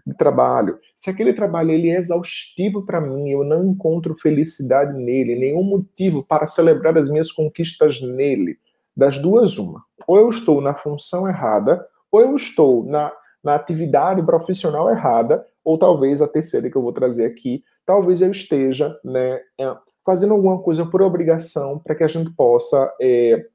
de 0.07 0.15
trabalho, 0.17 0.79
se 0.95 1.11
aquele 1.11 1.33
trabalho 1.33 1.73
ele 1.73 1.91
é 1.91 1.97
exaustivo 1.97 2.87
para 2.87 3.01
mim, 3.01 3.29
eu 3.29 3.43
não 3.43 3.67
encontro 3.67 4.15
felicidade 4.15 4.97
nele, 4.97 5.35
nenhum 5.35 5.65
motivo 5.65 6.25
para 6.25 6.47
celebrar 6.47 6.97
as 6.97 7.11
minhas 7.11 7.33
conquistas 7.33 8.01
nele, 8.01 8.57
das 8.97 9.19
duas 9.19 9.59
uma. 9.59 9.83
Ou 10.07 10.17
eu 10.17 10.29
estou 10.29 10.61
na 10.61 10.75
função 10.75 11.29
errada, 11.29 11.85
ou 12.11 12.21
eu 12.21 12.37
estou 12.37 12.85
na, 12.85 13.13
na 13.43 13.55
atividade 13.55 14.23
profissional 14.23 14.91
errada, 14.91 15.47
ou 15.65 15.79
talvez 15.79 16.23
a 16.23 16.29
terceira 16.29 16.71
que 16.71 16.77
eu 16.77 16.83
vou 16.83 16.93
trazer 16.93 17.25
aqui, 17.25 17.63
talvez 17.85 18.21
eu 18.21 18.31
esteja 18.31 18.99
né, 19.05 19.41
é, 19.59 19.77
fazendo 20.05 20.35
alguma 20.35 20.61
coisa 20.61 20.87
por 20.87 21.03
obrigação 21.03 21.79
para 21.79 21.95
que 21.95 22.05
a 22.05 22.09
gente 22.09 22.31
possa 22.31 22.93
é, 23.01 23.47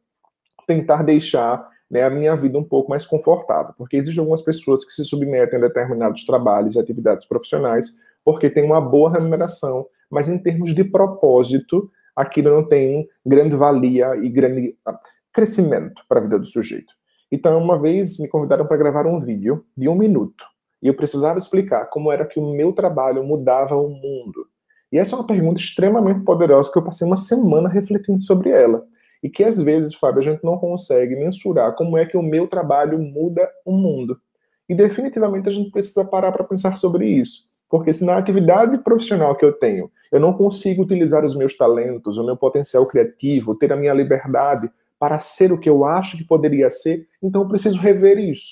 tentar 0.67 1.03
deixar 1.03 1.70
né, 1.89 2.03
a 2.03 2.10
minha 2.10 2.36
vida 2.36 2.58
um 2.58 2.63
pouco 2.63 2.89
mais 2.89 3.05
confortável, 3.05 3.74
porque 3.77 3.98
existem 3.98 4.20
algumas 4.20 4.41
pessoas 4.41 4.86
que 4.86 4.93
se 4.93 5.03
submetem 5.03 5.60
a 5.60 5.62
determinados 5.62 6.25
trabalhos 6.25 6.75
e 6.75 6.79
atividades 6.79 7.25
profissionais 7.25 8.00
porque 8.24 8.50
tem 8.50 8.63
uma 8.63 8.79
boa 8.79 9.12
remuneração, 9.12 9.88
mas 10.10 10.29
em 10.29 10.38
termos 10.38 10.75
de 10.75 10.84
propósito, 10.84 11.89
aquilo 12.15 12.51
não 12.51 12.67
tem 12.67 13.08
grande 13.25 13.55
valia 13.55 14.15
e 14.17 14.29
grande 14.29 14.77
ah, 14.86 15.00
crescimento 15.34 16.03
para 16.08 16.20
a 16.20 16.24
vida 16.24 16.39
do 16.39 16.46
sujeito. 16.46 16.93
Então, 17.31 17.57
uma 17.57 17.79
vez 17.79 18.19
me 18.19 18.27
convidaram 18.27 18.65
para 18.65 18.77
gravar 18.77 19.05
um 19.07 19.19
vídeo 19.19 19.63
de 19.77 19.88
um 19.88 19.95
minuto 19.95 20.43
e 20.81 20.88
eu 20.88 20.93
precisava 20.93 21.38
explicar 21.38 21.85
como 21.85 22.11
era 22.11 22.25
que 22.25 22.39
o 22.39 22.53
meu 22.53 22.73
trabalho 22.73 23.23
mudava 23.23 23.75
o 23.75 23.88
mundo. 23.88 24.47
E 24.91 24.98
essa 24.98 25.15
é 25.15 25.20
uma 25.20 25.27
pergunta 25.27 25.61
extremamente 25.61 26.22
poderosa 26.25 26.72
que 26.72 26.77
eu 26.77 26.83
passei 26.83 27.05
uma 27.05 27.15
semana 27.15 27.70
refletindo 27.70 28.22
sobre 28.22 28.50
ela. 28.50 28.83
E 29.24 29.29
que 29.29 29.44
às 29.44 29.61
vezes, 29.61 29.94
Fábio, 29.94 30.20
a 30.20 30.24
gente 30.24 30.44
não 30.44 30.57
consegue 30.57 31.15
mensurar 31.15 31.75
como 31.75 31.98
é 31.98 32.05
que 32.05 32.17
o 32.17 32.24
meu 32.24 32.48
trabalho 32.48 33.00
muda 33.00 33.48
o 33.63 33.72
mundo. 33.72 34.17
E 34.67 34.74
definitivamente 34.74 35.48
a 35.48 35.51
gente 35.51 35.70
precisa 35.70 36.03
parar 36.03 36.31
para 36.31 36.44
pensar 36.44 36.77
sobre 36.77 37.05
isso. 37.05 37.50
Porque 37.70 37.94
se 37.94 38.03
na 38.03 38.17
atividade 38.17 38.77
profissional 38.79 39.35
que 39.35 39.46
eu 39.46 39.53
tenho, 39.53 39.89
eu 40.11 40.20
não 40.20 40.33
consigo 40.33 40.81
utilizar 40.81 41.24
os 41.24 41.35
meus 41.35 41.55
talentos, 41.55 42.17
o 42.17 42.25
meu 42.25 42.35
potencial 42.35 42.85
criativo, 42.85 43.55
ter 43.55 43.72
a 43.72 43.77
minha 43.77 43.94
liberdade 43.94 44.70
para 45.01 45.20
ser 45.20 45.51
o 45.51 45.57
que 45.57 45.68
eu 45.68 45.83
acho 45.83 46.16
que 46.16 46.24
poderia 46.24 46.70
ser, 46.70 47.07
então 47.24 47.42
eu 47.42 47.48
preciso 47.48 47.79
rever 47.79 48.20
isso. 48.20 48.51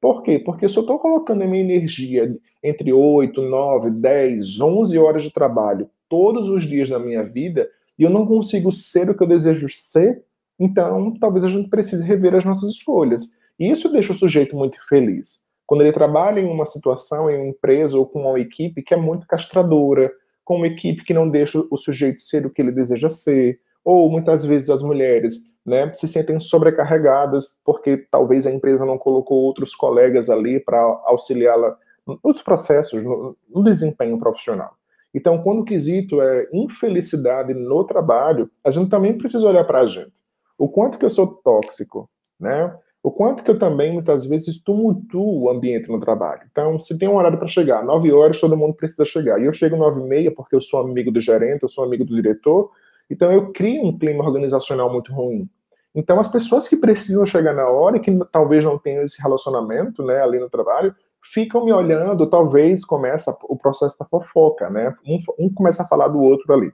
Por 0.00 0.22
quê? 0.22 0.38
Porque 0.38 0.66
se 0.66 0.74
eu 0.74 0.80
estou 0.80 0.98
colocando 0.98 1.42
a 1.42 1.46
minha 1.46 1.62
energia 1.62 2.34
entre 2.64 2.90
8, 2.90 3.42
9, 3.42 4.00
10, 4.00 4.62
11 4.62 4.96
horas 4.96 5.24
de 5.24 5.30
trabalho 5.30 5.90
todos 6.08 6.48
os 6.48 6.66
dias 6.66 6.88
da 6.88 6.98
minha 6.98 7.22
vida, 7.22 7.68
e 7.98 8.02
eu 8.02 8.08
não 8.08 8.24
consigo 8.24 8.72
ser 8.72 9.10
o 9.10 9.14
que 9.14 9.22
eu 9.22 9.26
desejo 9.26 9.68
ser, 9.68 10.24
então 10.58 11.12
talvez 11.20 11.44
a 11.44 11.48
gente 11.48 11.68
precise 11.68 12.02
rever 12.02 12.34
as 12.34 12.46
nossas 12.46 12.70
escolhas. 12.70 13.36
E 13.58 13.70
isso 13.70 13.92
deixa 13.92 14.14
o 14.14 14.16
sujeito 14.16 14.56
muito 14.56 14.78
feliz. 14.88 15.42
Quando 15.66 15.82
ele 15.82 15.92
trabalha 15.92 16.40
em 16.40 16.46
uma 16.46 16.64
situação, 16.64 17.30
em 17.30 17.36
uma 17.36 17.48
empresa 17.48 17.98
ou 17.98 18.06
com 18.06 18.22
uma 18.22 18.40
equipe 18.40 18.82
que 18.82 18.94
é 18.94 18.96
muito 18.96 19.26
castradora, 19.26 20.10
com 20.46 20.56
uma 20.56 20.66
equipe 20.66 21.04
que 21.04 21.12
não 21.12 21.28
deixa 21.28 21.62
o 21.70 21.76
sujeito 21.76 22.22
ser 22.22 22.46
o 22.46 22.50
que 22.50 22.62
ele 22.62 22.72
deseja 22.72 23.10
ser, 23.10 23.60
ou 23.84 24.10
muitas 24.10 24.44
vezes 24.44 24.70
as 24.70 24.82
mulheres 24.82 25.50
né, 25.64 25.92
se 25.92 26.08
sentem 26.08 26.40
sobrecarregadas 26.40 27.58
porque 27.64 27.96
talvez 28.10 28.46
a 28.46 28.50
empresa 28.50 28.84
não 28.84 28.98
colocou 28.98 29.38
outros 29.38 29.74
colegas 29.74 30.30
ali 30.30 30.58
para 30.60 30.80
auxiliá-la 31.04 31.76
nos 32.24 32.42
processos, 32.42 33.02
no, 33.04 33.36
desempenho 33.62 34.18
profissional. 34.18 34.74
Então, 35.14 35.42
quando 35.42 35.60
o 35.60 35.64
quesito 35.64 36.20
é 36.20 36.48
infelicidade 36.52 37.52
no 37.52 37.84
trabalho, 37.84 38.50
a 38.64 38.70
gente 38.70 38.90
também 38.90 39.16
precisa 39.16 39.46
olhar 39.46 39.64
para 39.64 39.80
a 39.80 39.86
gente. 39.86 40.12
O 40.56 40.68
quanto 40.68 40.98
que 40.98 41.04
eu 41.04 41.10
sou 41.10 41.26
tóxico, 41.26 42.08
né? 42.38 42.74
O 43.02 43.10
quanto 43.10 43.42
que 43.42 43.50
eu 43.50 43.58
também, 43.58 43.92
muitas 43.92 44.26
vezes, 44.26 44.62
tumultuo 44.62 45.42
o 45.42 45.50
ambiente 45.50 45.88
no 45.88 45.98
trabalho. 45.98 46.42
Então, 46.50 46.78
se 46.78 46.98
tem 46.98 47.08
um 47.08 47.16
horário 47.16 47.38
para 47.38 47.48
chegar, 47.48 47.84
nove 47.84 48.12
horas, 48.12 48.38
todo 48.38 48.56
mundo 48.56 48.74
precisa 48.74 49.04
chegar. 49.04 49.40
E 49.40 49.46
eu 49.46 49.52
chego 49.52 49.76
nove 49.76 50.00
e 50.00 50.04
meia 50.04 50.34
porque 50.34 50.54
eu 50.54 50.60
sou 50.60 50.80
amigo 50.80 51.10
do 51.10 51.20
gerente, 51.20 51.62
eu 51.62 51.68
sou 51.68 51.84
amigo 51.84 52.04
do 52.04 52.14
diretor. 52.14 52.70
Então, 53.10 53.32
eu 53.32 53.52
crio 53.52 53.84
um 53.84 53.98
clima 53.98 54.24
organizacional 54.24 54.90
muito 54.90 55.12
ruim. 55.12 55.48
Então, 55.94 56.20
as 56.20 56.28
pessoas 56.28 56.68
que 56.68 56.76
precisam 56.76 57.26
chegar 57.26 57.52
na 57.52 57.68
hora 57.68 57.96
e 57.96 58.00
que 58.00 58.16
talvez 58.30 58.64
não 58.64 58.78
tenham 58.78 59.02
esse 59.02 59.20
relacionamento 59.20 60.04
né, 60.04 60.22
ali 60.22 60.38
no 60.38 60.48
trabalho, 60.48 60.94
ficam 61.22 61.64
me 61.64 61.72
olhando, 61.72 62.28
talvez 62.28 62.84
começa 62.84 63.36
o 63.42 63.56
processo 63.56 63.98
da 63.98 64.06
fofoca, 64.06 64.70
né? 64.70 64.94
Um, 65.06 65.46
um 65.46 65.52
começa 65.52 65.82
a 65.82 65.86
falar 65.86 66.08
do 66.08 66.20
outro 66.20 66.52
ali. 66.52 66.72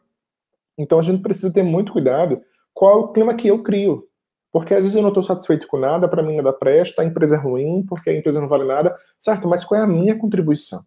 Então 0.78 0.98
a 0.98 1.02
gente 1.02 1.22
precisa 1.22 1.52
ter 1.52 1.62
muito 1.62 1.92
cuidado 1.92 2.40
qual 2.72 2.92
é 2.92 2.96
o 2.96 3.08
clima 3.08 3.34
que 3.34 3.48
eu 3.48 3.62
crio. 3.62 4.06
Porque 4.52 4.74
às 4.74 4.82
vezes 4.84 4.94
eu 4.94 5.02
não 5.02 5.08
estou 5.08 5.22
satisfeito 5.22 5.66
com 5.66 5.78
nada, 5.78 6.08
para 6.08 6.22
mim 6.22 6.36
nada 6.36 6.52
presta, 6.52 7.02
a 7.02 7.04
empresa 7.04 7.36
é 7.36 7.38
ruim, 7.38 7.84
porque 7.86 8.10
a 8.10 8.16
empresa 8.16 8.40
não 8.40 8.48
vale 8.48 8.64
nada, 8.64 8.96
certo? 9.18 9.48
Mas 9.48 9.64
qual 9.64 9.80
é 9.80 9.84
a 9.84 9.86
minha 9.86 10.16
contribuição? 10.18 10.82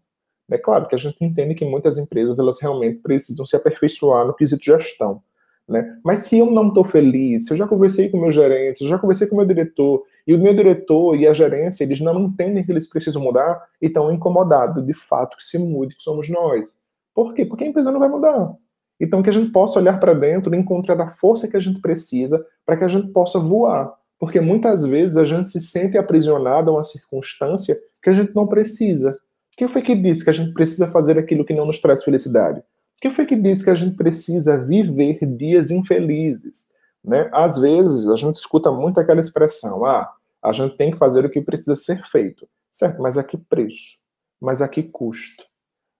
É 0.49 0.57
claro 0.57 0.88
que 0.88 0.95
a 0.95 0.97
gente 0.97 1.23
entende 1.23 1.53
que 1.53 1.65
muitas 1.65 1.97
empresas 1.97 2.39
elas 2.39 2.59
realmente 2.59 2.99
precisam 2.99 3.45
se 3.45 3.55
aperfeiçoar 3.55 4.25
no 4.25 4.33
quesito 4.33 4.63
gestão. 4.63 5.21
Né? 5.69 5.99
Mas 6.03 6.25
se 6.25 6.39
eu 6.39 6.49
não 6.49 6.69
estou 6.69 6.84
feliz, 6.84 7.45
se 7.45 7.53
eu 7.53 7.58
já 7.58 7.67
conversei 7.67 8.10
com 8.10 8.19
meu 8.19 8.32
gerente, 8.32 8.88
já 8.88 8.97
conversei 8.97 9.27
com 9.27 9.36
meu 9.36 9.45
diretor, 9.45 10.03
e 10.25 10.34
o 10.34 10.39
meu 10.39 10.53
diretor 10.53 11.15
e 11.15 11.27
a 11.27 11.34
gerência, 11.34 11.84
eles 11.84 11.99
não 11.99 12.19
entendem 12.19 12.63
que 12.63 12.71
eles 12.71 12.89
precisam 12.89 13.21
mudar 13.21 13.62
e 13.79 13.86
estão 13.86 14.12
incomodados, 14.12 14.84
de 14.84 14.95
fato, 14.95 15.38
que 15.38 15.43
se 15.43 15.60
mude, 15.60 15.95
que 15.95 16.01
somos 16.01 16.27
nós. 16.27 16.79
Por 17.13 17.36
quê? 17.36 17.45
Porque 17.45 17.63
a 17.63 17.67
empresa 17.67 17.91
não 17.91 17.99
vai 17.99 18.10
mudar. 18.10 18.51
Então, 18.99 19.21
que 19.21 19.29
a 19.29 19.34
gente 19.34 19.51
possa 19.51 19.79
olhar 19.79 19.99
para 19.99 20.13
dentro 20.13 20.53
e 20.53 20.58
encontrar 20.58 20.99
a 20.99 21.12
força 21.12 21.47
que 21.47 21.55
a 21.55 21.60
gente 21.60 21.79
precisa 21.79 22.43
para 22.65 22.75
que 22.75 22.84
a 22.84 22.88
gente 22.88 23.10
possa 23.10 23.38
voar. 23.38 23.93
Porque 24.19 24.41
muitas 24.41 24.86
vezes 24.86 25.15
a 25.17 25.23
gente 25.23 25.49
se 25.49 25.62
sente 25.62 25.97
aprisionado 25.97 26.71
a 26.71 26.73
uma 26.73 26.84
circunstância 26.84 27.79
que 28.01 28.10
a 28.10 28.13
gente 28.13 28.36
não 28.36 28.47
precisa. 28.47 29.12
Quem 29.55 29.67
foi 29.67 29.82
que 29.84 29.95
disse 29.95 30.23
que 30.23 30.29
a 30.29 30.34
gente 30.34 30.53
precisa 30.53 30.89
fazer 30.89 31.17
aquilo 31.17 31.45
que 31.45 31.53
não 31.53 31.65
nos 31.65 31.79
traz 31.79 32.03
felicidade? 32.03 32.62
Quem 33.01 33.12
foi 33.12 33.25
que 33.25 33.35
disse 33.35 33.63
que 33.63 33.69
a 33.69 33.75
gente 33.75 33.95
precisa 33.95 34.57
viver 34.57 35.25
dias 35.25 35.71
infelizes? 35.71 36.69
Né? 37.03 37.29
Às 37.33 37.57
vezes 37.57 38.07
a 38.07 38.15
gente 38.15 38.35
escuta 38.35 38.71
muito 38.71 38.99
aquela 38.99 39.21
expressão: 39.21 39.85
ah, 39.85 40.12
a 40.41 40.51
gente 40.51 40.75
tem 40.75 40.91
que 40.91 40.97
fazer 40.97 41.25
o 41.25 41.29
que 41.29 41.41
precisa 41.41 41.75
ser 41.75 42.03
feito. 42.05 42.47
Certo, 42.71 43.01
mas 43.01 43.17
a 43.17 43.23
que 43.23 43.38
preço? 43.38 43.97
Mas 44.39 44.62
a 44.62 44.67
que 44.67 44.83
custo? 44.83 45.43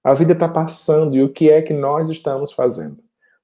A 0.04 0.14
vida 0.14 0.34
está 0.34 0.48
passando 0.48 1.16
e 1.16 1.24
o 1.24 1.32
que 1.32 1.50
é 1.50 1.62
que 1.62 1.74
nós 1.74 2.10
estamos 2.10 2.52
fazendo? 2.52 2.98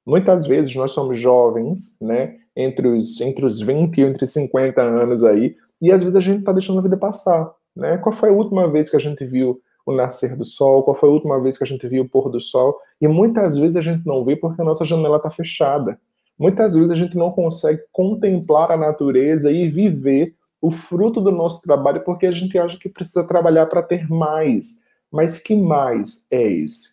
Muitas 0.06 0.46
vezes 0.46 0.74
nós 0.76 0.92
somos 0.92 1.20
jovens, 1.20 1.98
né, 2.00 2.38
entre 2.56 2.88
os, 2.88 3.20
entre 3.20 3.44
os 3.44 3.60
20 3.60 3.98
e 3.98 4.02
entre 4.04 4.28
50 4.28 4.82
anos 4.82 5.24
aí, 5.24 5.58
e 5.82 5.92
às 5.92 6.02
vezes 6.02 6.16
a 6.16 6.22
gente 6.22 6.40
está 6.40 6.52
deixando 6.52 6.80
a 6.80 6.84
vida 6.84 6.96
passar. 6.96 7.52
Né? 7.76 7.98
Qual 7.98 8.16
foi 8.16 8.30
a 8.30 8.34
última 8.34 8.70
vez 8.72 8.90
que 8.90 8.96
a 8.96 9.00
gente 9.00 9.26
viu 9.26 9.60
o 9.86 9.94
nascer 9.94 10.36
do 10.36 10.44
sol, 10.44 10.84
qual 10.84 10.96
foi 10.96 11.10
a 11.10 11.12
última 11.12 11.40
vez 11.40 11.58
que 11.58 11.64
a 11.64 11.68
gente 11.68 11.88
viu 11.88 12.04
o 12.04 12.10
pôr 12.10 12.30
do 12.30 12.40
sol, 12.40 12.80
e 13.00 13.08
muitas 13.08 13.58
vezes 13.58 13.76
a 13.76 13.82
gente 13.82 14.06
não 14.06 14.24
vê 14.24 14.36
porque 14.36 14.62
a 14.62 14.66
nossa 14.66 14.84
janela 14.84 15.18
está 15.18 15.30
fechada. 15.30 16.00
Muitas 16.38 16.76
vezes 16.76 16.92
a 16.92 16.96
gente 16.96 17.16
não 17.16 17.32
consegue 17.32 17.82
contemplar 17.92 18.72
a 18.72 18.78
natureza 18.78 19.52
e 19.52 19.70
viver 19.70 20.36
o 20.62 20.72
fruto 20.72 21.22
do 21.22 21.32
nosso 21.32 21.62
trabalho 21.62 22.04
porque 22.04 22.26
a 22.26 22.32
gente 22.32 22.58
acha 22.58 22.80
que 22.80 22.90
precisa 22.90 23.26
trabalhar 23.26 23.68
para 23.68 23.84
ter 23.84 24.10
mais. 24.10 24.82
Mas 25.12 25.40
que 25.40 25.56
mais 25.56 26.26
é 26.32 26.42
esse? 26.42 26.90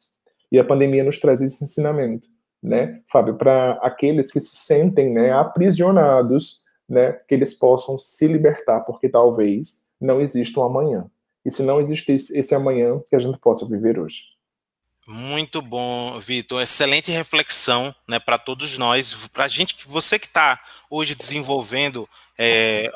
E 0.50 0.58
a 0.58 0.64
pandemia 0.64 1.02
nos 1.02 1.18
traz 1.18 1.40
esse 1.40 1.64
ensinamento, 1.64 2.28
né, 2.62 3.00
Fábio, 3.10 3.36
para 3.36 3.72
aqueles 3.82 4.30
que 4.30 4.38
se 4.38 4.54
sentem 4.54 5.10
né, 5.10 5.32
aprisionados, 5.32 6.60
né, 6.88 7.12
que 7.26 7.34
eles 7.34 7.54
possam 7.54 7.98
se 7.98 8.28
libertar, 8.28 8.80
porque 8.80 9.08
talvez 9.08 9.82
não 9.98 10.20
exista 10.20 10.60
um 10.60 10.64
amanhã. 10.64 11.06
E 11.44 11.50
se 11.50 11.62
não 11.62 11.80
existisse 11.80 12.36
esse 12.38 12.54
amanhã, 12.54 13.00
que 13.08 13.16
a 13.16 13.20
gente 13.20 13.38
possa 13.38 13.66
viver 13.66 13.98
hoje. 13.98 14.32
Muito 15.06 15.60
bom, 15.60 16.18
Vitor. 16.20 16.62
Excelente 16.62 17.10
reflexão, 17.10 17.94
né, 18.08 18.20
para 18.20 18.38
todos 18.38 18.78
nós, 18.78 19.14
para 19.32 19.44
a 19.44 19.48
gente, 19.48 19.76
você 19.86 20.18
que 20.18 20.26
está 20.26 20.60
hoje 20.88 21.14
desenvolvendo 21.14 22.08
é, 22.38 22.90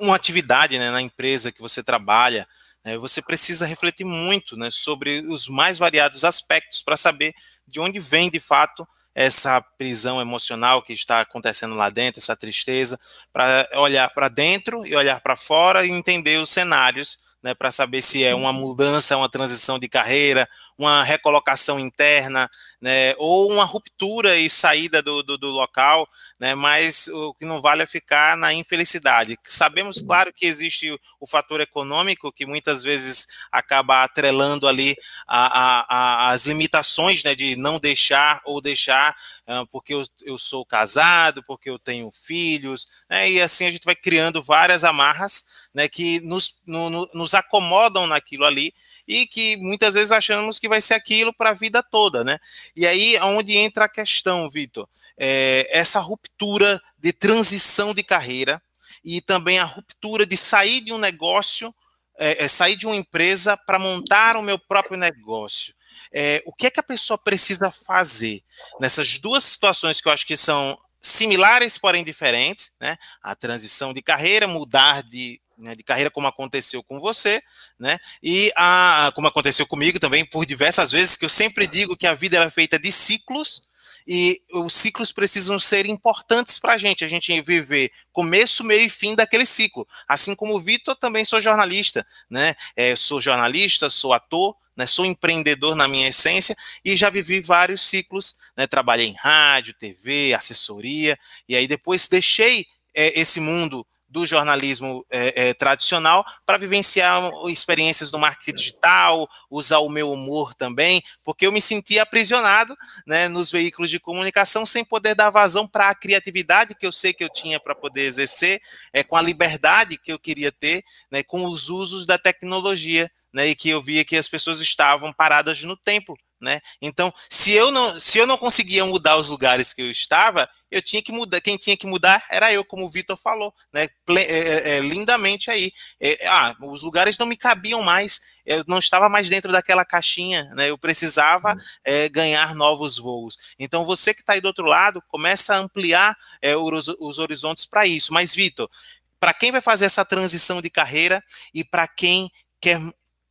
uma 0.00 0.14
atividade 0.14 0.78
né, 0.78 0.90
na 0.90 1.02
empresa 1.02 1.50
que 1.50 1.60
você 1.60 1.82
trabalha, 1.82 2.46
né, 2.84 2.96
você 2.96 3.20
precisa 3.20 3.66
refletir 3.66 4.04
muito, 4.04 4.56
né, 4.56 4.70
sobre 4.70 5.20
os 5.28 5.48
mais 5.48 5.76
variados 5.76 6.24
aspectos 6.24 6.82
para 6.82 6.96
saber 6.96 7.34
de 7.66 7.80
onde 7.80 7.98
vem 7.98 8.30
de 8.30 8.40
fato 8.40 8.86
essa 9.12 9.60
prisão 9.60 10.20
emocional 10.20 10.82
que 10.82 10.92
está 10.92 11.20
acontecendo 11.20 11.74
lá 11.74 11.90
dentro, 11.90 12.20
essa 12.20 12.36
tristeza, 12.36 12.98
para 13.32 13.68
olhar 13.74 14.08
para 14.10 14.28
dentro 14.28 14.86
e 14.86 14.94
olhar 14.94 15.20
para 15.20 15.36
fora 15.36 15.84
e 15.84 15.90
entender 15.90 16.38
os 16.38 16.50
cenários, 16.50 17.18
né, 17.42 17.54
para 17.54 17.70
saber 17.70 18.02
se 18.02 18.24
é 18.24 18.34
uma 18.34 18.52
mudança, 18.52 19.16
uma 19.16 19.28
transição 19.28 19.78
de 19.78 19.88
carreira, 19.88 20.48
uma 20.80 21.04
recolocação 21.04 21.78
interna, 21.78 22.48
né, 22.80 23.14
ou 23.18 23.52
uma 23.52 23.64
ruptura 23.64 24.36
e 24.38 24.48
saída 24.48 25.02
do, 25.02 25.22
do, 25.22 25.36
do, 25.36 25.50
local, 25.50 26.08
né, 26.38 26.54
mas 26.54 27.06
o 27.08 27.34
que 27.34 27.44
não 27.44 27.60
vale 27.60 27.82
é 27.82 27.86
ficar 27.86 28.34
na 28.34 28.54
infelicidade. 28.54 29.36
Sabemos, 29.44 30.00
claro, 30.00 30.32
que 30.32 30.46
existe 30.46 30.90
o, 30.90 30.98
o 31.20 31.26
fator 31.26 31.60
econômico, 31.60 32.32
que 32.32 32.46
muitas 32.46 32.82
vezes 32.82 33.26
acaba 33.52 34.02
atrelando 34.02 34.66
ali 34.66 34.96
a, 35.28 35.46
a, 35.46 35.86
a, 35.88 36.30
as 36.30 36.46
limitações 36.46 37.22
né, 37.22 37.34
de 37.34 37.56
não 37.56 37.78
deixar 37.78 38.40
ou 38.46 38.58
deixar, 38.62 39.14
uh, 39.46 39.66
porque 39.66 39.92
eu, 39.92 40.06
eu, 40.22 40.38
sou 40.38 40.64
casado, 40.64 41.42
porque 41.42 41.68
eu 41.68 41.78
tenho 41.78 42.10
filhos, 42.10 42.88
né, 43.10 43.30
e 43.30 43.42
assim 43.42 43.66
a 43.66 43.70
gente 43.70 43.84
vai 43.84 43.94
criando 43.94 44.42
várias 44.42 44.82
amarras 44.82 45.44
né, 45.74 45.86
que 45.86 46.20
nos, 46.20 46.62
no, 46.66 46.88
no, 46.88 47.10
nos 47.12 47.34
acomodam 47.34 48.06
naquilo 48.06 48.46
ali, 48.46 48.72
e 49.10 49.26
que 49.26 49.56
muitas 49.56 49.94
vezes 49.94 50.12
achamos 50.12 50.60
que 50.60 50.68
vai 50.68 50.80
ser 50.80 50.94
aquilo 50.94 51.34
para 51.34 51.50
a 51.50 51.54
vida 51.54 51.82
toda, 51.82 52.22
né? 52.22 52.38
E 52.76 52.86
aí 52.86 53.16
é 53.16 53.24
onde 53.24 53.56
entra 53.56 53.86
a 53.86 53.88
questão, 53.88 54.48
Vitor, 54.48 54.88
é, 55.18 55.66
essa 55.68 55.98
ruptura 55.98 56.80
de 56.96 57.12
transição 57.12 57.92
de 57.92 58.04
carreira 58.04 58.62
e 59.04 59.20
também 59.20 59.58
a 59.58 59.64
ruptura 59.64 60.24
de 60.24 60.36
sair 60.36 60.80
de 60.80 60.92
um 60.92 60.98
negócio, 60.98 61.74
é, 62.16 62.44
é, 62.44 62.48
sair 62.48 62.76
de 62.76 62.86
uma 62.86 62.94
empresa 62.94 63.56
para 63.56 63.80
montar 63.80 64.36
o 64.36 64.42
meu 64.42 64.58
próprio 64.58 64.96
negócio. 64.96 65.74
É, 66.12 66.40
o 66.46 66.52
que 66.52 66.68
é 66.68 66.70
que 66.70 66.78
a 66.78 66.84
pessoa 66.84 67.18
precisa 67.18 67.68
fazer 67.70 68.44
nessas 68.80 69.18
duas 69.18 69.42
situações 69.42 70.00
que 70.00 70.06
eu 70.06 70.12
acho 70.12 70.26
que 70.26 70.36
são 70.36 70.78
similares, 71.00 71.76
porém 71.76 72.04
diferentes, 72.04 72.72
né? 72.80 72.96
A 73.20 73.34
transição 73.34 73.92
de 73.92 74.02
carreira, 74.02 74.46
mudar 74.46 75.02
de 75.02 75.40
né, 75.60 75.74
de 75.74 75.82
carreira, 75.82 76.10
como 76.10 76.26
aconteceu 76.26 76.82
com 76.82 76.98
você, 76.98 77.42
né? 77.78 77.98
E 78.22 78.52
a, 78.56 79.12
como 79.14 79.28
aconteceu 79.28 79.66
comigo 79.66 80.00
também 80.00 80.24
por 80.24 80.44
diversas 80.46 80.90
vezes, 80.90 81.16
que 81.16 81.24
eu 81.24 81.30
sempre 81.30 81.66
digo 81.66 81.96
que 81.96 82.06
a 82.06 82.14
vida 82.14 82.42
é 82.42 82.50
feita 82.50 82.78
de 82.78 82.90
ciclos 82.90 83.68
e 84.06 84.40
os 84.52 84.74
ciclos 84.74 85.12
precisam 85.12 85.58
ser 85.60 85.86
importantes 85.86 86.58
para 86.58 86.74
a 86.74 86.78
gente, 86.78 87.04
a 87.04 87.08
gente 87.08 87.40
viver 87.42 87.92
começo, 88.12 88.64
meio 88.64 88.82
e 88.82 88.90
fim 88.90 89.14
daquele 89.14 89.46
ciclo. 89.46 89.86
Assim 90.08 90.34
como 90.34 90.56
o 90.56 90.60
Vitor, 90.60 90.96
também 90.96 91.24
sou 91.24 91.40
jornalista, 91.40 92.06
né? 92.28 92.54
É, 92.74 92.96
sou 92.96 93.20
jornalista, 93.20 93.90
sou 93.90 94.12
ator, 94.12 94.56
né? 94.76 94.86
Sou 94.86 95.04
empreendedor 95.04 95.76
na 95.76 95.86
minha 95.86 96.08
essência 96.08 96.56
e 96.84 96.96
já 96.96 97.10
vivi 97.10 97.40
vários 97.40 97.82
ciclos, 97.82 98.36
né? 98.56 98.66
Trabalhei 98.66 99.06
em 99.06 99.14
rádio, 99.14 99.74
TV, 99.74 100.34
assessoria 100.34 101.18
e 101.48 101.54
aí 101.54 101.68
depois 101.68 102.08
deixei 102.08 102.66
é, 102.94 103.20
esse 103.20 103.38
mundo 103.38 103.86
do 104.10 104.26
jornalismo 104.26 105.06
é, 105.08 105.48
é, 105.48 105.54
tradicional 105.54 106.24
para 106.44 106.58
vivenciar 106.58 107.22
experiências 107.46 108.10
no 108.10 108.18
marketing 108.18 108.56
digital, 108.56 109.28
usar 109.48 109.78
o 109.78 109.88
meu 109.88 110.10
humor 110.10 110.52
também, 110.52 111.00
porque 111.24 111.46
eu 111.46 111.52
me 111.52 111.62
sentia 111.62 112.02
aprisionado 112.02 112.76
né, 113.06 113.28
nos 113.28 113.50
veículos 113.52 113.88
de 113.88 114.00
comunicação 114.00 114.66
sem 114.66 114.84
poder 114.84 115.14
dar 115.14 115.30
vazão 115.30 115.66
para 115.66 115.88
a 115.88 115.94
criatividade 115.94 116.74
que 116.74 116.86
eu 116.86 116.92
sei 116.92 117.12
que 117.12 117.22
eu 117.22 117.32
tinha 117.32 117.60
para 117.60 117.74
poder 117.74 118.02
exercer, 118.02 118.60
é, 118.92 119.04
com 119.04 119.14
a 119.14 119.22
liberdade 119.22 119.96
que 119.96 120.12
eu 120.12 120.18
queria 120.18 120.50
ter, 120.50 120.82
né, 121.10 121.22
com 121.22 121.44
os 121.44 121.68
usos 121.68 122.04
da 122.04 122.18
tecnologia, 122.18 123.10
né, 123.32 123.46
e 123.46 123.54
que 123.54 123.70
eu 123.70 123.80
via 123.80 124.04
que 124.04 124.16
as 124.16 124.28
pessoas 124.28 124.60
estavam 124.60 125.12
paradas 125.12 125.62
no 125.62 125.76
tempo. 125.76 126.18
Né? 126.40 126.60
Então, 126.80 127.12
se 127.28 127.52
eu 127.52 127.70
não 127.70 128.00
se 128.00 128.18
eu 128.18 128.26
não 128.26 128.38
conseguia 128.38 128.84
mudar 128.86 129.16
os 129.16 129.28
lugares 129.28 129.74
que 129.74 129.82
eu 129.82 129.90
estava, 129.90 130.48
eu 130.70 130.80
tinha 130.80 131.02
que 131.02 131.12
mudar, 131.12 131.40
quem 131.40 131.56
tinha 131.56 131.76
que 131.76 131.86
mudar 131.86 132.24
era 132.30 132.52
eu, 132.52 132.64
como 132.64 132.86
o 132.86 132.88
Vitor 132.88 133.16
falou, 133.16 133.52
né? 133.72 133.88
É, 134.08 134.14
é, 134.20 134.76
é, 134.76 134.80
lindamente 134.80 135.50
aí. 135.50 135.72
É, 136.00 136.26
ah, 136.28 136.54
os 136.62 136.82
lugares 136.82 137.18
não 137.18 137.26
me 137.26 137.36
cabiam 137.36 137.82
mais, 137.82 138.20
eu 138.46 138.64
não 138.68 138.78
estava 138.78 139.08
mais 139.08 139.28
dentro 139.28 139.50
daquela 139.52 139.84
caixinha, 139.84 140.44
né? 140.54 140.70
Eu 140.70 140.78
precisava 140.78 141.52
uhum. 141.52 141.60
é, 141.84 142.08
ganhar 142.08 142.54
novos 142.54 142.98
voos. 142.98 143.36
Então 143.58 143.84
você 143.84 144.14
que 144.14 144.20
está 144.20 144.34
aí 144.34 144.40
do 144.40 144.46
outro 144.46 144.64
lado, 144.64 145.02
começa 145.08 145.54
a 145.54 145.58
ampliar 145.58 146.16
é, 146.40 146.56
os, 146.56 146.88
os 147.00 147.18
horizontes 147.18 147.66
para 147.66 147.84
isso. 147.86 148.14
Mas, 148.14 148.34
Vitor, 148.34 148.70
para 149.18 149.34
quem 149.34 149.52
vai 149.52 149.60
fazer 149.60 149.84
essa 149.84 150.04
transição 150.04 150.62
de 150.62 150.70
carreira 150.70 151.22
e 151.52 151.64
para 151.64 151.86
quem 151.86 152.30
quer 152.60 152.80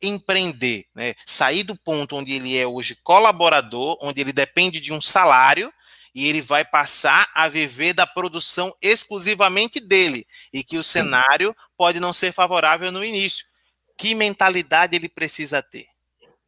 empreender, 0.02 0.84
né? 0.94 1.14
sair 1.26 1.62
do 1.62 1.76
ponto 1.76 2.16
onde 2.16 2.34
ele 2.34 2.56
é 2.56 2.66
hoje 2.66 2.96
colaborador, 3.02 3.98
onde 4.00 4.20
ele 4.20 4.32
depende 4.32 4.80
de 4.80 4.92
um 4.92 5.00
salário, 5.00 5.72
e 6.14 6.28
ele 6.28 6.42
vai 6.42 6.64
passar 6.64 7.28
a 7.34 7.48
viver 7.48 7.92
da 7.92 8.06
produção 8.06 8.74
exclusivamente 8.82 9.80
dele 9.80 10.24
e 10.52 10.64
que 10.64 10.76
o 10.76 10.82
cenário 10.82 11.54
pode 11.76 12.00
não 12.00 12.12
ser 12.12 12.32
favorável 12.32 12.90
no 12.90 13.04
início. 13.04 13.46
Que 13.96 14.14
mentalidade 14.14 14.96
ele 14.96 15.08
precisa 15.08 15.62
ter? 15.62 15.84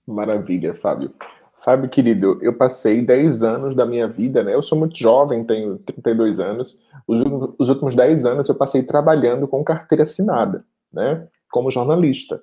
Maravilha, 0.06 0.74
Fábio. 0.74 1.14
Fábio, 1.62 1.88
querido, 1.88 2.38
eu 2.42 2.52
passei 2.52 3.00
10 3.00 3.44
anos 3.44 3.74
da 3.76 3.86
minha 3.86 4.08
vida, 4.08 4.42
né? 4.42 4.52
Eu 4.52 4.62
sou 4.62 4.76
muito 4.76 4.98
jovem, 4.98 5.44
tenho 5.44 5.78
32 5.78 6.40
anos. 6.40 6.82
Os, 7.06 7.20
os 7.56 7.68
últimos 7.68 7.94
10 7.94 8.26
anos 8.26 8.48
eu 8.48 8.56
passei 8.56 8.82
trabalhando 8.82 9.46
com 9.46 9.62
carteira 9.62 10.02
assinada, 10.02 10.64
né? 10.92 11.24
Como 11.52 11.70
jornalista. 11.70 12.42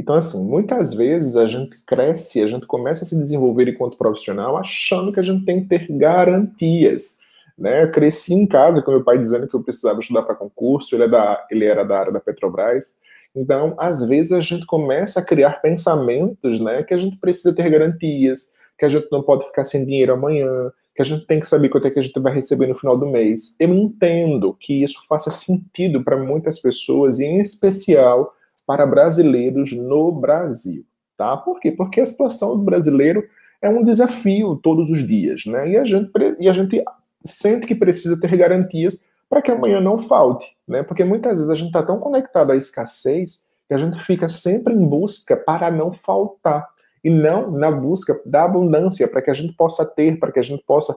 Então, 0.00 0.14
assim, 0.14 0.42
muitas 0.48 0.94
vezes 0.94 1.36
a 1.36 1.46
gente 1.46 1.84
cresce, 1.84 2.42
a 2.42 2.48
gente 2.48 2.66
começa 2.66 3.04
a 3.04 3.06
se 3.06 3.14
desenvolver 3.14 3.68
enquanto 3.68 3.98
profissional 3.98 4.56
achando 4.56 5.12
que 5.12 5.20
a 5.20 5.22
gente 5.22 5.44
tem 5.44 5.60
que 5.60 5.68
ter 5.68 5.86
garantias. 5.90 7.18
Né? 7.58 7.82
Eu 7.82 7.90
cresci 7.90 8.32
em 8.32 8.46
casa 8.46 8.80
com 8.80 8.92
meu 8.92 9.04
pai 9.04 9.18
dizendo 9.18 9.46
que 9.46 9.54
eu 9.54 9.62
precisava 9.62 10.00
estudar 10.00 10.22
para 10.22 10.34
concurso, 10.34 10.94
ele, 10.94 11.04
é 11.04 11.08
da, 11.08 11.46
ele 11.50 11.66
era 11.66 11.84
da 11.84 11.98
área 11.98 12.12
da 12.12 12.18
Petrobras. 12.18 12.98
Então, 13.36 13.74
às 13.76 14.02
vezes 14.02 14.32
a 14.32 14.40
gente 14.40 14.64
começa 14.64 15.20
a 15.20 15.24
criar 15.24 15.60
pensamentos 15.60 16.60
né, 16.60 16.82
que 16.82 16.94
a 16.94 16.98
gente 16.98 17.18
precisa 17.18 17.54
ter 17.54 17.68
garantias, 17.68 18.54
que 18.78 18.86
a 18.86 18.88
gente 18.88 19.06
não 19.12 19.22
pode 19.22 19.44
ficar 19.44 19.66
sem 19.66 19.84
dinheiro 19.84 20.14
amanhã, 20.14 20.72
que 20.96 21.02
a 21.02 21.04
gente 21.04 21.26
tem 21.26 21.40
que 21.40 21.46
saber 21.46 21.68
quanto 21.68 21.86
é 21.86 21.90
que 21.90 21.98
a 21.98 22.02
gente 22.02 22.18
vai 22.18 22.32
receber 22.32 22.68
no 22.68 22.74
final 22.74 22.96
do 22.96 23.06
mês. 23.06 23.54
Eu 23.60 23.74
entendo 23.74 24.56
que 24.58 24.82
isso 24.82 24.98
faça 25.06 25.30
sentido 25.30 26.02
para 26.02 26.16
muitas 26.16 26.58
pessoas, 26.58 27.20
e 27.20 27.26
em 27.26 27.42
especial 27.42 28.34
para 28.70 28.86
brasileiros 28.86 29.72
no 29.72 30.12
Brasil, 30.12 30.86
tá? 31.16 31.36
Por 31.36 31.58
quê? 31.58 31.72
Porque 31.72 32.00
a 32.00 32.06
situação 32.06 32.56
do 32.56 32.62
brasileiro 32.62 33.24
é 33.60 33.68
um 33.68 33.82
desafio 33.82 34.54
todos 34.62 34.88
os 34.88 35.04
dias, 35.04 35.44
né? 35.44 35.70
E 35.70 35.76
a 35.76 35.84
gente, 35.84 36.08
e 36.38 36.48
a 36.48 36.52
gente 36.52 36.84
sente 37.24 37.66
que 37.66 37.74
precisa 37.74 38.20
ter 38.20 38.36
garantias 38.36 39.04
para 39.28 39.42
que 39.42 39.50
amanhã 39.50 39.80
não 39.80 40.06
falte, 40.06 40.56
né? 40.68 40.84
Porque 40.84 41.02
muitas 41.02 41.38
vezes 41.38 41.50
a 41.50 41.54
gente 41.54 41.66
está 41.66 41.82
tão 41.82 41.98
conectado 41.98 42.52
à 42.52 42.56
escassez 42.56 43.42
que 43.66 43.74
a 43.74 43.76
gente 43.78 43.98
fica 44.04 44.28
sempre 44.28 44.72
em 44.72 44.86
busca 44.86 45.36
para 45.36 45.68
não 45.68 45.90
faltar 45.90 46.68
e 47.02 47.10
não 47.10 47.50
na 47.50 47.72
busca 47.72 48.20
da 48.24 48.44
abundância 48.44 49.08
para 49.08 49.20
que 49.20 49.32
a 49.32 49.34
gente 49.34 49.52
possa 49.54 49.84
ter, 49.84 50.20
para 50.20 50.30
que 50.30 50.38
a 50.38 50.44
gente 50.44 50.62
possa 50.62 50.96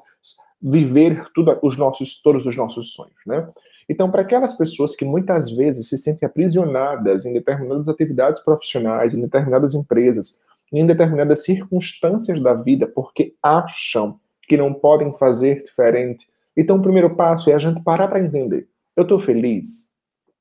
viver 0.62 1.26
tudo 1.34 1.58
os 1.64 1.76
nossos 1.76 2.22
todos 2.22 2.46
os 2.46 2.56
nossos 2.56 2.94
sonhos, 2.94 3.26
né? 3.26 3.50
Então, 3.90 4.10
para 4.10 4.22
aquelas 4.22 4.56
pessoas 4.56 4.96
que 4.96 5.06
muitas 5.06 5.52
vezes 5.52 5.90
se 5.90 5.98
sentem 5.98 6.26
aprisionadas 6.26 7.26
em 7.26 7.34
determinadas 7.34 7.90
atividades 7.90 8.44
profissionais, 8.44 9.14
em 9.14 9.22
determinadas 9.22 9.74
empresas, 9.74 10.42
em 10.72 10.86
determinadas 10.86 11.44
circunstâncias 11.44 12.40
da 12.40 12.54
vida, 12.54 12.88
porque 12.88 13.36
acham 13.42 14.20
que 14.48 14.58
não 14.58 14.74
podem 14.74 15.12
fazer 15.14 15.64
diferente, 15.64 16.28
então 16.56 16.78
o 16.78 16.82
primeiro 16.82 17.16
passo 17.16 17.50
é 17.50 17.54
a 17.54 17.60
gente 17.60 17.84
parar 17.84 18.08
para 18.08 18.20
entender: 18.20 18.68
eu 18.96 19.04
estou 19.04 19.20
feliz? 19.20 19.92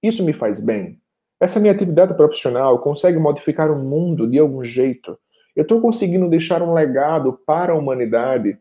Isso 0.03 0.25
me 0.25 0.33
faz 0.33 0.65
bem? 0.65 1.01
Essa 1.41 1.59
minha 1.59 1.73
atividade 1.73 2.15
profissional 2.15 2.79
consegue 2.79 3.19
modificar 3.19 3.71
o 3.71 3.79
mundo 3.79 4.29
de 4.29 4.39
algum 4.39 4.63
jeito? 4.63 5.19
Eu 5.57 5.63
estou 5.63 5.81
conseguindo 5.81 6.29
deixar 6.29 6.63
um 6.63 6.73
legado 6.73 7.39
para 7.47 7.73
a 7.73 7.77
humanidade? 7.77 8.59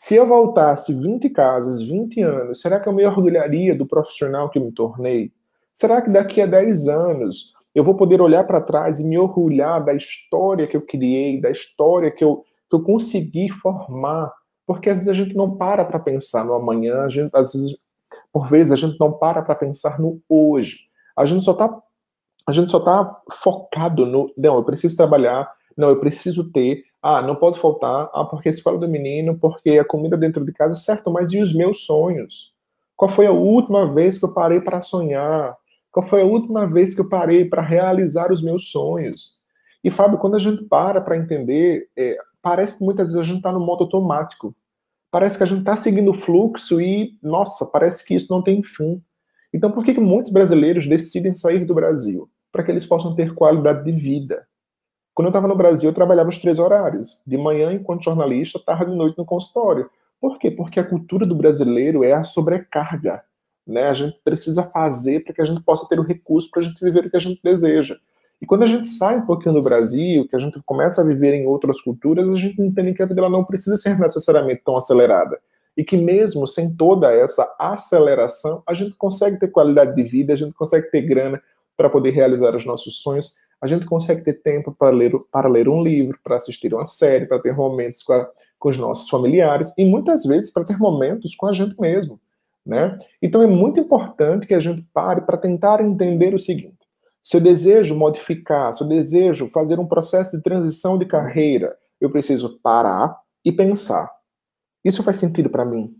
Se 0.00 0.14
eu 0.14 0.28
voltasse 0.28 0.94
20 0.94 1.28
casas, 1.30 1.82
20 1.82 2.22
anos, 2.22 2.60
será 2.60 2.78
que 2.78 2.88
eu 2.88 2.92
me 2.92 3.04
orgulharia 3.04 3.74
do 3.74 3.84
profissional 3.84 4.48
que 4.48 4.60
me 4.60 4.70
tornei? 4.70 5.32
Será 5.74 6.00
que 6.00 6.08
daqui 6.08 6.40
a 6.40 6.46
10 6.46 6.86
anos 6.86 7.52
eu 7.74 7.82
vou 7.82 7.96
poder 7.96 8.22
olhar 8.22 8.44
para 8.44 8.60
trás 8.60 9.00
e 9.00 9.04
me 9.04 9.18
orgulhar 9.18 9.84
da 9.84 9.92
história 9.92 10.68
que 10.68 10.76
eu 10.76 10.82
criei, 10.82 11.40
da 11.40 11.50
história 11.50 12.12
que 12.12 12.22
eu, 12.22 12.44
que 12.70 12.76
eu 12.76 12.82
consegui 12.84 13.50
formar? 13.50 14.32
Porque 14.64 14.88
às 14.88 14.98
vezes 14.98 15.10
a 15.10 15.12
gente 15.12 15.34
não 15.34 15.56
para 15.56 15.84
para 15.84 15.98
pensar 15.98 16.44
no 16.44 16.54
amanhã, 16.54 17.02
a 17.02 17.08
gente, 17.08 17.36
às 17.36 17.52
vezes, 17.52 17.76
por 18.32 18.46
vezes 18.46 18.72
a 18.72 18.76
gente 18.76 18.96
não 19.00 19.10
para 19.10 19.42
para 19.42 19.56
pensar 19.56 19.98
no 19.98 20.22
hoje. 20.28 20.82
A 21.16 21.24
gente 21.24 21.44
só 21.44 21.50
está 21.50 21.76
a 22.46 22.52
gente 22.52 22.70
só 22.70 22.78
está 22.78 23.20
focado 23.32 24.06
no, 24.06 24.32
não, 24.38 24.58
eu 24.58 24.64
preciso 24.64 24.96
trabalhar, 24.96 25.52
não, 25.76 25.88
eu 25.88 25.98
preciso 25.98 26.52
ter, 26.52 26.84
ah, 27.02 27.22
não 27.22 27.34
pode 27.34 27.58
faltar, 27.58 28.10
ah, 28.12 28.24
porque 28.24 28.48
a 28.48 28.50
escola 28.50 28.78
do 28.78 28.88
menino, 28.88 29.38
porque 29.38 29.70
a 29.78 29.84
comida 29.84 30.16
dentro 30.16 30.44
de 30.44 30.52
casa, 30.52 30.74
certo, 30.74 31.10
mas 31.10 31.32
e 31.32 31.40
os 31.40 31.54
meus 31.54 31.84
sonhos? 31.84 32.52
Qual 32.96 33.10
foi 33.10 33.26
a 33.26 33.32
última 33.32 33.92
vez 33.92 34.18
que 34.18 34.24
eu 34.24 34.34
parei 34.34 34.60
para 34.60 34.80
sonhar? 34.80 35.56
Qual 35.90 36.06
foi 36.06 36.22
a 36.22 36.24
última 36.24 36.66
vez 36.66 36.94
que 36.94 37.00
eu 37.00 37.08
parei 37.08 37.44
para 37.44 37.62
realizar 37.62 38.32
os 38.32 38.42
meus 38.42 38.70
sonhos? 38.70 39.38
E, 39.82 39.90
Fábio, 39.90 40.18
quando 40.18 40.34
a 40.34 40.40
gente 40.40 40.64
para 40.64 41.00
para 41.00 41.16
entender, 41.16 41.88
é, 41.96 42.16
parece 42.42 42.78
que 42.78 42.84
muitas 42.84 43.08
vezes 43.08 43.20
a 43.20 43.24
gente 43.24 43.38
está 43.38 43.52
no 43.52 43.60
modo 43.60 43.84
automático. 43.84 44.54
Parece 45.10 45.38
que 45.38 45.44
a 45.44 45.46
gente 45.46 45.60
está 45.60 45.76
seguindo 45.76 46.10
o 46.10 46.14
fluxo 46.14 46.80
e, 46.80 47.16
nossa, 47.22 47.64
parece 47.66 48.04
que 48.04 48.14
isso 48.14 48.32
não 48.32 48.42
tem 48.42 48.62
fim. 48.62 49.00
Então, 49.54 49.70
por 49.70 49.84
que, 49.84 49.94
que 49.94 50.00
muitos 50.00 50.32
brasileiros 50.32 50.86
decidem 50.86 51.34
sair 51.34 51.64
do 51.64 51.74
Brasil? 51.74 52.28
para 52.52 52.64
que 52.64 52.70
eles 52.70 52.86
possam 52.86 53.14
ter 53.14 53.34
qualidade 53.34 53.84
de 53.84 53.92
vida. 53.92 54.46
Quando 55.18 55.26
eu 55.26 55.30
estava 55.30 55.48
no 55.48 55.56
Brasil, 55.56 55.90
eu 55.90 55.92
trabalhava 55.92 56.28
os 56.28 56.38
três 56.38 56.60
horários: 56.60 57.24
de 57.26 57.36
manhã 57.36 57.72
enquanto 57.72 58.04
jornalista, 58.04 58.56
tarde 58.64 58.92
e 58.92 58.94
noite 58.94 59.18
no 59.18 59.24
consultório. 59.24 59.90
Por 60.20 60.38
quê? 60.38 60.48
Porque 60.48 60.78
a 60.78 60.84
cultura 60.84 61.26
do 61.26 61.34
brasileiro 61.34 62.04
é 62.04 62.12
a 62.12 62.22
sobrecarga. 62.22 63.24
Né? 63.66 63.88
A 63.88 63.94
gente 63.94 64.16
precisa 64.22 64.62
fazer 64.62 65.24
para 65.24 65.34
que 65.34 65.42
a 65.42 65.44
gente 65.44 65.60
possa 65.60 65.88
ter 65.88 65.98
o 65.98 66.04
recurso 66.04 66.48
para 66.48 66.62
a 66.62 66.64
gente 66.64 66.80
viver 66.80 67.06
o 67.06 67.10
que 67.10 67.16
a 67.16 67.20
gente 67.20 67.40
deseja. 67.42 67.96
E 68.40 68.46
quando 68.46 68.62
a 68.62 68.66
gente 68.68 68.86
sai 68.86 69.16
um 69.16 69.26
pouquinho 69.26 69.56
do 69.56 69.60
Brasil, 69.60 70.28
que 70.28 70.36
a 70.36 70.38
gente 70.38 70.62
começa 70.64 71.02
a 71.02 71.04
viver 71.04 71.34
em 71.34 71.46
outras 71.46 71.80
culturas, 71.80 72.28
a 72.28 72.36
gente 72.36 72.62
entende 72.62 72.94
que 72.94 73.02
a 73.02 73.06
vida 73.06 73.28
não 73.28 73.44
precisa 73.44 73.76
ser 73.76 73.98
necessariamente 73.98 74.62
tão 74.64 74.76
acelerada. 74.76 75.40
E 75.76 75.82
que 75.82 75.96
mesmo 75.96 76.46
sem 76.46 76.76
toda 76.76 77.12
essa 77.12 77.52
aceleração, 77.58 78.62
a 78.64 78.72
gente 78.72 78.94
consegue 78.94 79.36
ter 79.36 79.48
qualidade 79.48 79.96
de 79.96 80.02
vida, 80.04 80.32
a 80.32 80.36
gente 80.36 80.54
consegue 80.54 80.88
ter 80.92 81.02
grana, 81.02 81.42
para 81.78 81.88
poder 81.88 82.10
realizar 82.10 82.56
os 82.56 82.66
nossos 82.66 83.00
sonhos, 83.00 83.36
a 83.60 83.66
gente 83.66 83.86
consegue 83.86 84.22
ter 84.22 84.34
tempo 84.34 84.72
para 84.72 84.90
ler, 84.90 85.12
para 85.30 85.48
ler 85.48 85.68
um 85.68 85.82
livro, 85.82 86.18
para 86.22 86.36
assistir 86.36 86.72
uma 86.72 86.86
série, 86.86 87.26
para 87.26 87.40
ter 87.40 87.56
momentos 87.56 88.02
com, 88.02 88.12
a, 88.12 88.28
com 88.58 88.68
os 88.68 88.78
nossos 88.78 89.08
familiares 89.08 89.72
e 89.76 89.84
muitas 89.84 90.24
vezes 90.24 90.52
para 90.52 90.64
ter 90.64 90.78
momentos 90.78 91.34
com 91.34 91.46
a 91.46 91.52
gente 91.52 91.78
mesmo. 91.80 92.20
Né? 92.64 92.98
Então 93.22 93.42
é 93.42 93.46
muito 93.46 93.80
importante 93.80 94.46
que 94.46 94.54
a 94.54 94.60
gente 94.60 94.82
pare 94.92 95.22
para 95.22 95.38
tentar 95.38 95.80
entender 95.80 96.34
o 96.34 96.38
seguinte: 96.38 96.78
se 97.22 97.36
eu 97.36 97.40
desejo 97.40 97.94
modificar, 97.94 98.72
se 98.74 98.82
eu 98.82 98.88
desejo 98.88 99.48
fazer 99.48 99.78
um 99.78 99.86
processo 99.86 100.36
de 100.36 100.42
transição 100.42 100.98
de 100.98 101.06
carreira, 101.06 101.76
eu 102.00 102.10
preciso 102.10 102.60
parar 102.60 103.18
e 103.44 103.50
pensar. 103.50 104.10
Isso 104.84 105.02
faz 105.02 105.16
sentido 105.16 105.50
para 105.50 105.64
mim? 105.64 105.94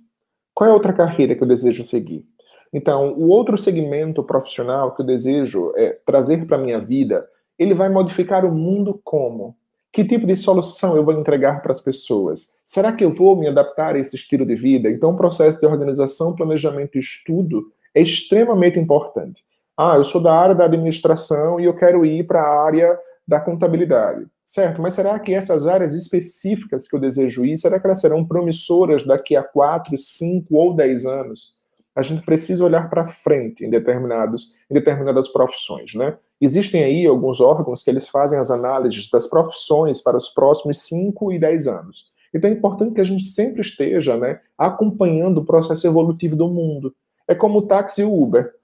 Qual 0.55 0.69
é 0.69 0.71
a 0.71 0.75
outra 0.75 0.93
carreira 0.93 1.35
que 1.35 1.43
eu 1.43 1.49
desejo 1.49 1.85
seguir? 1.85 2.25
Então, 2.73 3.15
o 3.15 3.29
outro 3.29 3.57
segmento 3.57 4.23
profissional 4.23 4.95
que 4.95 5.03
eu 5.03 5.07
desejo 5.07 5.73
é, 5.77 5.99
trazer 6.05 6.47
para 6.47 6.59
minha 6.59 6.79
vida, 6.79 7.27
ele 7.59 7.75
vai 7.75 7.89
modificar 7.89 8.45
o 8.45 8.55
mundo 8.55 9.01
como? 9.03 9.57
Que 9.93 10.05
tipo 10.05 10.27
de 10.27 10.37
solução 10.37 10.95
eu 10.97 11.03
vou 11.03 11.15
entregar 11.15 11.63
para 11.63 11.73
as 11.73 11.81
pessoas? 11.81 12.55
Será 12.63 12.93
que 12.93 13.05
eu 13.05 13.13
vou 13.13 13.37
me 13.37 13.49
adaptar 13.49 13.97
a 13.97 13.99
esse 13.99 14.17
estilo 14.17 14.47
de 14.47 14.55
vida? 14.55 14.91
Então, 14.91 15.11
o 15.11 15.17
processo 15.17 15.59
de 15.59 15.67
organização, 15.67 16.37
planejamento 16.37 16.97
e 16.97 17.01
estudo 17.01 17.73
é 17.95 18.03
extremamente 18.03 18.79
importante. 18.79 19.43
Ah, 19.77 19.97
eu 19.97 20.05
sou 20.05 20.23
da 20.23 20.33
área 20.33 20.55
da 20.55 20.67
administração 20.67 21.59
e 21.59 21.65
eu 21.65 21.75
quero 21.75 22.05
ir 22.05 22.27
para 22.27 22.43
a 22.43 22.65
área 22.65 22.99
da 23.27 23.41
contabilidade. 23.41 24.27
Certo, 24.45 24.81
mas 24.81 24.95
será 24.95 25.19
que 25.19 25.35
essas 25.35 25.67
áreas 25.67 25.95
específicas 25.95 26.89
que 26.89 26.97
eu 26.97 27.01
desejo 27.01 27.45
ir, 27.45 27.59
será 27.59 27.79
que 27.79 27.87
elas 27.87 28.01
serão 28.01 28.25
promissoras 28.25 29.05
daqui 29.05 29.37
a 29.37 29.43
4, 29.43 29.97
5 29.99 30.57
ou 30.57 30.75
10 30.75 31.05
anos? 31.05 31.58
A 31.99 32.03
gente 32.03 32.23
precisa 32.23 32.65
olhar 32.65 32.89
para 32.89 33.09
frente 33.09 33.65
em, 33.65 33.71
determinados, 33.71 34.55
em 34.71 34.75
determinadas 34.75 35.27
profissões, 35.27 35.95
né? 35.95 36.17
Existem 36.41 36.85
aí 36.85 37.05
alguns 37.05 37.41
órgãos 37.41 37.83
que 37.83 37.91
eles 37.91 38.09
fazem 38.09 38.39
as 38.39 38.53
análises 38.53 39.11
das 39.11 39.27
profissões 39.27 40.01
para 40.01 40.17
os 40.17 40.29
próximos 40.29 40.79
5 40.83 41.33
e 41.33 41.41
10 41.41 41.67
anos. 41.67 42.07
Então 42.33 42.49
é 42.49 42.53
importante 42.53 42.95
que 42.95 43.01
a 43.01 43.05
gente 43.05 43.25
sempre 43.25 43.63
esteja 43.63 44.17
né, 44.17 44.39
acompanhando 44.57 45.39
o 45.39 45.45
processo 45.45 45.89
evolutivo 45.89 46.37
do 46.37 46.47
mundo. 46.47 46.95
É 47.27 47.35
como 47.35 47.59
o 47.59 47.63
táxi 47.63 48.03
e 48.03 48.05
o 48.05 48.15
Uber. 48.15 48.55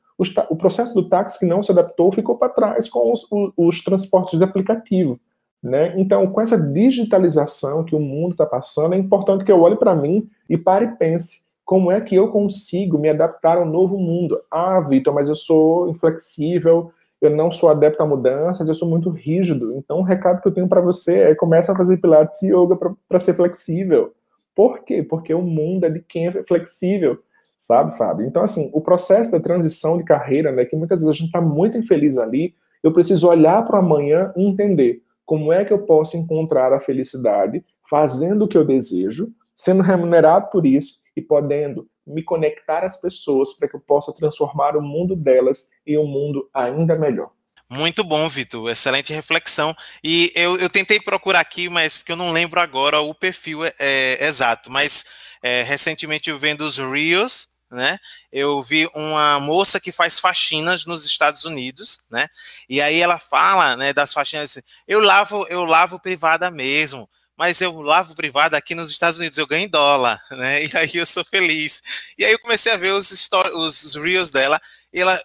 O, 0.48 0.54
processo 0.54 0.94
do 0.94 1.08
táxi 1.08 1.40
que 1.40 1.46
não 1.46 1.60
se 1.60 1.72
adaptou 1.72 2.12
ficou 2.12 2.38
para 2.38 2.52
trás 2.52 2.88
com 2.88 3.12
os, 3.12 3.26
os, 3.32 3.52
os 3.56 3.82
transportes 3.82 4.38
de 4.38 4.44
aplicativo. 4.44 5.18
Né? 5.60 5.92
Então, 5.96 6.24
com 6.28 6.40
essa 6.40 6.56
digitalização 6.56 7.82
que 7.82 7.96
o 7.96 8.00
mundo 8.00 8.30
está 8.30 8.46
passando, 8.46 8.94
é 8.94 8.98
importante 8.98 9.44
que 9.44 9.50
eu 9.50 9.60
olhe 9.60 9.74
para 9.74 9.96
mim 9.96 10.28
e 10.48 10.56
pare 10.56 10.84
e 10.84 10.92
pense 10.92 11.43
como 11.64 11.90
é 11.90 12.00
que 12.00 12.14
eu 12.14 12.28
consigo 12.28 12.98
me 12.98 13.08
adaptar 13.08 13.56
ao 13.56 13.64
novo 13.64 13.98
mundo? 13.98 14.40
Ah, 14.50 14.80
Vitor, 14.80 15.14
mas 15.14 15.28
eu 15.28 15.34
sou 15.34 15.88
inflexível, 15.88 16.92
eu 17.20 17.34
não 17.34 17.50
sou 17.50 17.70
adepto 17.70 18.02
a 18.02 18.06
mudanças, 18.06 18.68
eu 18.68 18.74
sou 18.74 18.88
muito 18.88 19.08
rígido. 19.08 19.74
Então, 19.76 20.00
o 20.00 20.02
recado 20.02 20.42
que 20.42 20.48
eu 20.48 20.52
tenho 20.52 20.68
para 20.68 20.80
você 20.80 21.20
é 21.20 21.34
começa 21.34 21.72
a 21.72 21.76
fazer 21.76 21.96
pilates 21.96 22.42
e 22.42 22.48
yoga 22.48 22.76
para 23.08 23.18
ser 23.18 23.34
flexível. 23.34 24.12
Por 24.54 24.84
quê? 24.84 25.02
Porque 25.02 25.32
o 25.32 25.42
mundo 25.42 25.84
é 25.84 25.90
de 25.90 26.00
quem 26.00 26.28
é 26.28 26.42
flexível, 26.44 27.18
sabe, 27.56 27.96
Fábio? 27.96 28.26
Então, 28.26 28.42
assim, 28.42 28.70
o 28.72 28.80
processo 28.80 29.30
da 29.30 29.40
transição 29.40 29.96
de 29.96 30.04
carreira, 30.04 30.52
né, 30.52 30.64
que 30.64 30.76
muitas 30.76 31.00
vezes 31.00 31.14
a 31.14 31.16
gente 31.16 31.26
está 31.26 31.40
muito 31.40 31.78
infeliz 31.78 32.18
ali, 32.18 32.54
eu 32.82 32.92
preciso 32.92 33.26
olhar 33.26 33.66
para 33.66 33.78
amanhã 33.78 34.32
e 34.36 34.46
entender 34.46 35.02
como 35.24 35.50
é 35.50 35.64
que 35.64 35.72
eu 35.72 35.78
posso 35.78 36.16
encontrar 36.18 36.72
a 36.74 36.80
felicidade 36.80 37.64
fazendo 37.88 38.44
o 38.44 38.48
que 38.48 38.58
eu 38.58 38.64
desejo, 38.64 39.32
sendo 39.54 39.82
remunerado 39.82 40.50
por 40.50 40.66
isso 40.66 41.02
e 41.16 41.22
podendo 41.22 41.88
me 42.06 42.22
conectar 42.22 42.84
às 42.84 43.00
pessoas 43.00 43.54
para 43.54 43.68
que 43.68 43.76
eu 43.76 43.80
possa 43.80 44.12
transformar 44.12 44.76
o 44.76 44.82
mundo 44.82 45.16
delas 45.16 45.70
em 45.86 45.96
um 45.98 46.06
mundo 46.06 46.48
ainda 46.52 46.96
melhor. 46.96 47.30
Muito 47.70 48.04
bom, 48.04 48.28
Vitor. 48.28 48.70
Excelente 48.70 49.12
reflexão. 49.12 49.74
E 50.02 50.30
eu, 50.34 50.58
eu 50.58 50.68
tentei 50.68 51.00
procurar 51.00 51.40
aqui, 51.40 51.68
mas 51.68 51.96
porque 51.96 52.12
eu 52.12 52.16
não 52.16 52.30
lembro 52.30 52.60
agora 52.60 53.00
o 53.00 53.14
perfil 53.14 53.64
é, 53.64 53.72
é, 53.78 54.26
exato. 54.26 54.70
Mas 54.70 55.04
é, 55.42 55.62
recentemente 55.62 56.28
eu 56.28 56.38
vendo 56.38 56.60
os 56.60 56.76
Reels, 56.76 57.48
né? 57.70 57.98
Eu 58.30 58.62
vi 58.62 58.88
uma 58.94 59.40
moça 59.40 59.80
que 59.80 59.90
faz 59.90 60.20
faxinas 60.20 60.84
nos 60.84 61.06
Estados 61.06 61.44
Unidos, 61.44 62.04
né? 62.10 62.28
E 62.68 62.82
aí 62.82 63.00
ela 63.00 63.18
fala, 63.18 63.76
né, 63.76 63.92
das 63.92 64.12
faxinas 64.12 64.50
assim, 64.50 64.60
eu 64.86 65.00
lavo, 65.00 65.46
eu 65.48 65.64
lavo 65.64 65.98
privada 65.98 66.50
mesmo 66.50 67.08
mas 67.36 67.60
eu 67.60 67.80
lavo 67.82 68.14
privado 68.14 68.54
aqui 68.54 68.74
nos 68.74 68.90
Estados 68.90 69.18
Unidos, 69.18 69.38
eu 69.38 69.46
ganho 69.46 69.68
dólar, 69.68 70.22
né? 70.30 70.64
E 70.64 70.76
aí 70.76 70.90
eu 70.94 71.06
sou 71.06 71.24
feliz. 71.24 71.82
E 72.18 72.24
aí 72.24 72.32
eu 72.32 72.38
comecei 72.38 72.72
a 72.72 72.76
ver 72.76 72.92
os, 72.92 73.28
os 73.52 73.94
reels 73.94 74.30
dela, 74.30 74.60
e 74.92 75.00
ela 75.00 75.20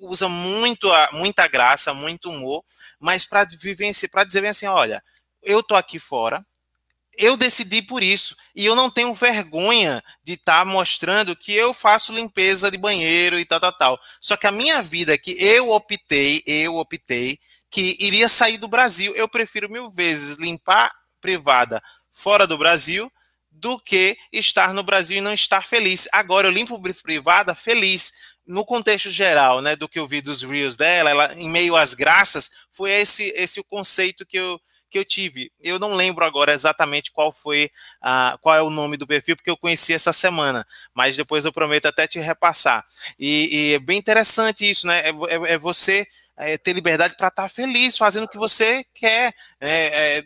usa 0.00 0.28
muito 0.28 0.90
a, 0.92 1.10
muita 1.12 1.46
graça, 1.48 1.94
muito 1.94 2.30
humor, 2.30 2.62
mas 2.98 3.24
para 3.24 3.44
vivenciar, 3.44 4.10
para 4.10 4.24
dizer 4.24 4.40
bem 4.40 4.50
assim, 4.50 4.66
olha, 4.66 5.02
eu 5.42 5.62
tô 5.62 5.74
aqui 5.74 5.98
fora, 5.98 6.44
eu 7.16 7.36
decidi 7.36 7.80
por 7.80 8.02
isso 8.02 8.36
e 8.54 8.66
eu 8.66 8.76
não 8.76 8.90
tenho 8.90 9.14
vergonha 9.14 10.02
de 10.22 10.34
estar 10.34 10.58
tá 10.58 10.64
mostrando 10.64 11.34
que 11.34 11.52
eu 11.54 11.72
faço 11.72 12.12
limpeza 12.12 12.70
de 12.70 12.76
banheiro 12.76 13.38
e 13.38 13.44
tal, 13.44 13.58
tal, 13.58 13.72
tal. 13.72 14.00
Só 14.20 14.36
que 14.36 14.46
a 14.46 14.52
minha 14.52 14.82
vida 14.82 15.14
é 15.14 15.18
que 15.18 15.32
eu 15.42 15.70
optei, 15.70 16.42
eu 16.46 16.76
optei 16.76 17.38
que 17.70 17.96
iria 17.98 18.28
sair 18.28 18.58
do 18.58 18.68
Brasil. 18.68 19.14
Eu 19.14 19.28
prefiro 19.28 19.70
mil 19.70 19.90
vezes 19.90 20.36
limpar 20.36 20.92
privada 21.26 21.82
fora 22.12 22.46
do 22.46 22.56
Brasil 22.56 23.12
do 23.50 23.80
que 23.80 24.16
estar 24.32 24.72
no 24.72 24.84
Brasil 24.84 25.18
e 25.18 25.20
não 25.20 25.32
estar 25.32 25.66
feliz. 25.66 26.06
Agora 26.12 26.46
eu 26.46 26.52
limpo 26.52 26.80
privada 27.02 27.52
feliz. 27.52 28.12
No 28.46 28.64
contexto 28.64 29.10
geral, 29.10 29.60
né, 29.60 29.74
do 29.74 29.88
que 29.88 29.98
eu 29.98 30.06
vi 30.06 30.20
dos 30.20 30.42
reels 30.42 30.76
dela, 30.76 31.10
ela 31.10 31.34
em 31.34 31.50
meio 31.50 31.74
às 31.74 31.94
graças, 31.94 32.48
foi 32.70 32.92
esse 32.92 33.24
esse 33.34 33.58
o 33.58 33.64
conceito 33.64 34.24
que 34.24 34.38
eu 34.38 34.60
que 34.88 34.96
eu 34.96 35.04
tive. 35.04 35.50
Eu 35.60 35.80
não 35.80 35.94
lembro 35.94 36.24
agora 36.24 36.52
exatamente 36.52 37.10
qual 37.10 37.32
foi 37.32 37.68
a, 38.00 38.38
qual 38.40 38.54
é 38.54 38.62
o 38.62 38.70
nome 38.70 38.96
do 38.96 39.04
perfil, 39.04 39.34
porque 39.34 39.50
eu 39.50 39.56
conheci 39.56 39.92
essa 39.92 40.12
semana, 40.12 40.64
mas 40.94 41.16
depois 41.16 41.44
eu 41.44 41.52
prometo 41.52 41.86
até 41.86 42.06
te 42.06 42.20
repassar. 42.20 42.86
E, 43.18 43.48
e 43.50 43.74
é 43.74 43.78
bem 43.80 43.98
interessante 43.98 44.70
isso, 44.70 44.86
né? 44.86 45.00
É, 45.00 45.10
é, 45.10 45.54
é 45.54 45.58
você 45.58 46.06
é, 46.36 46.58
ter 46.58 46.72
liberdade 46.72 47.16
para 47.16 47.28
estar 47.28 47.44
tá 47.44 47.48
feliz, 47.48 47.96
fazendo 47.96 48.24
o 48.24 48.28
que 48.28 48.38
você 48.38 48.84
quer. 48.94 49.34
É, 49.60 50.18
é, 50.18 50.24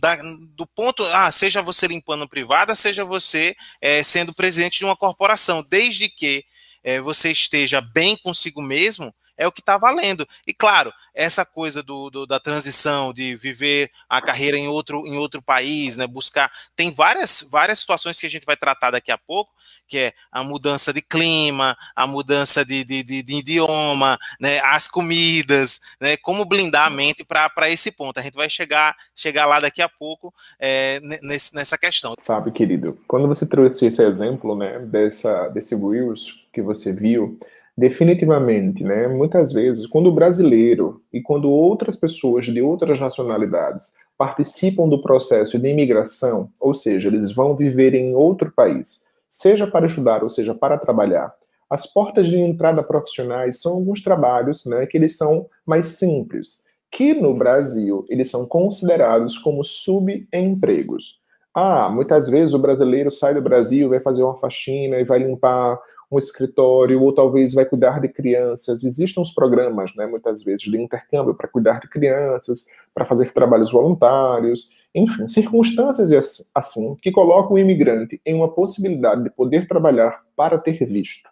da, 0.00 0.16
do 0.54 0.66
ponto, 0.66 1.04
ah, 1.06 1.30
seja 1.30 1.60
você 1.60 1.86
limpando 1.86 2.28
privada, 2.28 2.74
seja 2.74 3.04
você 3.04 3.56
é, 3.80 4.02
sendo 4.02 4.32
presidente 4.32 4.78
de 4.78 4.84
uma 4.84 4.96
corporação, 4.96 5.64
desde 5.68 6.08
que 6.08 6.44
é, 6.84 7.00
você 7.00 7.32
esteja 7.32 7.80
bem 7.80 8.16
consigo 8.16 8.62
mesmo, 8.62 9.12
é 9.36 9.46
o 9.46 9.52
que 9.52 9.60
está 9.60 9.78
valendo. 9.78 10.28
E 10.46 10.52
claro, 10.52 10.92
essa 11.14 11.44
coisa 11.44 11.82
do, 11.82 12.10
do, 12.10 12.26
da 12.26 12.40
transição, 12.40 13.12
de 13.12 13.36
viver 13.36 13.90
a 14.08 14.20
carreira 14.20 14.56
em 14.56 14.66
outro, 14.66 15.06
em 15.06 15.16
outro 15.16 15.40
país, 15.40 15.96
né, 15.96 16.06
buscar. 16.06 16.50
Tem 16.74 16.92
várias, 16.92 17.46
várias 17.48 17.78
situações 17.78 18.18
que 18.18 18.26
a 18.26 18.30
gente 18.30 18.44
vai 18.44 18.56
tratar 18.56 18.90
daqui 18.90 19.12
a 19.12 19.18
pouco, 19.18 19.52
que 19.88 19.98
é 19.98 20.12
a 20.30 20.44
mudança 20.44 20.92
de 20.92 21.00
clima, 21.00 21.76
a 21.96 22.06
mudança 22.06 22.64
de, 22.64 22.84
de, 22.84 23.02
de, 23.02 23.22
de 23.22 23.36
idioma, 23.36 24.18
né, 24.40 24.60
as 24.60 24.86
comidas, 24.86 25.80
né, 26.00 26.16
como 26.18 26.44
blindar 26.44 26.86
a 26.86 26.90
mente 26.90 27.24
para 27.24 27.70
esse 27.70 27.90
ponto. 27.90 28.18
A 28.18 28.22
gente 28.22 28.34
vai 28.34 28.48
chegar, 28.48 28.94
chegar 29.14 29.46
lá 29.46 29.58
daqui 29.58 29.82
a 29.82 29.88
pouco 29.88 30.32
é, 30.60 31.00
nesse, 31.22 31.54
nessa 31.54 31.78
questão. 31.78 32.14
Fábio, 32.22 32.52
querido, 32.52 32.98
quando 33.08 33.26
você 33.26 33.46
trouxe 33.46 33.86
esse 33.86 34.02
exemplo 34.02 34.54
né, 34.54 34.78
dessa, 34.80 35.48
desse 35.48 35.74
Reels 35.74 36.46
que 36.52 36.60
você 36.60 36.92
viu, 36.92 37.38
definitivamente, 37.76 38.82
né, 38.82 39.06
muitas 39.06 39.52
vezes, 39.52 39.86
quando 39.86 40.08
o 40.08 40.12
brasileiro 40.12 41.00
e 41.12 41.22
quando 41.22 41.48
outras 41.48 41.96
pessoas 41.96 42.44
de 42.44 42.60
outras 42.60 42.98
nacionalidades 42.98 43.94
participam 44.18 44.88
do 44.88 45.00
processo 45.00 45.60
de 45.60 45.68
imigração, 45.68 46.50
ou 46.58 46.74
seja, 46.74 47.06
eles 47.06 47.30
vão 47.30 47.54
viver 47.54 47.94
em 47.94 48.16
outro 48.16 48.50
país, 48.50 49.06
seja 49.38 49.68
para 49.68 49.86
estudar 49.86 50.24
ou 50.24 50.28
seja 50.28 50.52
para 50.52 50.76
trabalhar, 50.76 51.32
as 51.70 51.86
portas 51.86 52.26
de 52.26 52.40
entrada 52.40 52.82
profissionais 52.82 53.60
são 53.60 53.74
alguns 53.74 54.02
trabalhos 54.02 54.66
né, 54.66 54.84
que 54.84 54.96
eles 54.96 55.16
são 55.16 55.46
mais 55.64 55.86
simples, 55.86 56.64
que 56.90 57.14
no 57.14 57.32
Brasil 57.34 58.04
eles 58.08 58.28
são 58.28 58.46
considerados 58.46 59.38
como 59.38 59.62
subempregos. 59.62 61.20
Ah, 61.54 61.88
muitas 61.88 62.28
vezes 62.28 62.52
o 62.52 62.58
brasileiro 62.58 63.12
sai 63.12 63.32
do 63.32 63.40
Brasil, 63.40 63.88
vai 63.88 64.00
fazer 64.00 64.24
uma 64.24 64.36
faxina 64.38 64.96
e 64.98 65.04
vai 65.04 65.20
limpar 65.20 65.78
um 66.10 66.18
escritório, 66.18 67.00
ou 67.00 67.12
talvez 67.12 67.54
vai 67.54 67.64
cuidar 67.64 68.00
de 68.00 68.08
crianças. 68.08 68.82
Existem 68.82 69.22
uns 69.22 69.32
programas, 69.32 69.94
né, 69.94 70.06
muitas 70.06 70.42
vezes, 70.42 70.62
de 70.62 70.80
intercâmbio 70.80 71.34
para 71.34 71.48
cuidar 71.48 71.80
de 71.80 71.88
crianças, 71.88 72.66
para 72.94 73.04
fazer 73.04 73.30
trabalhos 73.32 73.70
voluntários, 73.70 74.70
enfim, 74.98 75.28
circunstâncias 75.28 76.10
assim 76.54 76.96
que 77.02 77.10
colocam 77.10 77.52
o 77.52 77.58
imigrante 77.58 78.20
em 78.24 78.34
uma 78.34 78.52
possibilidade 78.52 79.22
de 79.22 79.30
poder 79.30 79.66
trabalhar 79.66 80.22
para 80.36 80.58
ter 80.58 80.84
visto. 80.84 81.28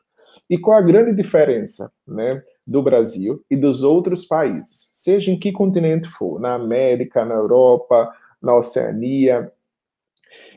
E 0.48 0.58
qual 0.58 0.78
a 0.78 0.82
grande 0.82 1.14
diferença 1.14 1.92
né, 2.06 2.40
do 2.66 2.82
Brasil 2.82 3.42
e 3.50 3.56
dos 3.56 3.82
outros 3.82 4.24
países, 4.24 4.90
seja 4.92 5.30
em 5.30 5.38
que 5.38 5.52
continente 5.52 6.08
for, 6.08 6.40
na 6.40 6.54
América, 6.54 7.24
na 7.24 7.34
Europa, 7.34 8.12
na 8.40 8.54
Oceania, 8.54 9.50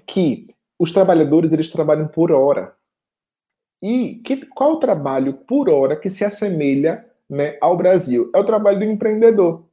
que 0.05 0.47
os 0.77 0.91
trabalhadores 0.91 1.53
eles 1.53 1.69
trabalham 1.69 2.07
por 2.07 2.31
hora. 2.31 2.73
E 3.81 4.15
que, 4.25 4.45
qual 4.47 4.73
o 4.73 4.79
trabalho 4.79 5.33
por 5.33 5.69
hora 5.69 5.95
que 5.95 6.09
se 6.09 6.25
assemelha 6.25 7.05
né, 7.29 7.57
ao 7.61 7.77
Brasil? 7.77 8.29
É 8.35 8.39
o 8.39 8.45
trabalho 8.45 8.79
do 8.79 8.85
empreendedor. 8.85 9.68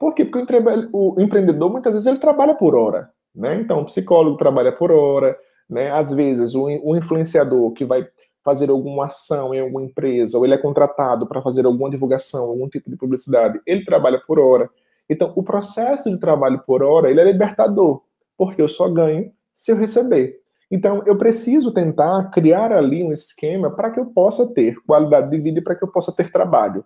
Por 0.00 0.14
quê? 0.14 0.24
Porque 0.24 0.46
o, 0.94 1.20
empreendedor, 1.20 1.70
muitas 1.70 1.92
vezes, 1.92 2.06
ele 2.06 2.18
trabalha 2.18 2.54
por 2.54 2.74
hora. 2.74 3.10
Né? 3.34 3.60
Então, 3.60 3.82
o 3.82 3.84
psicólogo 3.84 4.38
trabalha 4.38 4.72
por 4.72 4.90
hora, 4.90 5.36
né? 5.68 5.90
às 5.90 6.10
vezes, 6.10 6.54
o, 6.54 6.64
o 6.64 6.96
influenciador 6.96 7.70
que 7.72 7.84
vai 7.84 8.08
fazer 8.42 8.70
alguma 8.70 9.04
ação 9.04 9.54
em 9.54 9.60
alguma 9.60 9.82
empresa, 9.82 10.38
ou 10.38 10.46
ele 10.46 10.54
é 10.54 10.58
contratado 10.58 11.26
para 11.26 11.42
fazer 11.42 11.66
alguma 11.66 11.90
divulgação, 11.90 12.46
algum 12.46 12.66
tipo 12.66 12.88
de 12.88 12.96
publicidade, 12.96 13.60
ele 13.66 13.84
trabalha 13.84 14.18
por 14.26 14.38
hora. 14.38 14.70
Então, 15.08 15.34
o 15.36 15.42
processo 15.42 16.10
de 16.10 16.18
trabalho 16.18 16.62
por 16.66 16.82
hora, 16.82 17.10
ele 17.10 17.20
é 17.20 17.24
libertador, 17.24 18.00
porque 18.38 18.62
eu 18.62 18.68
só 18.68 18.88
ganho 18.88 19.30
se 19.52 19.70
eu 19.70 19.76
receber. 19.76 20.40
Então, 20.70 21.02
eu 21.04 21.18
preciso 21.18 21.74
tentar 21.74 22.30
criar 22.30 22.72
ali 22.72 23.02
um 23.02 23.12
esquema 23.12 23.70
para 23.70 23.90
que 23.90 24.00
eu 24.00 24.06
possa 24.06 24.54
ter 24.54 24.76
qualidade 24.86 25.28
de 25.30 25.38
vida 25.38 25.58
e 25.58 25.62
para 25.62 25.74
que 25.74 25.84
eu 25.84 25.88
possa 25.88 26.10
ter 26.10 26.32
trabalho 26.32 26.82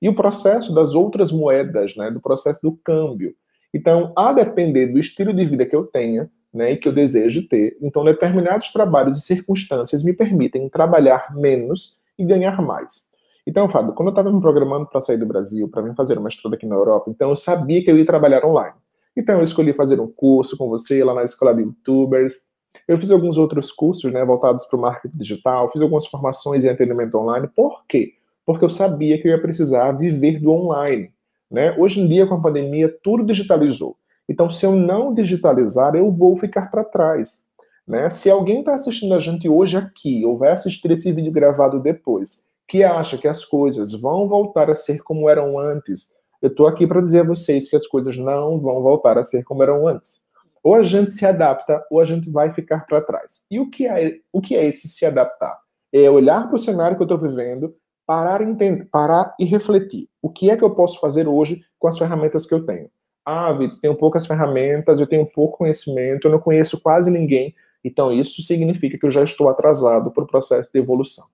e 0.00 0.08
o 0.08 0.14
processo 0.14 0.74
das 0.74 0.94
outras 0.94 1.32
moedas, 1.32 1.96
né, 1.96 2.10
do 2.10 2.20
processo 2.20 2.60
do 2.62 2.72
câmbio. 2.72 3.34
Então, 3.72 4.12
a 4.16 4.32
depender 4.32 4.86
do 4.86 4.98
estilo 4.98 5.32
de 5.32 5.44
vida 5.44 5.66
que 5.66 5.76
eu 5.76 5.84
tenha, 5.84 6.30
né, 6.52 6.72
e 6.72 6.76
que 6.76 6.88
eu 6.88 6.92
desejo 6.92 7.46
ter, 7.46 7.76
então 7.80 8.04
determinados 8.04 8.72
trabalhos 8.72 9.18
e 9.18 9.22
circunstâncias 9.22 10.02
me 10.02 10.12
permitem 10.12 10.68
trabalhar 10.68 11.34
menos 11.36 12.00
e 12.18 12.24
ganhar 12.24 12.62
mais. 12.62 13.08
Então, 13.46 13.68
Fábio, 13.68 13.94
quando 13.94 14.08
eu 14.08 14.12
estava 14.12 14.30
me 14.30 14.40
programando 14.40 14.86
para 14.86 15.00
sair 15.00 15.16
do 15.16 15.24
Brasil, 15.24 15.68
para 15.68 15.82
vir 15.82 15.94
fazer 15.94 16.18
uma 16.18 16.28
estudo 16.28 16.54
aqui 16.54 16.66
na 16.66 16.74
Europa, 16.74 17.10
então 17.10 17.30
eu 17.30 17.36
sabia 17.36 17.82
que 17.82 17.90
eu 17.90 17.96
ia 17.96 18.04
trabalhar 18.04 18.44
online. 18.44 18.74
Então, 19.16 19.38
eu 19.38 19.42
escolhi 19.42 19.72
fazer 19.72 19.98
um 20.00 20.06
curso 20.06 20.56
com 20.56 20.68
você 20.68 21.02
lá 21.02 21.14
na 21.14 21.24
escola 21.24 21.54
de 21.54 21.62
YouTubers. 21.62 22.34
Eu 22.86 22.98
fiz 22.98 23.10
alguns 23.10 23.38
outros 23.38 23.72
cursos, 23.72 24.12
né, 24.12 24.24
voltados 24.24 24.64
para 24.66 24.78
o 24.78 24.80
marketing 24.80 25.16
digital, 25.16 25.70
fiz 25.72 25.80
algumas 25.80 26.06
formações 26.06 26.62
em 26.62 26.68
atendimento 26.68 27.16
online. 27.16 27.48
Por 27.48 27.84
quê? 27.88 28.17
Porque 28.48 28.64
eu 28.64 28.70
sabia 28.70 29.20
que 29.20 29.28
eu 29.28 29.32
ia 29.32 29.42
precisar 29.42 29.92
viver 29.92 30.40
do 30.40 30.50
online. 30.50 31.12
Né? 31.50 31.76
Hoje 31.76 32.00
em 32.00 32.08
dia, 32.08 32.26
com 32.26 32.36
a 32.36 32.40
pandemia, 32.40 32.88
tudo 33.02 33.22
digitalizou. 33.22 33.94
Então, 34.26 34.50
se 34.50 34.64
eu 34.64 34.72
não 34.72 35.12
digitalizar, 35.12 35.94
eu 35.94 36.10
vou 36.10 36.34
ficar 36.34 36.70
para 36.70 36.82
trás. 36.82 37.46
Né? 37.86 38.08
Se 38.08 38.30
alguém 38.30 38.60
está 38.60 38.72
assistindo 38.72 39.12
a 39.12 39.18
gente 39.18 39.46
hoje 39.50 39.76
aqui, 39.76 40.24
ou 40.24 40.34
vai 40.34 40.52
assistir 40.52 40.90
esse 40.90 41.12
vídeo 41.12 41.30
gravado 41.30 41.78
depois, 41.78 42.46
que 42.66 42.82
acha 42.82 43.18
que 43.18 43.28
as 43.28 43.44
coisas 43.44 43.92
vão 43.92 44.26
voltar 44.26 44.70
a 44.70 44.74
ser 44.74 45.02
como 45.02 45.28
eram 45.28 45.58
antes, 45.58 46.14
eu 46.40 46.48
estou 46.48 46.66
aqui 46.66 46.86
para 46.86 47.02
dizer 47.02 47.20
a 47.20 47.24
vocês 47.24 47.68
que 47.68 47.76
as 47.76 47.86
coisas 47.86 48.16
não 48.16 48.58
vão 48.58 48.80
voltar 48.80 49.18
a 49.18 49.24
ser 49.24 49.44
como 49.44 49.62
eram 49.62 49.86
antes. 49.86 50.22
Ou 50.64 50.74
a 50.74 50.82
gente 50.82 51.10
se 51.10 51.26
adapta, 51.26 51.84
ou 51.90 52.00
a 52.00 52.04
gente 52.06 52.30
vai 52.30 52.50
ficar 52.54 52.86
para 52.86 53.02
trás. 53.02 53.44
E 53.50 53.60
o 53.60 53.68
que 53.68 53.86
é, 53.86 54.14
o 54.32 54.40
que 54.40 54.56
é 54.56 54.64
esse 54.64 54.88
se 54.88 55.04
adaptar? 55.04 55.58
É 55.92 56.08
olhar 56.08 56.46
para 56.46 56.56
o 56.56 56.58
cenário 56.58 56.96
que 56.96 57.02
eu 57.02 57.04
estou 57.04 57.18
vivendo, 57.18 57.74
parar, 58.08 58.40
entender, 58.40 58.86
parar 58.90 59.34
e 59.38 59.44
refletir. 59.44 60.08
O 60.22 60.30
que 60.30 60.48
é 60.48 60.56
que 60.56 60.64
eu 60.64 60.70
posso 60.70 60.98
fazer 60.98 61.28
hoje 61.28 61.60
com 61.78 61.88
as 61.88 61.98
ferramentas 61.98 62.46
que 62.46 62.54
eu 62.54 62.64
tenho? 62.64 62.88
Ah, 63.22 63.52
Vitor, 63.52 63.78
tenho 63.82 63.94
poucas 63.94 64.26
ferramentas, 64.26 64.98
eu 64.98 65.06
tenho 65.06 65.26
pouco 65.26 65.58
conhecimento, 65.58 66.26
eu 66.26 66.32
não 66.32 66.38
conheço 66.38 66.80
quase 66.80 67.10
ninguém. 67.10 67.54
Então, 67.84 68.10
isso 68.10 68.42
significa 68.42 68.96
que 68.96 69.04
eu 69.04 69.10
já 69.10 69.22
estou 69.22 69.50
atrasado 69.50 70.10
para 70.10 70.24
o 70.24 70.26
processo 70.26 70.70
de 70.72 70.80
evolução. 70.80 71.26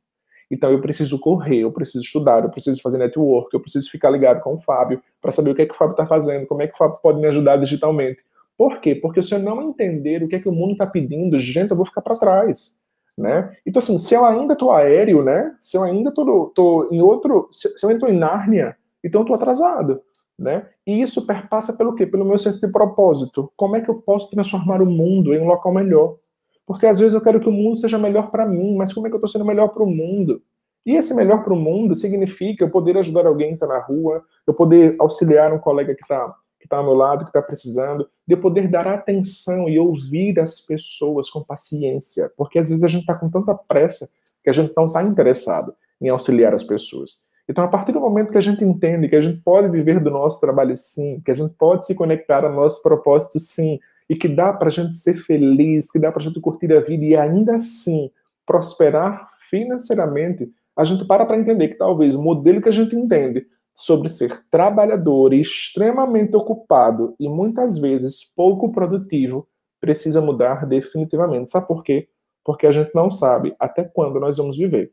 Então, 0.51 0.69
eu 0.69 0.81
preciso 0.81 1.17
correr, 1.21 1.61
eu 1.61 1.71
preciso 1.71 2.03
estudar, 2.03 2.43
eu 2.43 2.51
preciso 2.51 2.83
fazer 2.83 2.99
network, 2.99 3.55
eu 3.55 3.61
preciso 3.61 3.89
ficar 3.89 4.11
ligado 4.11 4.41
com 4.41 4.55
o 4.55 4.59
Fábio 4.59 5.01
para 5.23 5.31
saber 5.31 5.51
o 5.51 5.55
que 5.55 5.63
é 5.63 5.67
que 5.67 5.75
o 5.75 5.77
Fábio 5.77 5.93
está 5.93 6.07
fazendo, 6.07 6.45
como 6.49 6.61
é 6.61 6.67
que 6.67 6.75
o 6.75 6.77
Fábio 6.77 7.01
pode 7.01 7.21
me 7.21 7.29
ajudar 7.29 7.57
digitalmente. 7.57 8.25
Por 8.59 8.81
quê? 8.81 8.97
Porque 8.97 9.23
se 9.23 9.33
eu 9.33 9.39
não 9.39 9.63
entender 9.63 10.25
o 10.25 10.29
que 10.29 10.35
é 10.35 10.41
que 10.41 10.49
o 10.49 10.53
mundo 10.53 10.73
está 10.73 10.89
pedindo, 10.89 11.39
gente, 11.39 11.71
eu 11.71 11.77
vou 11.77 11.87
ficar 11.87 12.03
para 12.03 12.19
trás 12.19 12.83
né? 13.17 13.57
Então, 13.67 13.81
assim, 13.81 13.99
se 13.99 14.15
eu 14.15 14.25
ainda 14.25 14.57
tô 14.57 14.71
aéreo, 14.71 15.23
né? 15.23 15.55
Se 15.61 15.77
eu 15.77 15.83
ainda 15.83 16.13
tô, 16.13 16.47
tô 16.55 16.89
em 16.91 17.01
outro... 17.01 17.49
Se, 17.53 17.69
eu 17.83 17.99
tô 17.99 18.07
em 18.07 18.17
Nárnia, 18.17 18.77
então 19.03 19.23
eu 19.23 19.27
tô 19.27 19.35
atrasado, 19.35 20.01
né? 20.39 20.67
E 20.87 21.01
isso 21.01 21.27
perpassa 21.27 21.73
pelo 21.73 21.95
quê? 21.95 22.07
Pelo 22.07 22.25
meu 22.25 22.39
senso 22.39 22.61
de 22.61 22.73
propósito. 22.73 23.53
Como 23.57 23.77
é 23.77 23.81
que 23.81 23.89
eu 23.89 23.97
posso 23.97 24.31
transformar 24.31 24.83
o 24.83 24.87
mundo 24.87 25.33
em 25.33 25.41
um 25.41 25.47
local 25.47 25.73
melhor? 25.73 26.17
Porque 26.67 26.87
às 26.87 26.99
vezes 26.99 27.15
eu 27.15 27.21
quero 27.21 27.41
que 27.41 27.49
o 27.49 27.53
mundo 27.53 27.77
seja 27.77 27.99
melhor 27.99 28.31
para 28.31 28.47
mim, 28.47 28.75
mas 28.77 28.93
como 28.93 29.07
é 29.07 29.11
que 29.11 29.15
eu 29.15 29.19
estou 29.19 29.29
sendo 29.29 29.45
melhor 29.45 29.69
para 29.69 29.83
o 29.83 29.87
mundo? 29.87 30.43
E 30.87 30.97
esse 30.97 31.15
melhor 31.15 31.43
para 31.43 31.53
o 31.53 31.57
mundo 31.57 31.95
significa 31.95 32.65
eu 32.65 32.71
poder 32.71 32.97
ajudar 32.99 33.27
alguém 33.27 33.49
que 33.49 33.55
está 33.55 33.67
na 33.67 33.79
rua, 33.79 34.23
eu 34.47 34.53
poder 34.53 34.97
auxiliar 34.99 35.53
um 35.53 35.59
colega 35.59 35.95
que 35.95 36.03
está 36.03 36.35
que 36.65 36.67
está 36.67 36.79
ao 36.79 36.85
meu 36.85 36.95
lado, 36.95 37.25
que 37.25 37.29
está 37.29 37.43
precisando, 37.43 38.09
de 38.27 38.35
poder 38.35 38.69
dar 38.69 38.87
atenção 38.87 39.69
e 39.69 39.79
ouvir 39.79 40.41
as 40.41 40.63
pessoas 40.63 41.29
com 41.29 41.45
paciência, 41.45 42.33
porque 42.39 42.59
às 42.59 42.71
vezes 42.71 42.83
a 42.83 42.89
gente 42.89 43.03
está 43.03 43.15
com 43.15 43.29
tanta 43.29 43.55
pressa 43.55 44.09
que 44.43 44.49
a 44.49 44.53
gente 44.53 44.73
não 44.75 44.85
está 44.85 45.03
interessado 45.03 45.75
em 46.01 46.09
auxiliar 46.09 46.55
as 46.55 46.63
pessoas. 46.63 47.23
Então, 47.47 47.63
a 47.63 47.69
partir 47.69 47.93
do 47.93 48.01
momento 48.01 48.33
que 48.33 48.39
a 48.39 48.41
gente 48.41 48.65
entende 48.65 49.09
que 49.09 49.17
a 49.17 49.21
gente 49.21 49.43
pode 49.43 49.69
viver 49.69 50.01
do 50.01 50.11
nosso 50.11 50.41
trabalho 50.41 50.75
sim, 50.75 51.21
que 51.23 51.31
a 51.31 51.35
gente 51.35 51.53
pode 51.59 51.85
se 51.85 51.95
conectar 51.95 52.43
ao 52.43 52.53
nosso 52.53 52.83
propósito 52.83 53.39
sim, 53.39 53.79
e 54.09 54.17
que 54.17 54.27
dá 54.27 54.51
para 54.51 54.69
a 54.69 54.73
gente 54.73 54.95
ser 54.95 55.19
feliz, 55.19 55.91
que 55.91 55.99
dá 55.99 56.11
para 56.11 56.23
a 56.23 56.25
gente 56.25 56.41
curtir 56.41 56.73
a 56.73 56.81
vida 56.81 57.05
e 57.05 57.15
ainda 57.15 57.57
assim 57.57 58.11
prosperar 58.47 59.29
financeiramente, 59.51 60.51
a 60.75 60.85
gente 60.85 61.05
para 61.05 61.27
para 61.27 61.37
entender 61.37 61.69
que 61.69 61.75
talvez 61.75 62.15
o 62.15 62.23
modelo 62.23 62.63
que 62.63 62.71
a 62.71 62.73
gente 62.73 62.97
entende 62.97 63.47
sobre 63.75 64.09
ser 64.09 64.45
trabalhador 64.51 65.35
e 65.35 65.41
extremamente 65.41 66.37
ocupado 66.37 67.15
e 67.19 67.29
muitas 67.29 67.77
vezes 67.77 68.25
pouco 68.25 68.71
produtivo 68.71 69.49
precisa 69.81 70.21
mudar 70.21 70.65
definitivamente. 70.67 71.51
Sabe 71.51 71.67
por 71.67 71.83
quê? 71.83 72.09
Porque 72.45 72.67
a 72.67 72.73
gente 72.73 72.95
não 72.95 73.11
sabe 73.11 73.55
até 73.59 73.85
quando 73.85 74.21
nós 74.21 74.37
vamos 74.37 74.57
viver. 74.57 74.93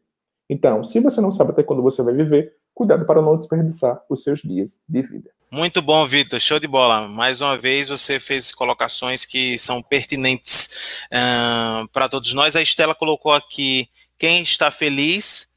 Então, 0.50 0.84
se 0.84 1.00
você 1.00 1.22
não 1.22 1.32
sabe 1.32 1.52
até 1.52 1.64
quando 1.64 1.82
você 1.82 2.02
vai 2.04 2.14
viver, 2.14 2.54
cuidado 2.74 3.06
para 3.06 3.22
não 3.22 3.38
desperdiçar 3.38 4.04
os 4.10 4.24
seus 4.24 4.42
dias 4.42 4.80
de 4.88 5.02
vida. 5.02 5.30
Muito 5.52 5.82
bom, 5.82 6.06
Vitor. 6.08 6.40
Show 6.40 6.60
de 6.60 6.68
bola. 6.68 7.08
Mais 7.08 7.42
uma 7.42 7.58
vez 7.58 7.90
você 7.90 8.20
fez 8.20 8.54
colocações 8.54 9.26
que 9.26 9.58
são 9.60 9.82
pertinentes 9.82 11.06
uh, 11.08 11.88
para 11.90 12.10
todos 12.10 12.34
nós. 12.34 12.56
A 12.56 12.62
Estela 12.62 12.96
colocou 12.96 13.34
aqui: 13.34 13.90
quem 14.18 14.42
está 14.42 14.72
feliz 14.72 15.51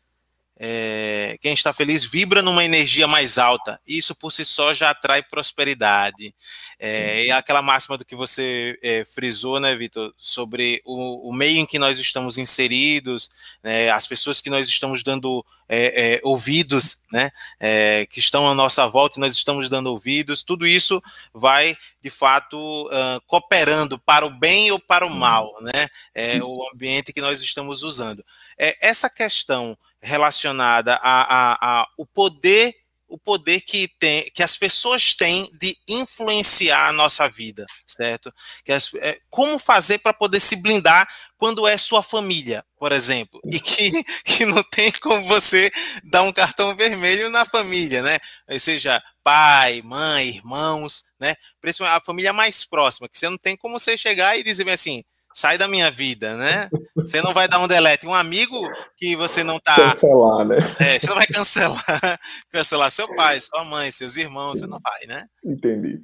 é, 0.57 1.37
quem 1.41 1.53
está 1.53 1.73
feliz 1.73 2.05
vibra 2.05 2.41
numa 2.41 2.65
energia 2.65 3.09
mais 3.09 3.39
alta. 3.39 3.81
Isso 3.87 4.15
por 4.15 4.33
si 4.33 4.45
só 4.45 4.73
já 4.73 4.91
atrai 4.91 5.23
prosperidade. 5.23 6.35
É, 6.79 7.25
e 7.25 7.31
aquela 7.31 7.63
máxima 7.63 7.99
do 7.99 8.05
que 8.05 8.15
você 8.15 8.79
é, 8.83 9.05
frisou, 9.05 9.59
né, 9.59 9.75
Vitor, 9.75 10.13
sobre 10.17 10.81
o, 10.85 11.29
o, 11.29 11.33
meio 11.33 11.59
em 11.59 11.67
que 11.67 11.79
nós 11.79 11.99
estamos 11.99 12.39
inseridos, 12.39 13.31
né, 13.63 13.91
as 13.91 14.07
pessoas 14.07 14.41
que 14.41 14.51
nós 14.51 14.69
estamos 14.69 15.03
dando 15.03 15.45
é, 15.69 16.17
é, 16.17 16.21
ouvidos, 16.23 16.99
né, 17.11 17.31
é, 17.59 18.07
que 18.07 18.21
estão 18.21 18.49
à 18.49 18.55
nossa 18.55 18.87
volta 18.87 19.19
e 19.19 19.21
nós 19.21 19.37
estamos 19.37 19.69
dando 19.69 19.87
ouvidos, 19.87 20.45
tudo 20.45 20.67
isso 20.67 21.03
vai, 21.33 21.77
de 22.03 22.11
fato, 22.11 22.57
uh, 22.87 23.21
cooperando 23.27 23.99
para 23.99 24.27
o 24.27 24.31
bem 24.31 24.71
ou 24.71 24.79
para 24.79 25.07
o 25.07 25.15
mal, 25.15 25.53
né, 25.63 25.89
é, 26.15 26.43
o 26.43 26.69
ambiente 26.73 27.13
que 27.13 27.21
nós 27.21 27.41
estamos 27.41 27.83
usando. 27.83 28.25
essa 28.59 29.09
questão 29.09 29.77
relacionada 30.05 30.95
a, 31.03 31.23
a, 31.23 31.81
a 31.81 31.89
o 31.97 32.07
poder 32.07 32.75
o 33.07 33.19
poder 33.19 33.61
que 33.61 33.87
tem 33.87 34.29
que 34.35 34.43
as 34.43 34.57
pessoas 34.57 35.15
têm 35.15 35.49
de 35.53 35.77
influenciar 35.89 36.89
a 36.89 36.93
nossa 36.93 37.29
vida, 37.29 37.65
certo? 37.87 38.33
As, 38.69 38.93
é, 38.95 39.19
como 39.31 39.59
fazer 39.59 39.99
para 39.99 40.13
poder 40.13 40.41
se 40.41 40.57
blindar 40.57 41.09
quando 41.37 41.67
é 41.67 41.77
sua 41.77 42.03
família, 42.03 42.65
por 42.77 42.91
exemplo, 42.91 43.41
e 43.45 43.61
que, 43.61 44.03
que 44.25 44.45
não 44.45 44.63
tem 44.65 44.91
como 44.93 45.27
você 45.29 45.71
dar 46.03 46.23
um 46.23 46.33
cartão 46.33 46.75
vermelho 46.75 47.31
na 47.31 47.45
família, 47.45 48.03
né? 48.03 48.19
Ou 48.49 48.59
seja, 48.59 49.01
pai, 49.23 49.81
mãe, 49.83 50.29
irmãos, 50.29 51.05
né? 51.21 51.37
Principalmente 51.61 51.97
a 51.97 52.05
família 52.05 52.33
mais 52.33 52.65
próxima, 52.65 53.09
que 53.09 53.17
você 53.17 53.29
não 53.29 53.39
tem 53.39 53.57
como 53.57 53.79
você 53.79 53.97
chegar 53.97 54.37
e 54.37 54.43
dizer 54.43 54.69
assim, 54.69 55.05
sai 55.35 55.59
da 55.59 55.67
minha 55.67 55.91
vida, 55.91 56.37
né? 56.37 56.69
Você 56.95 57.21
não 57.21 57.35
vai 57.35 57.49
dar 57.49 57.59
um 57.59 57.67
delete. 57.67 58.07
Um 58.07 58.15
amigo 58.15 58.57
que 58.97 59.17
você 59.17 59.43
não 59.43 59.59
tá. 59.59 59.75
Cancelar, 59.75 60.47
né? 60.47 60.59
É, 60.79 60.99
você 60.99 61.09
não 61.09 61.17
vai 61.17 61.27
cancelar. 61.27 61.85
cancelar 62.51 62.91
seu 62.93 63.13
pai, 63.17 63.41
sua 63.41 63.65
mãe, 63.65 63.91
seus 63.91 64.17
irmãos, 64.17 64.61
você 64.61 64.67
não 64.67 64.79
vai, 64.79 65.07
né? 65.09 65.27
Entendi. 65.45 66.01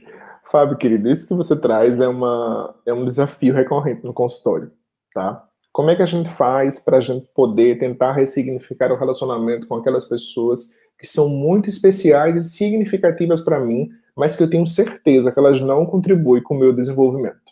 Fábio, 0.51 0.77
querido, 0.77 1.09
isso 1.09 1.29
que 1.29 1.35
você 1.35 1.55
traz 1.55 2.01
é, 2.01 2.09
uma, 2.09 2.75
é 2.85 2.93
um 2.93 3.05
desafio 3.05 3.55
recorrente 3.55 4.05
no 4.05 4.13
consultório, 4.13 4.73
tá? 5.15 5.45
Como 5.73 5.91
é 5.91 5.97
que 5.97 6.03
a 6.03 6.07
gente 6.07 6.29
faz 6.29 6.81
para 6.81 6.97
a 6.97 7.01
gente 7.01 7.27
poder 7.33 7.79
tentar 7.79 8.13
ressignificar 8.13 8.91
o 8.91 8.97
relacionamento 8.97 9.69
com 9.69 9.77
aquelas 9.77 10.09
pessoas 10.09 10.73
que 10.99 11.07
são 11.07 11.29
muito 11.29 11.69
especiais 11.69 12.37
e 12.37 12.51
significativas 12.51 13.41
para 13.41 13.61
mim, 13.61 13.89
mas 14.17 14.35
que 14.35 14.43
eu 14.43 14.51
tenho 14.51 14.67
certeza 14.67 15.31
que 15.31 15.39
elas 15.39 15.61
não 15.61 15.87
contribuem 15.87 16.43
com 16.43 16.57
o 16.57 16.59
meu 16.59 16.73
desenvolvimento? 16.73 17.50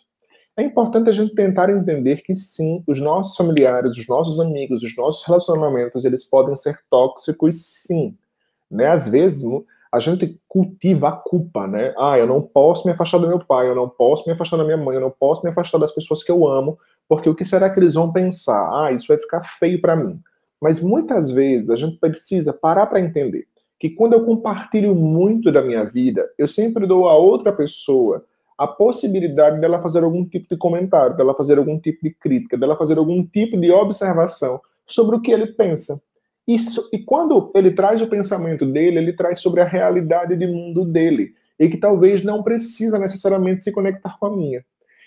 É 0.59 0.61
importante 0.61 1.09
a 1.09 1.13
gente 1.13 1.33
tentar 1.33 1.69
entender 1.69 2.17
que 2.21 2.35
sim, 2.35 2.83
os 2.85 2.99
nossos 2.99 3.37
familiares, 3.37 3.97
os 3.97 4.05
nossos 4.09 4.41
amigos, 4.41 4.83
os 4.83 4.93
nossos 4.97 5.25
relacionamentos, 5.25 6.03
eles 6.03 6.25
podem 6.25 6.53
ser 6.57 6.77
tóxicos 6.89 7.55
sim. 7.55 8.13
Né? 8.69 8.85
Às 8.85 9.07
vezes, 9.07 9.41
a 9.89 9.99
gente 10.01 10.37
cultiva 10.49 11.07
a 11.07 11.11
culpa, 11.13 11.65
né? 11.65 11.93
Ah, 11.97 12.19
eu 12.19 12.27
não 12.27 12.41
posso 12.41 12.85
me 12.85 12.91
afastar 12.91 13.19
do 13.19 13.27
meu 13.29 13.39
pai, 13.39 13.69
eu 13.69 13.75
não 13.75 13.87
posso 13.87 14.27
me 14.27 14.33
afastar 14.33 14.57
da 14.57 14.65
minha 14.65 14.75
mãe, 14.75 14.95
eu 14.95 15.01
não 15.01 15.09
posso 15.09 15.45
me 15.45 15.49
afastar 15.49 15.77
das 15.77 15.95
pessoas 15.95 16.21
que 16.25 16.31
eu 16.31 16.45
amo, 16.45 16.77
porque 17.07 17.29
o 17.29 17.35
que 17.35 17.45
será 17.45 17.69
que 17.69 17.79
eles 17.79 17.93
vão 17.93 18.11
pensar? 18.11 18.69
Ah, 18.83 18.91
isso 18.91 19.07
vai 19.07 19.17
ficar 19.17 19.41
feio 19.59 19.79
para 19.79 19.95
mim. 19.95 20.19
Mas 20.61 20.83
muitas 20.83 21.31
vezes 21.31 21.69
a 21.69 21.77
gente 21.77 21.97
precisa 21.99 22.51
parar 22.51 22.87
para 22.87 22.99
entender 22.99 23.47
que 23.79 23.89
quando 23.89 24.11
eu 24.11 24.25
compartilho 24.25 24.93
muito 24.93 25.53
da 25.53 25.61
minha 25.61 25.85
vida, 25.85 26.29
eu 26.37 26.49
sempre 26.49 26.85
dou 26.85 27.07
a 27.07 27.15
outra 27.15 27.53
pessoa 27.53 28.25
a 28.59 28.67
possibilidade 28.67 29.61
dela 29.61 29.81
fazer 29.81 30.03
algum 30.03 30.25
tipo 30.25 30.45
de 30.49 30.57
comentário, 30.57 31.15
dela 31.15 31.33
fazer 31.33 31.57
algum 31.57 31.79
tipo 31.79 32.03
de 32.03 32.09
crítica, 32.09 32.57
dela 32.57 32.75
fazer 32.75 32.97
algum 32.97 33.25
tipo 33.25 33.57
de 33.57 33.71
observação 33.71 34.59
sobre 34.85 35.15
o 35.15 35.21
que 35.21 35.31
ele 35.31 35.47
pensa. 35.47 36.01
Isso, 36.45 36.89
e 36.91 36.99
quando 36.99 37.53
ele 37.55 37.71
traz 37.71 38.01
o 38.01 38.07
pensamento 38.07 38.65
dele, 38.65 38.97
ele 38.97 39.13
traz 39.13 39.39
sobre 39.39 39.61
a 39.61 39.65
realidade 39.65 40.35
de 40.35 40.45
mundo 40.45 40.83
dele, 40.83 41.33
e 41.57 41.69
que 41.69 41.77
talvez 41.77 42.21
não 42.21 42.43
precisa 42.43 42.99
necessariamente 42.99 43.63
se 43.63 43.71
conectar 43.71 44.17
com 44.19 44.25
a 44.25 44.35
minha. 44.35 44.65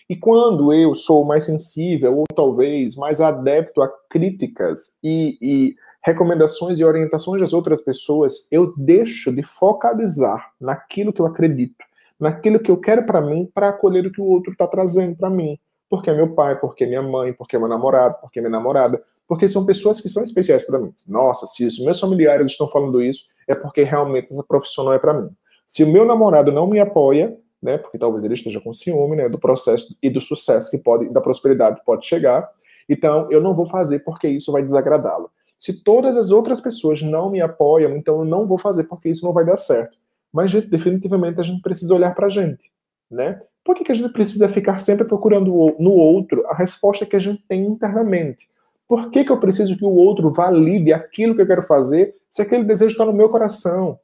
E 0.08 0.16
quando 0.16 0.72
eu 0.72 0.94
sou 0.94 1.22
mais 1.22 1.44
sensível, 1.44 2.16
ou 2.16 2.24
talvez 2.34 2.96
mais 2.96 3.20
adepto 3.20 3.82
a 3.82 3.90
críticas 4.08 4.96
e, 5.04 5.36
e 5.42 5.74
recomendações 6.02 6.80
e 6.80 6.84
orientações 6.84 7.38
das 7.38 7.52
outras 7.52 7.82
pessoas, 7.82 8.48
eu 8.50 8.72
deixo 8.78 9.30
de 9.30 9.42
focalizar 9.42 10.52
naquilo 10.58 11.12
que 11.12 11.20
eu 11.20 11.26
acredito 11.26 11.84
naquilo 12.22 12.60
que 12.60 12.70
eu 12.70 12.76
quero 12.76 13.04
para 13.04 13.20
mim, 13.20 13.50
para 13.52 13.70
acolher 13.70 14.06
o 14.06 14.12
que 14.12 14.20
o 14.20 14.24
outro 14.24 14.52
está 14.52 14.64
trazendo 14.66 15.16
para 15.16 15.28
mim. 15.28 15.58
Porque 15.90 16.08
é 16.08 16.14
meu 16.14 16.34
pai, 16.34 16.58
porque 16.58 16.84
é 16.84 16.86
minha 16.86 17.02
mãe, 17.02 17.32
porque 17.32 17.56
é 17.56 17.58
meu 17.58 17.68
namorado, 17.68 18.16
porque 18.20 18.38
é 18.38 18.42
minha 18.42 18.52
namorada, 18.52 19.02
porque 19.26 19.48
são 19.48 19.66
pessoas 19.66 20.00
que 20.00 20.08
são 20.08 20.22
especiais 20.22 20.64
para 20.64 20.78
mim. 20.78 20.94
Nossa, 21.08 21.46
se 21.46 21.66
os 21.66 21.78
meus 21.80 21.98
familiares 21.98 22.52
estão 22.52 22.68
falando 22.68 23.02
isso, 23.02 23.24
é 23.48 23.56
porque 23.56 23.82
realmente 23.82 24.32
essa 24.32 24.44
profissão 24.44 24.92
é 24.92 25.00
para 25.00 25.12
mim. 25.12 25.30
Se 25.66 25.82
o 25.82 25.88
meu 25.88 26.04
namorado 26.04 26.52
não 26.52 26.66
me 26.66 26.78
apoia, 26.78 27.36
né, 27.60 27.76
porque 27.76 27.98
talvez 27.98 28.22
ele 28.22 28.34
esteja 28.34 28.60
com 28.60 28.72
ciúme, 28.72 29.16
né, 29.16 29.28
do 29.28 29.38
processo 29.38 29.96
e 30.00 30.08
do 30.08 30.20
sucesso 30.20 30.70
que 30.70 30.78
pode, 30.78 31.08
da 31.08 31.20
prosperidade 31.20 31.80
que 31.80 31.84
pode 31.84 32.06
chegar, 32.06 32.48
então 32.88 33.26
eu 33.32 33.40
não 33.40 33.52
vou 33.52 33.66
fazer 33.66 33.98
porque 34.00 34.28
isso 34.28 34.52
vai 34.52 34.62
desagradá-lo. 34.62 35.28
Se 35.58 35.82
todas 35.82 36.16
as 36.16 36.30
outras 36.30 36.60
pessoas 36.60 37.02
não 37.02 37.30
me 37.30 37.40
apoiam, 37.40 37.96
então 37.96 38.20
eu 38.20 38.24
não 38.24 38.46
vou 38.46 38.58
fazer 38.58 38.84
porque 38.84 39.08
isso 39.08 39.24
não 39.24 39.32
vai 39.32 39.44
dar 39.44 39.56
certo. 39.56 39.96
Mas, 40.32 40.50
definitivamente 40.52 41.38
a 41.40 41.42
gente 41.42 41.60
precisa 41.60 41.94
olhar 41.94 42.14
para 42.14 42.26
a 42.26 42.30
gente, 42.30 42.70
né? 43.10 43.40
Por 43.64 43.76
que, 43.76 43.84
que 43.84 43.92
a 43.92 43.94
gente 43.94 44.12
precisa 44.12 44.48
ficar 44.48 44.78
sempre 44.80 45.06
procurando 45.06 45.76
no 45.78 45.92
outro 45.92 46.44
a 46.46 46.54
resposta 46.54 47.06
que 47.06 47.14
a 47.14 47.20
gente 47.20 47.44
tem 47.46 47.64
internamente? 47.64 48.48
Por 48.88 49.10
que, 49.10 49.24
que 49.24 49.30
eu 49.30 49.38
preciso 49.38 49.76
que 49.76 49.84
o 49.84 49.94
outro 49.94 50.30
valide 50.30 50.92
aquilo 50.92 51.34
que 51.34 51.42
eu 51.42 51.46
quero 51.46 51.62
fazer 51.62 52.14
se 52.28 52.42
aquele 52.42 52.64
desejo 52.64 52.92
está 52.92 53.04
no 53.04 53.12
meu 53.12 53.28
coração? 53.28 53.98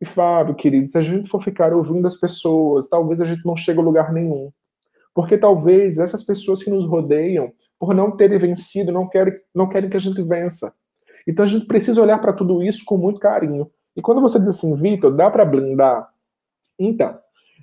E 0.00 0.06
Fábio, 0.06 0.54
querido, 0.54 0.88
se 0.88 0.98
a 0.98 1.02
gente 1.02 1.28
for 1.28 1.42
ficar 1.42 1.72
ouvindo 1.72 2.06
as 2.06 2.16
pessoas, 2.16 2.88
talvez 2.88 3.20
a 3.20 3.26
gente 3.26 3.46
não 3.46 3.54
chegue 3.54 3.78
a 3.78 3.82
lugar 3.82 4.12
nenhum. 4.12 4.50
Porque 5.14 5.38
talvez 5.38 5.98
essas 5.98 6.24
pessoas 6.24 6.62
que 6.62 6.70
nos 6.70 6.84
rodeiam, 6.84 7.52
por 7.78 7.94
não 7.94 8.10
terem 8.10 8.38
vencido, 8.38 8.90
não 8.90 9.08
querem, 9.08 9.34
não 9.54 9.68
querem 9.68 9.88
que 9.88 9.96
a 9.96 10.00
gente 10.00 10.20
vença. 10.22 10.74
Então 11.26 11.44
a 11.44 11.48
gente 11.48 11.66
precisa 11.66 12.02
olhar 12.02 12.20
para 12.20 12.32
tudo 12.32 12.62
isso 12.62 12.84
com 12.84 12.98
muito 12.98 13.20
carinho. 13.20 13.70
E 13.96 14.02
quando 14.02 14.20
você 14.20 14.38
diz 14.38 14.48
assim, 14.48 14.76
Vitor, 14.76 15.14
dá 15.14 15.30
para 15.30 15.44
blindar? 15.44 16.08
Então, 16.78 17.18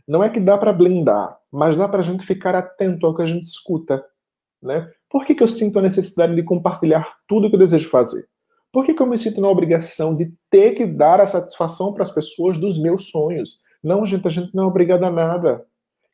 não 0.08 0.24
é 0.24 0.30
que 0.30 0.40
dá 0.40 0.58
para 0.58 0.74
blindar, 0.74 1.38
mas 1.52 1.76
dá 1.76 1.88
para 1.88 2.00
a 2.00 2.04
gente 2.04 2.26
ficar 2.26 2.56
atento 2.56 3.06
ao 3.06 3.16
que 3.16 3.22
a 3.22 3.28
gente 3.28 3.46
escuta. 3.46 4.04
Né? 4.62 4.90
Por 5.10 5.26
que, 5.26 5.36
que 5.36 5.44
eu 5.44 5.48
sinto 5.48 5.80
a 5.80 5.82
necessidade 5.82 6.36
de 6.36 6.44
compartilhar 6.44 7.18
tudo 7.28 7.50
que 7.50 7.56
eu 7.56 7.60
desejo 7.60 7.90
fazer? 7.90 8.28
Por 8.72 8.86
que, 8.86 8.94
que 8.94 9.02
eu 9.02 9.08
me 9.08 9.18
sinto 9.18 9.42
na 9.42 9.50
obrigação 9.50 10.16
de 10.16 10.32
ter 10.50 10.76
que 10.76 10.86
dar 10.86 11.20
a 11.20 11.28
satisfação 11.28 11.94
para 11.94 12.04
as 12.04 12.12
pessoas 12.12 12.58
dos 12.58 12.80
meus 12.80 13.10
sonhos? 13.10 13.60
Não, 13.84 14.06
gente, 14.06 14.26
a 14.28 14.32
gente 14.32 14.56
não 14.56 14.64
é 14.64 14.68
obrigado 14.68 15.04
a 15.04 15.12
nada. 15.12 15.66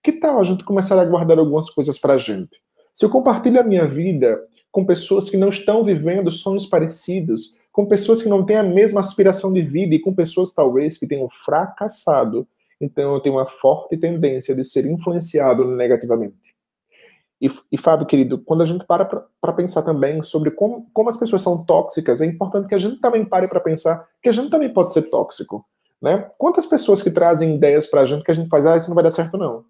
Que 0.01 0.13
tal 0.13 0.39
a 0.39 0.43
gente 0.43 0.63
começar 0.63 0.99
a 0.99 1.05
guardar 1.05 1.37
algumas 1.37 1.69
coisas 1.69 1.99
para 1.99 2.15
a 2.15 2.17
gente? 2.17 2.59
Se 2.93 3.05
eu 3.05 3.09
compartilho 3.09 3.59
a 3.59 3.63
minha 3.63 3.85
vida 3.85 4.39
com 4.71 4.85
pessoas 4.85 5.29
que 5.29 5.37
não 5.37 5.49
estão 5.49 5.83
vivendo 5.83 6.31
sonhos 6.31 6.65
parecidos, 6.65 7.55
com 7.77 7.85
pessoas 7.85 8.23
que 8.23 8.27
não 8.27 8.43
têm 8.43 8.55
a 8.55 8.63
mesma 8.63 9.01
aspiração 9.01 9.53
de 9.53 9.61
vida 9.61 9.93
e 9.93 9.99
com 9.99 10.11
pessoas 10.11 10.51
talvez 10.51 10.97
que 10.97 11.05
tenham 11.05 11.29
fracassado. 11.29 12.47
Então 12.81 13.13
eu 13.13 13.19
tenho 13.19 13.35
uma 13.35 13.45
forte 13.45 13.95
tendência 13.95 14.55
de 14.55 14.63
ser 14.63 14.87
influenciado 14.87 15.63
negativamente. 15.63 16.55
E, 17.39 17.47
e 17.71 17.77
Fábio, 17.77 18.07
querido, 18.07 18.39
quando 18.39 18.63
a 18.63 18.65
gente 18.65 18.83
para 18.83 19.05
para 19.05 19.53
pensar 19.53 19.83
também 19.83 20.23
sobre 20.23 20.49
como, 20.49 20.89
como 20.91 21.07
as 21.07 21.17
pessoas 21.17 21.43
são 21.43 21.63
tóxicas, 21.63 22.19
é 22.19 22.25
importante 22.25 22.67
que 22.67 22.73
a 22.73 22.79
gente 22.79 22.99
também 22.99 23.23
pare 23.23 23.47
para 23.47 23.59
pensar 23.59 24.07
que 24.23 24.29
a 24.29 24.31
gente 24.31 24.49
também 24.49 24.73
pode 24.73 24.91
ser 24.91 25.03
tóxico. 25.03 25.63
Né? 26.01 26.31
Quantas 26.35 26.65
pessoas 26.65 27.03
que 27.03 27.11
trazem 27.11 27.57
ideias 27.57 27.85
para 27.85 28.01
a 28.01 28.05
gente 28.05 28.23
que 28.23 28.31
a 28.31 28.33
gente 28.33 28.49
faz, 28.49 28.65
ah, 28.65 28.75
isso 28.75 28.87
não 28.87 28.95
vai 28.95 29.03
dar 29.03 29.11
certo 29.11 29.37
não. 29.37 29.63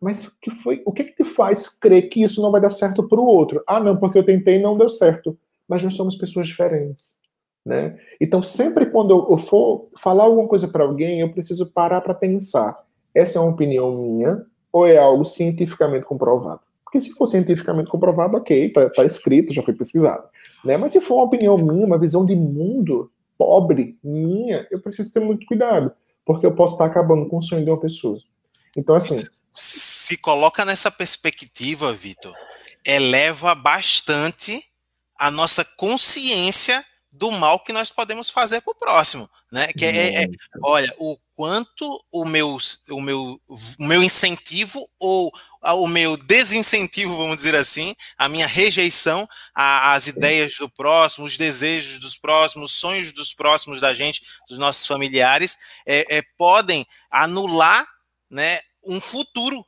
Mas 0.00 0.32
que 0.40 0.50
foi, 0.50 0.80
o 0.86 0.92
que, 0.94 1.04
que 1.04 1.22
te 1.22 1.24
faz 1.26 1.68
crer 1.68 2.08
que 2.08 2.22
isso 2.22 2.40
não 2.40 2.50
vai 2.50 2.62
dar 2.62 2.70
certo 2.70 3.06
para 3.06 3.20
o 3.20 3.26
outro? 3.26 3.62
Ah, 3.66 3.80
não, 3.80 3.98
porque 3.98 4.18
eu 4.18 4.24
tentei 4.24 4.56
e 4.56 4.62
não 4.62 4.78
deu 4.78 4.88
certo. 4.88 5.36
Mas 5.68 5.82
nós 5.82 5.94
somos 5.94 6.16
pessoas 6.16 6.46
diferentes. 6.46 7.22
Né? 7.64 7.98
Então, 8.20 8.42
sempre 8.42 8.86
quando 8.86 9.26
eu 9.30 9.38
for 9.38 9.88
falar 9.98 10.24
alguma 10.24 10.46
coisa 10.46 10.68
para 10.68 10.84
alguém, 10.84 11.20
eu 11.20 11.32
preciso 11.32 11.72
parar 11.72 12.02
para 12.02 12.12
pensar: 12.12 12.78
essa 13.14 13.38
é 13.38 13.40
uma 13.40 13.52
opinião 13.52 13.96
minha 13.96 14.44
ou 14.70 14.86
é 14.86 14.98
algo 14.98 15.24
cientificamente 15.24 16.04
comprovado? 16.04 16.60
Porque 16.84 17.00
se 17.00 17.12
for 17.14 17.26
cientificamente 17.26 17.90
comprovado, 17.90 18.36
ok, 18.36 18.70
tá, 18.70 18.90
tá 18.90 19.04
escrito, 19.04 19.54
já 19.54 19.62
foi 19.62 19.72
pesquisado. 19.72 20.28
Né? 20.64 20.76
Mas 20.76 20.92
se 20.92 21.00
for 21.00 21.16
uma 21.16 21.24
opinião 21.24 21.56
minha, 21.56 21.86
uma 21.86 21.98
visão 21.98 22.24
de 22.26 22.36
mundo 22.36 23.10
pobre 23.38 23.98
minha, 24.04 24.66
eu 24.70 24.80
preciso 24.80 25.12
ter 25.12 25.20
muito 25.20 25.46
cuidado, 25.46 25.92
porque 26.24 26.46
eu 26.46 26.54
posso 26.54 26.74
estar 26.74 26.84
acabando 26.84 27.28
com 27.28 27.38
o 27.38 27.42
sonho 27.42 27.64
de 27.64 27.70
uma 27.70 27.80
pessoa. 27.80 28.18
Então, 28.76 28.94
assim. 28.94 29.16
Se 29.52 30.16
coloca 30.18 30.64
nessa 30.64 30.90
perspectiva, 30.90 31.92
Vitor, 31.92 32.34
eleva 32.84 33.54
bastante 33.54 34.62
a 35.18 35.30
nossa 35.30 35.64
consciência 35.64 36.84
do 37.14 37.30
mal 37.30 37.60
que 37.60 37.72
nós 37.72 37.90
podemos 37.90 38.28
fazer 38.28 38.60
para 38.60 38.72
o 38.72 38.74
próximo, 38.74 39.30
né? 39.50 39.72
Que 39.72 39.84
é, 39.84 39.90
é, 39.90 40.24
é, 40.24 40.28
olha, 40.62 40.92
o 40.98 41.16
quanto 41.36 42.04
o 42.10 42.24
meu, 42.24 42.58
o 42.90 43.00
meu, 43.00 43.40
o 43.48 43.84
meu 43.84 44.02
incentivo 44.02 44.88
ou 44.98 45.32
o 45.62 45.86
meu 45.86 46.16
desincentivo, 46.16 47.16
vamos 47.16 47.36
dizer 47.36 47.54
assim, 47.54 47.94
a 48.18 48.28
minha 48.28 48.46
rejeição 48.46 49.28
às 49.54 50.08
ideias 50.08 50.56
do 50.56 50.68
próximo, 50.68 51.24
os 51.24 51.36
desejos 51.36 52.00
dos 52.00 52.16
próximos, 52.16 52.72
os 52.72 52.78
sonhos 52.78 53.12
dos 53.12 53.32
próximos 53.32 53.80
da 53.80 53.94
gente, 53.94 54.22
dos 54.48 54.58
nossos 54.58 54.86
familiares, 54.86 55.56
é, 55.86 56.18
é, 56.18 56.22
podem 56.36 56.84
anular 57.10 57.86
né, 58.28 58.60
um 58.84 59.00
futuro 59.00 59.64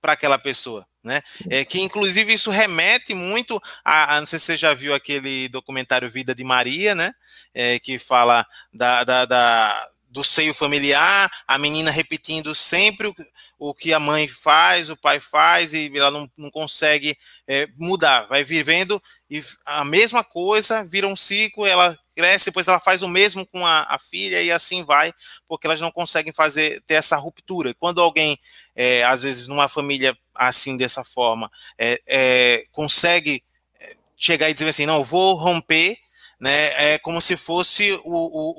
para 0.00 0.12
aquela 0.12 0.38
pessoa. 0.38 0.86
Né? 1.02 1.20
É, 1.50 1.64
que 1.64 1.80
inclusive 1.80 2.32
isso 2.32 2.48
remete 2.48 3.12
muito 3.12 3.60
a, 3.84 4.16
a, 4.16 4.20
não 4.20 4.26
sei 4.26 4.38
se 4.38 4.46
você 4.46 4.56
já 4.56 4.72
viu 4.72 4.94
aquele 4.94 5.48
documentário 5.48 6.08
Vida 6.08 6.32
de 6.32 6.44
Maria, 6.44 6.94
né? 6.94 7.12
É, 7.52 7.78
que 7.80 7.98
fala 7.98 8.46
da, 8.72 9.02
da, 9.02 9.24
da 9.24 9.88
do 10.12 10.22
seio 10.22 10.52
familiar, 10.52 11.30
a 11.48 11.56
menina 11.56 11.90
repetindo 11.90 12.54
sempre 12.54 13.06
o, 13.08 13.14
o, 13.58 13.74
que 13.74 13.94
a 13.94 13.98
mãe 13.98 14.28
faz, 14.28 14.90
o 14.90 14.96
pai 14.96 15.18
faz, 15.18 15.72
e 15.72 15.90
ela 15.96 16.10
não, 16.10 16.30
não 16.36 16.50
consegue 16.50 17.16
é, 17.48 17.66
mudar, 17.78 18.26
vai 18.26 18.44
vivendo 18.44 19.02
e 19.32 19.42
a 19.64 19.82
mesma 19.82 20.22
coisa, 20.22 20.84
vira 20.84 21.08
um 21.08 21.16
ciclo, 21.16 21.64
ela 21.64 21.98
cresce, 22.14 22.44
depois 22.44 22.68
ela 22.68 22.78
faz 22.78 23.00
o 23.00 23.08
mesmo 23.08 23.46
com 23.46 23.66
a, 23.66 23.86
a 23.88 23.98
filha 23.98 24.42
e 24.42 24.52
assim 24.52 24.84
vai, 24.84 25.10
porque 25.48 25.66
elas 25.66 25.80
não 25.80 25.90
conseguem 25.90 26.34
fazer 26.34 26.82
ter 26.86 26.96
essa 26.96 27.16
ruptura. 27.16 27.74
Quando 27.78 28.02
alguém, 28.02 28.38
é, 28.74 29.04
às 29.04 29.22
vezes, 29.22 29.46
numa 29.46 29.68
família 29.68 30.16
assim, 30.34 30.76
dessa 30.76 31.04
forma, 31.04 31.50
é, 31.78 32.00
é 32.06 32.64
consegue 32.72 33.42
é, 33.80 33.96
chegar 34.16 34.48
e 34.48 34.52
dizer 34.54 34.68
assim, 34.68 34.86
não, 34.86 35.04
vou 35.04 35.34
romper, 35.34 35.96
né, 36.40 36.94
é 36.94 36.98
como 36.98 37.20
se 37.20 37.36
fosse 37.36 37.92
o, 37.92 38.00
o, 38.04 38.54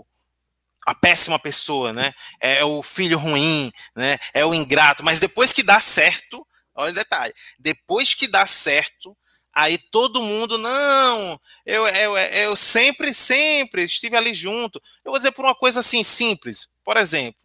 o 0.00 0.06
a 0.88 0.94
péssima 0.94 1.38
pessoa, 1.38 1.92
né? 1.92 2.12
É 2.40 2.64
o 2.64 2.82
filho 2.82 3.18
ruim, 3.18 3.70
né? 3.94 4.16
É 4.32 4.44
o 4.46 4.54
ingrato. 4.54 5.04
Mas 5.04 5.20
depois 5.20 5.52
que 5.52 5.62
dá 5.62 5.80
certo, 5.80 6.46
olha 6.74 6.92
o 6.92 6.94
detalhe, 6.94 7.32
depois 7.58 8.14
que 8.14 8.26
dá 8.26 8.46
certo, 8.46 9.14
aí 9.54 9.76
todo 9.76 10.22
mundo, 10.22 10.56
não, 10.56 11.38
eu, 11.66 11.86
eu, 11.86 12.16
eu 12.16 12.56
sempre, 12.56 13.12
sempre 13.12 13.84
estive 13.84 14.16
ali 14.16 14.32
junto. 14.32 14.80
Eu 15.04 15.10
vou 15.12 15.18
dizer 15.18 15.32
por 15.32 15.44
uma 15.44 15.54
coisa 15.54 15.80
assim 15.80 16.02
simples, 16.02 16.68
por 16.82 16.96
exemplo, 16.96 17.38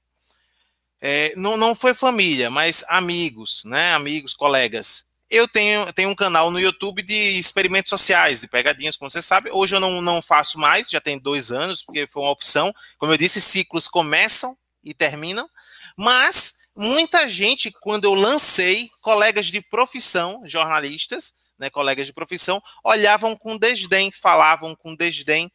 é, 1.04 1.34
não, 1.36 1.58
não 1.58 1.76
foi 1.76 1.94
família, 1.94 2.50
mas 2.50 2.84
amigos, 2.88 3.64
né? 3.66 3.94
Amigos, 3.94 4.34
colegas 4.34 5.06
eu 5.34 5.48
tenho, 5.48 5.92
tenho 5.94 6.10
um 6.10 6.16
canal 6.16 6.52
no 6.52 6.60
YouTube 6.60 7.02
de 7.02 7.40
experimentos 7.40 7.90
sociais, 7.90 8.42
de 8.42 8.48
pegadinhas, 8.48 8.96
como 8.96 9.10
você 9.10 9.20
sabe. 9.20 9.50
Hoje 9.52 9.76
eu 9.76 9.80
não, 9.80 10.00
não 10.00 10.22
faço 10.22 10.60
mais, 10.60 10.88
já 10.88 11.02
tem 11.02 11.18
dois 11.18 11.52
anos, 11.52 11.84
porque 11.84 12.06
foi 12.06 12.22
uma 12.22 12.32
opção. 12.32 12.72
Como 13.00 13.12
eu 13.12 13.18
disse, 13.18 13.42
ciclos 13.42 13.88
começam 13.88 14.56
e 14.84 14.94
terminam. 14.94 15.50
Mas 15.98 16.54
muita 16.76 17.28
gente, 17.28 17.72
quando 17.82 18.06
eu 18.06 18.14
lancei, 18.14 18.92
colegas 19.02 19.48
de 19.48 19.60
profissão, 19.60 20.44
jornalistas, 20.46 21.34
né, 21.58 21.68
colegas 21.68 22.06
de 22.06 22.14
profissão, 22.14 22.62
olhavam 22.84 23.36
com 23.36 23.58
desdém, 23.58 24.12
falavam 24.12 24.76
com 24.76 24.96
desdém. 24.96 25.52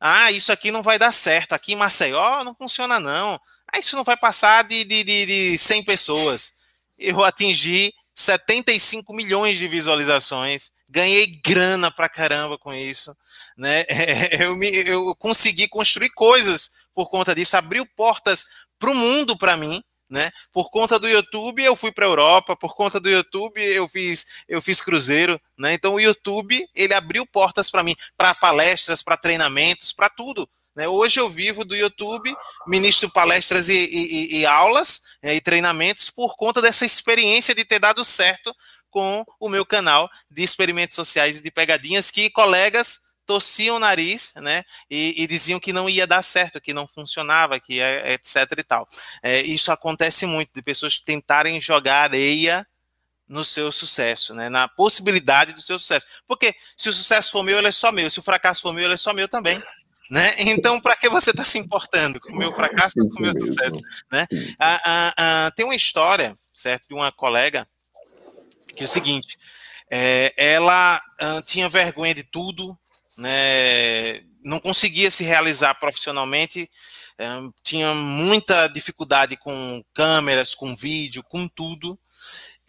Ah, 0.00 0.32
isso 0.32 0.50
aqui 0.50 0.70
não 0.70 0.82
vai 0.82 0.98
dar 0.98 1.12
certo. 1.12 1.52
Aqui 1.52 1.74
em 1.74 1.76
Maceió 1.76 2.42
não 2.42 2.54
funciona, 2.54 2.98
não. 2.98 3.38
Ah, 3.72 3.78
isso 3.78 3.96
não 3.96 4.04
vai 4.04 4.16
passar 4.16 4.64
de, 4.64 4.84
de, 4.84 5.04
de, 5.04 5.26
de 5.26 5.58
100 5.58 5.84
pessoas. 5.84 6.52
Eu 6.98 7.24
atingi 7.24 7.92
75 8.14 9.14
milhões 9.14 9.58
de 9.58 9.66
visualizações, 9.68 10.70
ganhei 10.90 11.26
grana 11.26 11.90
pra 11.90 12.08
caramba 12.08 12.58
com 12.58 12.72
isso, 12.74 13.16
né? 13.56 13.84
Eu, 14.38 14.56
me, 14.56 14.68
eu 14.86 15.14
consegui 15.16 15.68
construir 15.68 16.10
coisas 16.10 16.70
por 16.94 17.08
conta 17.08 17.34
disso, 17.34 17.56
abriu 17.56 17.86
portas 17.96 18.46
para 18.78 18.90
o 18.90 18.94
mundo 18.94 19.36
para 19.36 19.56
mim, 19.56 19.82
né? 20.10 20.30
Por 20.52 20.70
conta 20.70 20.98
do 20.98 21.08
YouTube 21.08 21.62
eu 21.62 21.76
fui 21.76 21.92
para 21.92 22.06
Europa, 22.06 22.56
por 22.56 22.74
conta 22.74 22.98
do 22.98 23.08
YouTube 23.08 23.62
eu 23.62 23.88
fiz 23.88 24.26
eu 24.48 24.60
fiz 24.60 24.80
cruzeiro, 24.80 25.40
né? 25.56 25.72
Então 25.74 25.94
o 25.94 26.00
YouTube 26.00 26.66
ele 26.74 26.92
abriu 26.92 27.24
portas 27.26 27.70
para 27.70 27.84
mim, 27.84 27.94
para 28.16 28.34
palestras, 28.34 29.02
para 29.02 29.16
treinamentos, 29.16 29.92
para 29.92 30.10
tudo. 30.10 30.48
Né? 30.80 30.88
Hoje 30.88 31.20
eu 31.20 31.28
vivo 31.28 31.62
do 31.62 31.76
YouTube, 31.76 32.34
ministro 32.66 33.10
palestras 33.10 33.68
e, 33.68 33.84
e, 33.84 34.38
e 34.38 34.46
aulas 34.46 35.02
né, 35.22 35.34
e 35.34 35.40
treinamentos 35.40 36.08
por 36.08 36.36
conta 36.36 36.62
dessa 36.62 36.86
experiência 36.86 37.54
de 37.54 37.66
ter 37.66 37.78
dado 37.78 38.02
certo 38.02 38.56
com 38.88 39.22
o 39.38 39.50
meu 39.50 39.66
canal 39.66 40.08
de 40.30 40.42
experimentos 40.42 40.96
sociais 40.96 41.38
e 41.38 41.42
de 41.42 41.50
pegadinhas 41.50 42.10
que 42.10 42.30
colegas 42.30 42.98
torciam 43.26 43.76
o 43.76 43.78
nariz, 43.78 44.32
né, 44.36 44.62
e, 44.90 45.22
e, 45.22 45.26
diziam 45.26 45.60
que 45.60 45.72
não 45.72 45.88
ia 45.88 46.06
dar 46.06 46.22
certo, 46.22 46.60
que 46.62 46.72
não 46.72 46.88
funcionava, 46.88 47.60
que 47.60 47.78
é, 47.78 48.14
etc 48.14 48.36
e 48.58 48.64
tal. 48.64 48.88
É, 49.22 49.42
isso 49.42 49.70
acontece 49.70 50.24
muito, 50.24 50.50
de 50.54 50.62
pessoas 50.62 50.98
tentarem 50.98 51.60
jogar 51.60 52.04
areia 52.04 52.66
no 53.28 53.44
seu 53.44 53.70
sucesso, 53.70 54.34
né, 54.34 54.48
na 54.48 54.66
possibilidade 54.66 55.52
do 55.52 55.60
seu 55.60 55.78
sucesso. 55.78 56.06
Porque 56.26 56.54
se 56.74 56.88
o 56.88 56.92
sucesso 56.92 57.30
for 57.30 57.42
meu, 57.42 57.58
ele 57.58 57.68
é 57.68 57.72
só 57.72 57.92
meu, 57.92 58.10
se 58.10 58.18
o 58.18 58.22
fracasso 58.22 58.62
for 58.62 58.72
meu, 58.72 58.84
ele 58.84 58.94
é 58.94 58.96
só 58.96 59.12
meu 59.12 59.28
também. 59.28 59.62
Né? 60.10 60.28
Então, 60.38 60.80
para 60.80 60.96
que 60.96 61.08
você 61.08 61.30
está 61.30 61.44
se 61.44 61.56
importando 61.56 62.20
com 62.20 62.32
o 62.32 62.36
meu 62.36 62.52
fracasso 62.52 62.98
ou 63.00 63.08
com 63.08 63.20
o 63.20 63.22
meu 63.22 63.32
sucesso? 63.32 63.80
Né? 64.10 64.26
Ah, 64.58 64.80
ah, 64.84 65.14
ah, 65.16 65.50
tem 65.54 65.64
uma 65.64 65.74
história, 65.74 66.36
certo, 66.52 66.88
de 66.88 66.94
uma 66.94 67.12
colega, 67.12 67.66
que 68.76 68.82
é 68.82 68.86
o 68.86 68.88
seguinte, 68.88 69.38
é, 69.88 70.34
ela 70.36 71.00
ah, 71.20 71.40
tinha 71.46 71.68
vergonha 71.68 72.12
de 72.12 72.24
tudo, 72.24 72.76
né, 73.18 74.20
não 74.42 74.58
conseguia 74.58 75.10
se 75.10 75.22
realizar 75.22 75.74
profissionalmente, 75.74 76.68
é, 77.16 77.26
tinha 77.62 77.94
muita 77.94 78.66
dificuldade 78.68 79.36
com 79.36 79.82
câmeras, 79.94 80.56
com 80.56 80.74
vídeo, 80.74 81.22
com 81.22 81.46
tudo, 81.46 81.96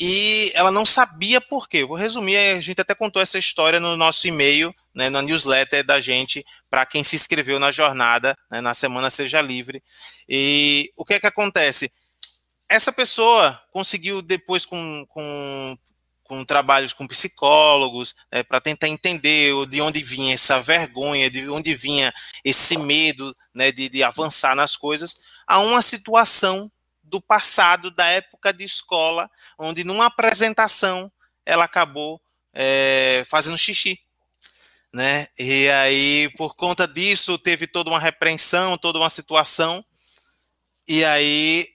e 0.03 0.51
ela 0.55 0.71
não 0.71 0.83
sabia 0.83 1.39
por 1.39 1.69
quê. 1.69 1.85
Vou 1.85 1.95
resumir, 1.95 2.35
a 2.35 2.59
gente 2.59 2.81
até 2.81 2.95
contou 2.95 3.21
essa 3.21 3.37
história 3.37 3.79
no 3.79 3.95
nosso 3.95 4.27
e-mail, 4.27 4.73
né, 4.95 5.11
na 5.11 5.21
newsletter 5.21 5.85
da 5.85 6.01
gente, 6.01 6.43
para 6.71 6.87
quem 6.87 7.03
se 7.03 7.15
inscreveu 7.15 7.59
na 7.59 7.71
jornada, 7.71 8.35
né, 8.49 8.61
na 8.61 8.73
Semana 8.73 9.11
Seja 9.11 9.39
Livre. 9.43 9.83
E 10.27 10.91
o 10.97 11.05
que 11.05 11.13
é 11.13 11.19
que 11.19 11.27
acontece? 11.27 11.91
Essa 12.67 12.91
pessoa 12.91 13.61
conseguiu, 13.71 14.23
depois, 14.23 14.65
com, 14.65 15.05
com, 15.07 15.77
com 16.23 16.43
trabalhos 16.45 16.93
com 16.93 17.05
psicólogos, 17.05 18.15
né, 18.33 18.41
para 18.41 18.59
tentar 18.59 18.87
entender 18.87 19.53
de 19.67 19.81
onde 19.81 20.01
vinha 20.01 20.33
essa 20.33 20.59
vergonha, 20.59 21.29
de 21.29 21.47
onde 21.47 21.75
vinha 21.75 22.11
esse 22.43 22.75
medo 22.75 23.37
né, 23.53 23.71
de, 23.71 23.87
de 23.87 24.01
avançar 24.01 24.55
nas 24.55 24.75
coisas, 24.75 25.19
a 25.45 25.59
uma 25.59 25.83
situação 25.83 26.71
do 27.11 27.21
passado, 27.21 27.91
da 27.91 28.05
época 28.05 28.53
de 28.53 28.63
escola, 28.63 29.29
onde 29.59 29.83
numa 29.83 30.05
apresentação 30.05 31.11
ela 31.45 31.65
acabou 31.65 32.21
é, 32.53 33.23
fazendo 33.27 33.57
xixi. 33.57 33.99
Né? 34.93 35.27
E 35.37 35.69
aí, 35.69 36.29
por 36.37 36.55
conta 36.55 36.87
disso, 36.87 37.37
teve 37.37 37.67
toda 37.67 37.89
uma 37.89 37.99
repreensão, 37.99 38.77
toda 38.77 38.97
uma 38.97 39.09
situação, 39.09 39.83
e 40.87 41.03
aí 41.03 41.67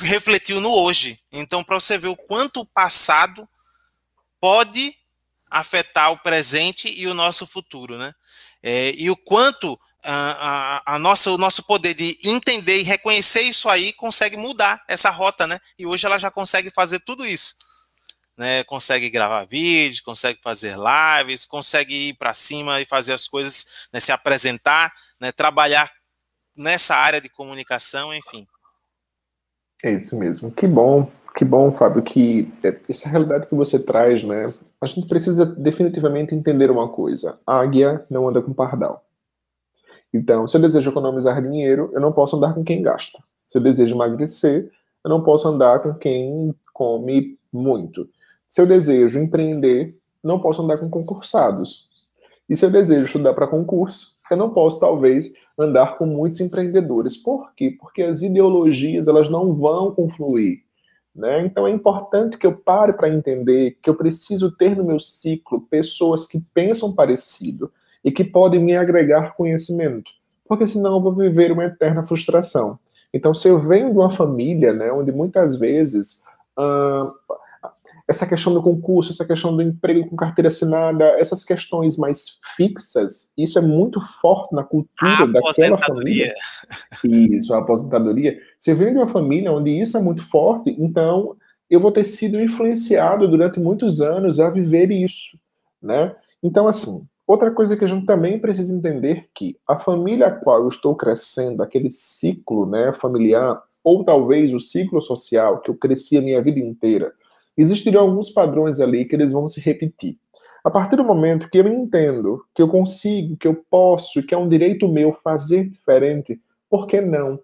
refletiu 0.00 0.60
no 0.60 0.70
hoje. 0.70 1.18
Então, 1.32 1.64
para 1.64 1.80
você 1.80 1.96
ver 1.96 2.08
o 2.08 2.16
quanto 2.16 2.60
o 2.60 2.66
passado 2.66 3.48
pode 4.38 4.94
afetar 5.50 6.12
o 6.12 6.18
presente 6.18 6.88
e 6.88 7.06
o 7.06 7.14
nosso 7.14 7.46
futuro, 7.46 7.96
né? 7.96 8.12
É, 8.62 8.92
e 8.96 9.10
o 9.10 9.16
quanto 9.16 9.78
a, 10.04 10.82
a, 10.86 10.94
a, 10.94 10.98
nossa, 10.98 11.30
o 11.30 11.38
nosso 11.38 11.66
poder 11.66 11.94
de 11.94 12.18
entender 12.24 12.80
e 12.80 12.82
reconhecer 12.82 13.40
isso 13.42 13.68
aí 13.68 13.92
consegue 13.92 14.36
mudar 14.36 14.82
essa 14.88 15.10
rota, 15.10 15.46
né? 15.46 15.58
E 15.78 15.86
hoje 15.86 16.06
ela 16.06 16.18
já 16.18 16.30
consegue 16.30 16.70
fazer 16.70 17.00
tudo 17.00 17.26
isso. 17.26 17.56
Né, 18.36 18.64
consegue 18.64 19.08
gravar 19.10 19.44
vídeos, 19.44 20.00
consegue 20.00 20.40
fazer 20.42 20.74
lives, 20.76 21.46
consegue 21.46 22.08
ir 22.08 22.14
para 22.14 22.34
cima 22.34 22.80
e 22.80 22.84
fazer 22.84 23.12
as 23.12 23.28
coisas, 23.28 23.64
né, 23.92 24.00
se 24.00 24.10
apresentar, 24.10 24.92
né, 25.20 25.30
trabalhar 25.30 25.88
nessa 26.56 26.96
área 26.96 27.20
de 27.20 27.28
comunicação, 27.28 28.12
enfim. 28.12 28.44
É 29.84 29.92
isso 29.92 30.18
mesmo. 30.18 30.50
Que 30.50 30.66
bom, 30.66 31.08
que 31.36 31.44
bom, 31.44 31.72
Fábio, 31.72 32.02
que 32.02 32.50
essa 32.88 33.08
realidade 33.08 33.46
que 33.46 33.54
você 33.54 33.84
traz, 33.84 34.22
né? 34.22 34.46
A 34.80 34.86
gente 34.86 35.08
precisa 35.08 35.44
definitivamente 35.44 36.34
entender 36.34 36.70
uma 36.70 36.88
coisa: 36.88 37.38
a 37.46 37.60
águia 37.60 38.04
não 38.08 38.28
anda 38.28 38.40
com 38.40 38.52
pardal. 38.52 39.04
Então, 40.14 40.46
se 40.46 40.56
eu 40.56 40.60
desejo 40.60 40.90
economizar 40.90 41.42
dinheiro, 41.42 41.90
eu 41.92 42.00
não 42.00 42.12
posso 42.12 42.36
andar 42.36 42.54
com 42.54 42.62
quem 42.62 42.80
gasta. 42.80 43.18
Se 43.48 43.58
eu 43.58 43.62
desejo 43.62 43.96
emagrecer, 43.96 44.70
eu 45.04 45.10
não 45.10 45.24
posso 45.24 45.48
andar 45.48 45.80
com 45.80 45.92
quem 45.92 46.54
come 46.72 47.36
muito. 47.52 48.08
Se 48.48 48.60
eu 48.60 48.66
desejo 48.66 49.18
empreender, 49.18 49.98
não 50.22 50.38
posso 50.38 50.62
andar 50.62 50.78
com 50.78 50.88
concursados. 50.88 51.88
E 52.48 52.56
se 52.56 52.64
eu 52.64 52.70
desejo 52.70 53.06
estudar 53.06 53.34
para 53.34 53.48
concurso, 53.48 54.14
eu 54.30 54.36
não 54.36 54.50
posso, 54.50 54.78
talvez, 54.78 55.32
andar 55.58 55.96
com 55.96 56.06
muitos 56.06 56.40
empreendedores. 56.40 57.16
Por 57.16 57.52
quê? 57.52 57.76
Porque 57.76 58.04
as 58.04 58.22
ideologias 58.22 59.08
elas 59.08 59.28
não 59.28 59.52
vão 59.52 59.92
confluir. 59.92 60.62
Né? 61.12 61.44
Então 61.44 61.66
é 61.66 61.70
importante 61.70 62.38
que 62.38 62.46
eu 62.46 62.56
pare 62.56 62.96
para 62.96 63.12
entender 63.12 63.78
que 63.82 63.90
eu 63.90 63.96
preciso 63.96 64.56
ter 64.56 64.76
no 64.76 64.84
meu 64.84 65.00
ciclo 65.00 65.60
pessoas 65.60 66.24
que 66.24 66.40
pensam 66.52 66.94
parecido, 66.94 67.72
e 68.04 68.12
que 68.12 68.22
podem 68.22 68.62
me 68.62 68.76
agregar 68.76 69.34
conhecimento, 69.34 70.10
porque 70.46 70.66
senão 70.66 70.96
eu 70.96 71.00
vou 71.00 71.14
viver 71.14 71.50
uma 71.50 71.64
eterna 71.64 72.04
frustração. 72.04 72.78
Então, 73.12 73.34
se 73.34 73.48
eu 73.48 73.60
venho 73.60 73.90
de 73.90 73.98
uma 73.98 74.10
família, 74.10 74.72
né, 74.72 74.92
onde 74.92 75.12
muitas 75.12 75.58
vezes 75.58 76.22
uh, 76.58 77.06
essa 78.06 78.26
questão 78.26 78.52
do 78.52 78.62
concurso, 78.62 79.12
essa 79.12 79.24
questão 79.24 79.56
do 79.56 79.62
emprego 79.62 80.08
com 80.08 80.16
carteira 80.16 80.48
assinada, 80.48 81.04
essas 81.18 81.42
questões 81.42 81.96
mais 81.96 82.38
fixas, 82.56 83.30
isso 83.36 83.58
é 83.58 83.62
muito 83.62 84.00
forte 84.00 84.54
na 84.54 84.62
cultura 84.62 85.26
daquela 85.26 85.78
família. 85.78 86.34
Isso, 87.04 87.54
a 87.54 87.58
aposentadoria. 87.58 88.38
Você 88.58 88.74
vem 88.74 88.92
de 88.92 88.98
uma 88.98 89.08
família 89.08 89.52
onde 89.52 89.70
isso 89.70 89.96
é 89.96 90.00
muito 90.00 90.28
forte, 90.28 90.74
então 90.78 91.36
eu 91.70 91.80
vou 91.80 91.90
ter 91.90 92.04
sido 92.04 92.40
influenciado 92.40 93.26
durante 93.26 93.58
muitos 93.58 94.02
anos 94.02 94.38
a 94.38 94.50
viver 94.50 94.90
isso, 94.90 95.38
né? 95.82 96.14
Então, 96.42 96.68
assim, 96.68 97.06
outra 97.26 97.50
coisa 97.50 97.76
que 97.76 97.84
a 97.84 97.88
gente 97.88 98.06
também 98.06 98.38
precisa 98.38 98.74
entender 98.74 99.28
que 99.34 99.56
a 99.66 99.78
família 99.78 100.26
a 100.26 100.30
qual 100.30 100.60
eu 100.60 100.68
estou 100.68 100.94
crescendo, 100.94 101.62
aquele 101.62 101.90
ciclo, 101.90 102.66
né, 102.66 102.92
familiar, 102.92 103.62
ou 103.82 104.04
talvez 104.04 104.52
o 104.52 104.60
ciclo 104.60 105.00
social 105.00 105.60
que 105.60 105.70
eu 105.70 105.76
cresci 105.76 106.16
a 106.16 106.22
minha 106.22 106.40
vida 106.40 106.58
inteira, 106.58 107.12
existiriam 107.56 108.02
alguns 108.02 108.30
padrões 108.30 108.80
ali 108.80 109.04
que 109.04 109.14
eles 109.14 109.32
vão 109.32 109.48
se 109.48 109.60
repetir. 109.60 110.18
A 110.64 110.70
partir 110.70 110.96
do 110.96 111.04
momento 111.04 111.50
que 111.50 111.58
eu 111.58 111.68
entendo 111.68 112.42
que 112.54 112.62
eu 112.62 112.68
consigo, 112.68 113.36
que 113.36 113.46
eu 113.46 113.54
posso, 113.70 114.22
que 114.22 114.34
é 114.34 114.38
um 114.38 114.48
direito 114.48 114.88
meu 114.88 115.12
fazer 115.12 115.68
diferente, 115.68 116.40
por 116.70 116.86
que 116.86 117.02
não? 117.02 117.38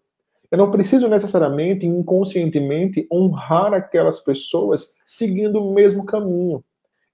Eu 0.51 0.59
não 0.59 0.71
preciso 0.71 1.07
necessariamente, 1.07 1.87
inconscientemente, 1.87 3.07
honrar 3.13 3.73
aquelas 3.73 4.21
pessoas 4.21 4.97
seguindo 5.05 5.63
o 5.63 5.75
mesmo 5.75 6.05
caminho. 6.07 6.65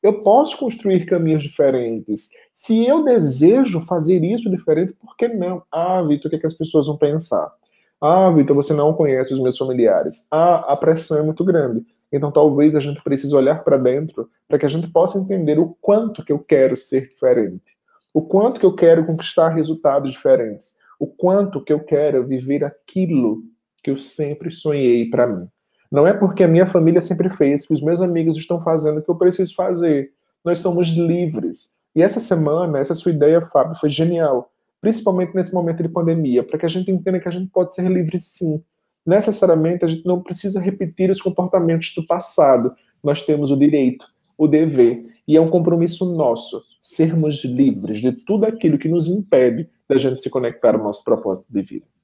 Eu 0.07 0.21
posso 0.21 0.57
construir 0.57 1.05
caminhos 1.05 1.43
diferentes. 1.43 2.31
Se 2.53 2.87
eu 2.87 3.03
desejo 3.03 3.81
fazer 3.81 4.23
isso 4.23 4.49
diferente, 4.49 4.93
por 4.93 5.17
que 5.17 5.27
não? 5.27 5.65
Ah, 5.69 6.01
Vitor, 6.01 6.29
o 6.29 6.31
que, 6.31 6.37
é 6.37 6.39
que 6.39 6.47
as 6.47 6.55
pessoas 6.55 6.87
vão 6.87 6.97
pensar? 6.97 7.53
Ah, 8.01 8.31
Vitor, 8.31 8.55
você 8.55 8.73
não 8.73 8.93
conhece 8.93 9.35
os 9.35 9.41
meus 9.41 9.59
familiares. 9.59 10.29
Ah, 10.31 10.73
a 10.73 10.77
pressão 10.77 11.19
é 11.19 11.23
muito 11.23 11.45
grande. 11.45 11.85
Então 12.13 12.31
talvez 12.31 12.77
a 12.77 12.81
gente 12.81 13.03
precise 13.03 13.35
olhar 13.35 13.65
para 13.65 13.79
dentro 13.79 14.31
para 14.47 14.61
que 14.61 14.65
a 14.67 14.69
gente 14.69 14.93
possa 14.93 15.19
entender 15.19 15.59
o 15.59 15.77
quanto 15.81 16.25
que 16.25 16.31
eu 16.31 16.39
quero 16.39 16.77
ser 16.77 17.01
diferente, 17.09 17.77
o 18.15 18.23
quanto 18.23 18.61
que 18.61 18.67
eu 18.67 18.77
quero 18.77 19.05
conquistar 19.05 19.49
resultados 19.49 20.13
diferentes, 20.13 20.77
o 21.01 21.09
quanto 21.09 21.61
que 21.65 21.73
eu 21.73 21.81
quero 21.81 22.25
viver 22.25 22.63
aquilo 22.63 23.43
que 23.83 23.91
eu 23.91 23.99
sempre 23.99 24.53
sonhei 24.53 25.11
para 25.11 25.27
mim. 25.27 25.49
Não 25.97 26.07
é 26.07 26.13
porque 26.13 26.45
a 26.45 26.49
minha 26.49 26.67
família 26.67 27.01
sempre 27.01 27.31
fez, 27.31 27.67
que 27.67 27.73
os 27.73 27.81
meus 27.81 28.03
amigos 28.03 28.37
estão 28.37 28.61
fazendo 28.61 29.01
que 29.01 29.11
eu 29.11 29.15
preciso 29.15 29.55
fazer. 29.55 30.13
Nós 30.45 30.59
somos 30.59 30.89
livres. 30.89 31.71
E 31.95 32.03
essa 32.03 32.21
semana, 32.21 32.79
essa 32.79 32.95
sua 32.95 33.13
ideia, 33.13 33.41
Fábio, 33.47 33.81
foi 33.81 33.89
genial. 33.89 34.53
Principalmente 34.79 35.35
nesse 35.35 35.55
momento 35.55 35.83
de 35.83 35.89
pandemia, 35.89 36.45
para 36.45 36.59
que 36.59 36.67
a 36.67 36.69
gente 36.69 36.91
entenda 36.91 37.19
que 37.19 37.27
a 37.27 37.31
gente 37.31 37.51
pode 37.51 37.75
ser 37.75 37.91
livre 37.91 38.21
sim 38.21 38.63
necessariamente 39.07 39.87
a 39.87 39.89
gente 39.89 40.05
não 40.05 40.21
precisa 40.21 40.61
repetir 40.61 41.11
os 41.11 41.23
comportamentos 41.23 41.95
do 41.95 42.05
passado. 42.05 42.75
Nós 43.03 43.23
temos 43.23 43.51
o 43.51 43.57
direito, 43.57 44.07
o 44.37 44.47
dever, 44.47 45.07
e 45.27 45.35
é 45.35 45.41
um 45.41 45.49
compromisso 45.49 46.05
nosso 46.05 46.61
sermos 46.83 47.43
livres 47.43 48.01
de 48.01 48.13
tudo 48.13 48.45
aquilo 48.45 48.79
que 48.79 48.89
nos 48.89 49.07
impede 49.07 49.67
da 49.89 49.97
gente 49.97 50.21
se 50.21 50.29
conectar 50.29 50.75
ao 50.75 50.83
nosso 50.83 51.03
propósito 51.03 51.47
de 51.51 51.63
vida. 51.63 51.96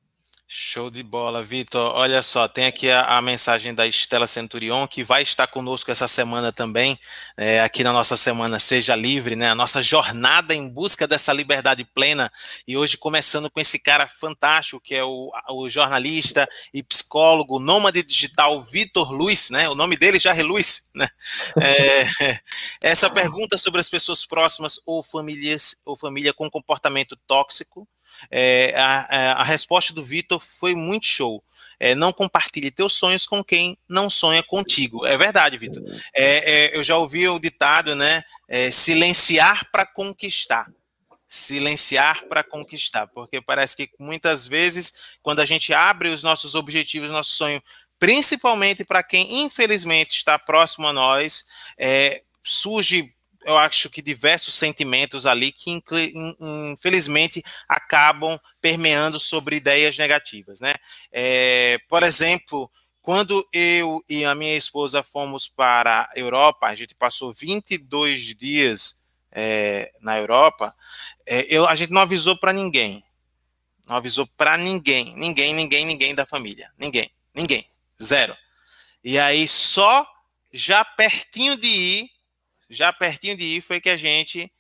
Show 0.55 0.91
de 0.91 1.03
bola, 1.03 1.43
Vitor. 1.43 1.95
Olha 1.95 2.21
só, 2.21 2.47
tem 2.47 2.67
aqui 2.67 2.91
a, 2.91 3.17
a, 3.17 3.23
mensagem 3.23 3.75
da 3.75 3.87
Estela 3.87 4.27
Centurion, 4.27 4.87
que 4.87 5.03
vai 5.03 5.23
estar 5.23 5.47
conosco 5.47 5.91
essa 5.91 6.07
semana 6.07 6.53
também, 6.53 7.01
é, 7.39 7.63
aqui 7.63 7.83
na 7.83 7.91
nossa 7.91 8.19
semana 8.19 8.59
Seja 8.59 8.95
Livre, 8.95 9.35
né? 9.35 9.49
A 9.49 9.55
nossa 9.55 9.81
jornada 9.81 10.55
em 10.55 10.69
busca 10.69 11.09
dessa 11.09 11.33
liberdade 11.33 11.87
plena. 11.87 12.31
E 12.69 12.77
hoje 12.77 12.99
começando 12.99 13.51
com 13.51 13.61
esse 13.61 13.79
cara 13.79 14.07
fantástico, 14.07 14.79
que 14.79 14.95
é 14.95 15.03
o, 15.03 15.33
o 15.53 15.71
jornalista 15.71 16.47
e 16.75 16.83
psicólogo, 16.83 17.59
nômade 17.59 18.03
digital 18.03 18.63
Vitor 18.63 19.11
Luiz, 19.11 19.49
né? 19.49 19.71
O 19.71 19.75
nome 19.75 19.97
dele 19.97 20.19
já 20.19 20.37
é 20.37 20.43
Luiz, 20.43 20.87
né? 20.95 21.09
É, 21.59 22.39
essa 22.83 23.09
pergunta 23.09 23.57
sobre 23.57 23.81
as 23.81 23.89
pessoas 23.89 24.27
próximas 24.27 24.79
ou 24.85 25.03
famílias 25.03 25.77
ou 25.83 25.97
família 25.97 26.35
com 26.35 26.51
comportamento 26.51 27.17
tóxico 27.27 27.89
é, 28.31 28.73
a, 28.77 29.33
a, 29.41 29.43
resposta 29.43 29.93
do 29.93 30.03
Vitor 30.03 30.41
foi 30.41 30.75
muito 30.75 31.07
show. 31.07 31.43
É, 31.79 31.95
não 31.95 32.13
compartilhe 32.13 32.71
teus 32.71 32.95
sonhos 32.95 33.27
com 33.27 33.43
quem 33.43 33.77
não 33.89 34.09
sonha 34.09 34.43
contigo. 34.43 35.05
É 35.05 35.17
verdade, 35.17 35.59
Vitor. 35.59 35.83
É, 36.15 36.71
é 36.73 36.77
eu 36.77 36.85
já 36.85 36.97
ouvi 36.97 37.29
o 37.29 37.39
ditado, 37.39 37.95
né? 37.97 38.23
É, 38.49 38.71
silenciar 38.71 39.69
para 39.73 39.85
conquistar. 39.85 40.71
Silenciar 41.27 42.27
para 42.27 42.45
conquistar, 42.45 43.07
porque 43.09 43.41
parece 43.41 43.75
que 43.75 43.91
muitas 43.99 44.47
vezes, 44.47 44.93
quando 45.23 45.41
a 45.41 45.47
gente 45.47 45.73
abre 45.73 46.11
os 46.11 46.23
nossos 46.23 46.55
objetivos, 46.55 47.11
nosso 47.11 47.31
sonho, 47.31 47.61
principalmente 47.99 48.85
para 48.85 49.03
quem 49.03 49.43
infelizmente 49.43 50.17
está 50.17 50.39
próximo 50.39 50.89
a 50.89 50.93
nós, 50.93 51.45
é, 51.79 52.23
surge 52.45 53.15
eu 53.45 53.59
acho 53.59 53.91
que 53.91 54.01
diversos 54.01 54.55
sentimentos 54.55 55.27
ali 55.27 55.53
que 55.53 55.83
infelizmente 56.41 57.43
acabam 57.69 58.39
permeando 58.61 59.19
sobre 59.19 59.57
ideias 59.57 59.97
negativas, 59.97 60.61
né? 60.61 60.75
É, 61.11 61.79
por 61.89 62.03
exemplo, 62.03 62.71
quando 63.01 63.47
eu 63.53 64.03
e 64.09 64.25
a 64.25 64.35
minha 64.35 64.57
esposa 64.57 65.03
fomos 65.03 65.49
para 65.49 66.09
a 66.15 66.19
Europa, 66.19 66.69
a 66.69 66.75
gente 66.75 66.95
passou 66.95 67.35
22 67.35 68.35
dias 68.37 68.97
é, 69.33 69.93
na 70.01 70.19
Europa, 70.19 70.75
é, 71.27 71.47
eu, 71.49 71.69
a 71.69 71.75
gente 71.75 71.91
não 71.91 72.03
avisou 72.03 72.37
para 72.37 72.53
ninguém, 72.53 73.03
não 73.87 73.97
avisou 73.97 74.27
para 74.37 74.57
ninguém, 74.57 75.17
ninguém, 75.17 75.53
ninguém, 75.53 75.85
ninguém 75.85 76.15
da 76.15 76.25
família, 76.25 76.71
ninguém, 76.79 77.11
ninguém, 77.35 77.67
zero. 78.01 78.37
E 79.03 79.19
aí 79.19 79.49
só 79.49 80.07
já 80.53 80.85
pertinho 80.85 81.57
de 81.57 81.69
ir 81.69 82.11
já 82.73 82.93
pertinho 82.93 83.37
de 83.37 83.45
ir 83.45 83.61
foi 83.61 83.81
que 83.81 83.91
a 83.91 83.97
gente 83.97 84.51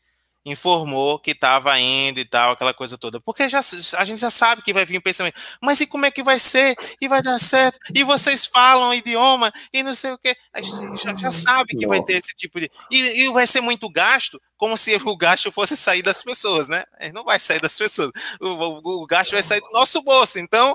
informou 0.44 1.18
que 1.18 1.30
estava 1.30 1.78
indo 1.78 2.18
e 2.18 2.24
tal, 2.24 2.52
aquela 2.52 2.74
coisa 2.74 2.98
toda. 2.98 3.20
Porque 3.20 3.48
já, 3.48 3.60
a 3.98 4.04
gente 4.04 4.20
já 4.20 4.30
sabe 4.30 4.62
que 4.62 4.72
vai 4.72 4.84
vir 4.84 4.98
o 4.98 5.02
pensamento, 5.02 5.38
mas 5.60 5.80
e 5.80 5.86
como 5.86 6.04
é 6.04 6.10
que 6.10 6.22
vai 6.22 6.38
ser? 6.38 6.74
E 7.00 7.08
vai 7.08 7.22
dar 7.22 7.38
certo? 7.38 7.78
E 7.94 8.02
vocês 8.02 8.44
falam 8.44 8.92
idioma? 8.92 9.52
E 9.72 9.82
não 9.82 9.94
sei 9.94 10.12
o 10.12 10.18
quê. 10.18 10.36
A 10.52 10.60
gente 10.60 11.02
já, 11.02 11.16
já 11.16 11.30
sabe 11.30 11.76
que 11.76 11.86
vai 11.86 12.02
ter 12.02 12.14
esse 12.14 12.34
tipo 12.36 12.60
de... 12.60 12.68
E, 12.90 13.24
e, 13.24 13.32
vai 13.32 13.46
ser 13.46 13.60
muito 13.60 13.88
gasto, 13.88 14.40
como 14.56 14.76
se 14.76 14.94
o 15.04 15.16
gasto 15.16 15.52
fosse 15.52 15.76
sair 15.76 16.02
das 16.02 16.22
pessoas, 16.22 16.68
né? 16.68 16.84
Não 17.14 17.24
vai 17.24 17.38
sair 17.38 17.60
das 17.60 17.78
pessoas. 17.78 18.10
O, 18.40 18.48
o, 18.48 19.02
o 19.02 19.06
gasto 19.06 19.32
vai 19.32 19.42
sair 19.42 19.60
do 19.60 19.72
nosso 19.72 20.02
bolso. 20.02 20.38
Então, 20.38 20.74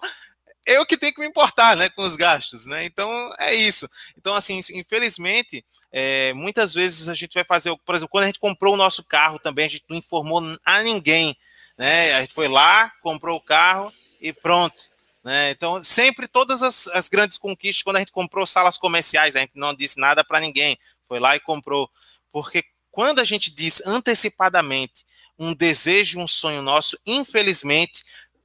eu 0.68 0.86
que 0.86 0.98
tenho 0.98 1.14
que 1.14 1.22
me 1.22 1.28
importar, 1.28 1.76
né, 1.76 1.90
com 1.90 2.04
os 2.04 2.16
gastos, 2.16 2.66
né? 2.68 2.86
Então 2.86 3.32
é 3.40 3.56
isso. 3.56 3.90
Então 4.18 4.36
assim, 4.36 4.60
infelizmente, 4.74 5.66
é, 5.92 6.34
muitas 6.34 6.74
vezes 6.74 7.08
a 7.08 7.16
gente 7.16 7.34
vai 7.34 7.44
fazer, 7.44 7.76
por 7.86 7.96
exemplo, 7.96 8.10
quando 8.12 8.26
a 8.26 8.28
gente 8.28 8.40
comprou 8.40 8.74
o 8.74 8.78
nosso 8.78 9.04
carro 9.04 9.40
também, 9.40 9.66
a 9.66 9.70
gente 9.70 9.86
não 9.90 9.98
informou 9.98 10.42
a 10.66 10.84
ninguém, 10.84 11.36
né? 11.78 12.14
A 12.14 12.22
gente 12.22 12.34
foi 12.34 12.48
lá, 12.48 12.92
comprou 13.02 13.38
o 13.38 13.42
carro 13.42 13.92
e 14.22 14.34
pronto. 14.34 14.96
Né? 15.24 15.52
Então, 15.52 15.84
sempre 15.84 16.28
todas 16.28 16.64
as, 16.64 16.88
as 16.88 17.10
grandes 17.10 17.38
conquistas, 17.38 17.84
quando 17.84 17.98
a 17.98 18.00
gente 18.00 18.14
comprou 18.14 18.48
salas 18.48 18.78
comerciais, 18.78 19.36
a 19.36 19.40
gente 19.40 19.54
não 19.56 19.74
disse 19.74 20.00
nada 20.00 20.24
para 20.24 20.40
ninguém, 20.40 20.78
foi 21.06 21.20
lá 21.20 21.36
e 21.36 21.40
comprou. 21.40 21.90
Porque 22.32 22.64
quando 22.92 23.20
a 23.20 23.24
gente 23.24 23.54
diz 23.54 23.86
antecipadamente 23.86 25.06
um 25.38 25.54
desejo, 25.54 26.20
um 26.20 26.28
sonho 26.28 26.62
nosso, 26.62 26.98
infelizmente, 27.06 28.04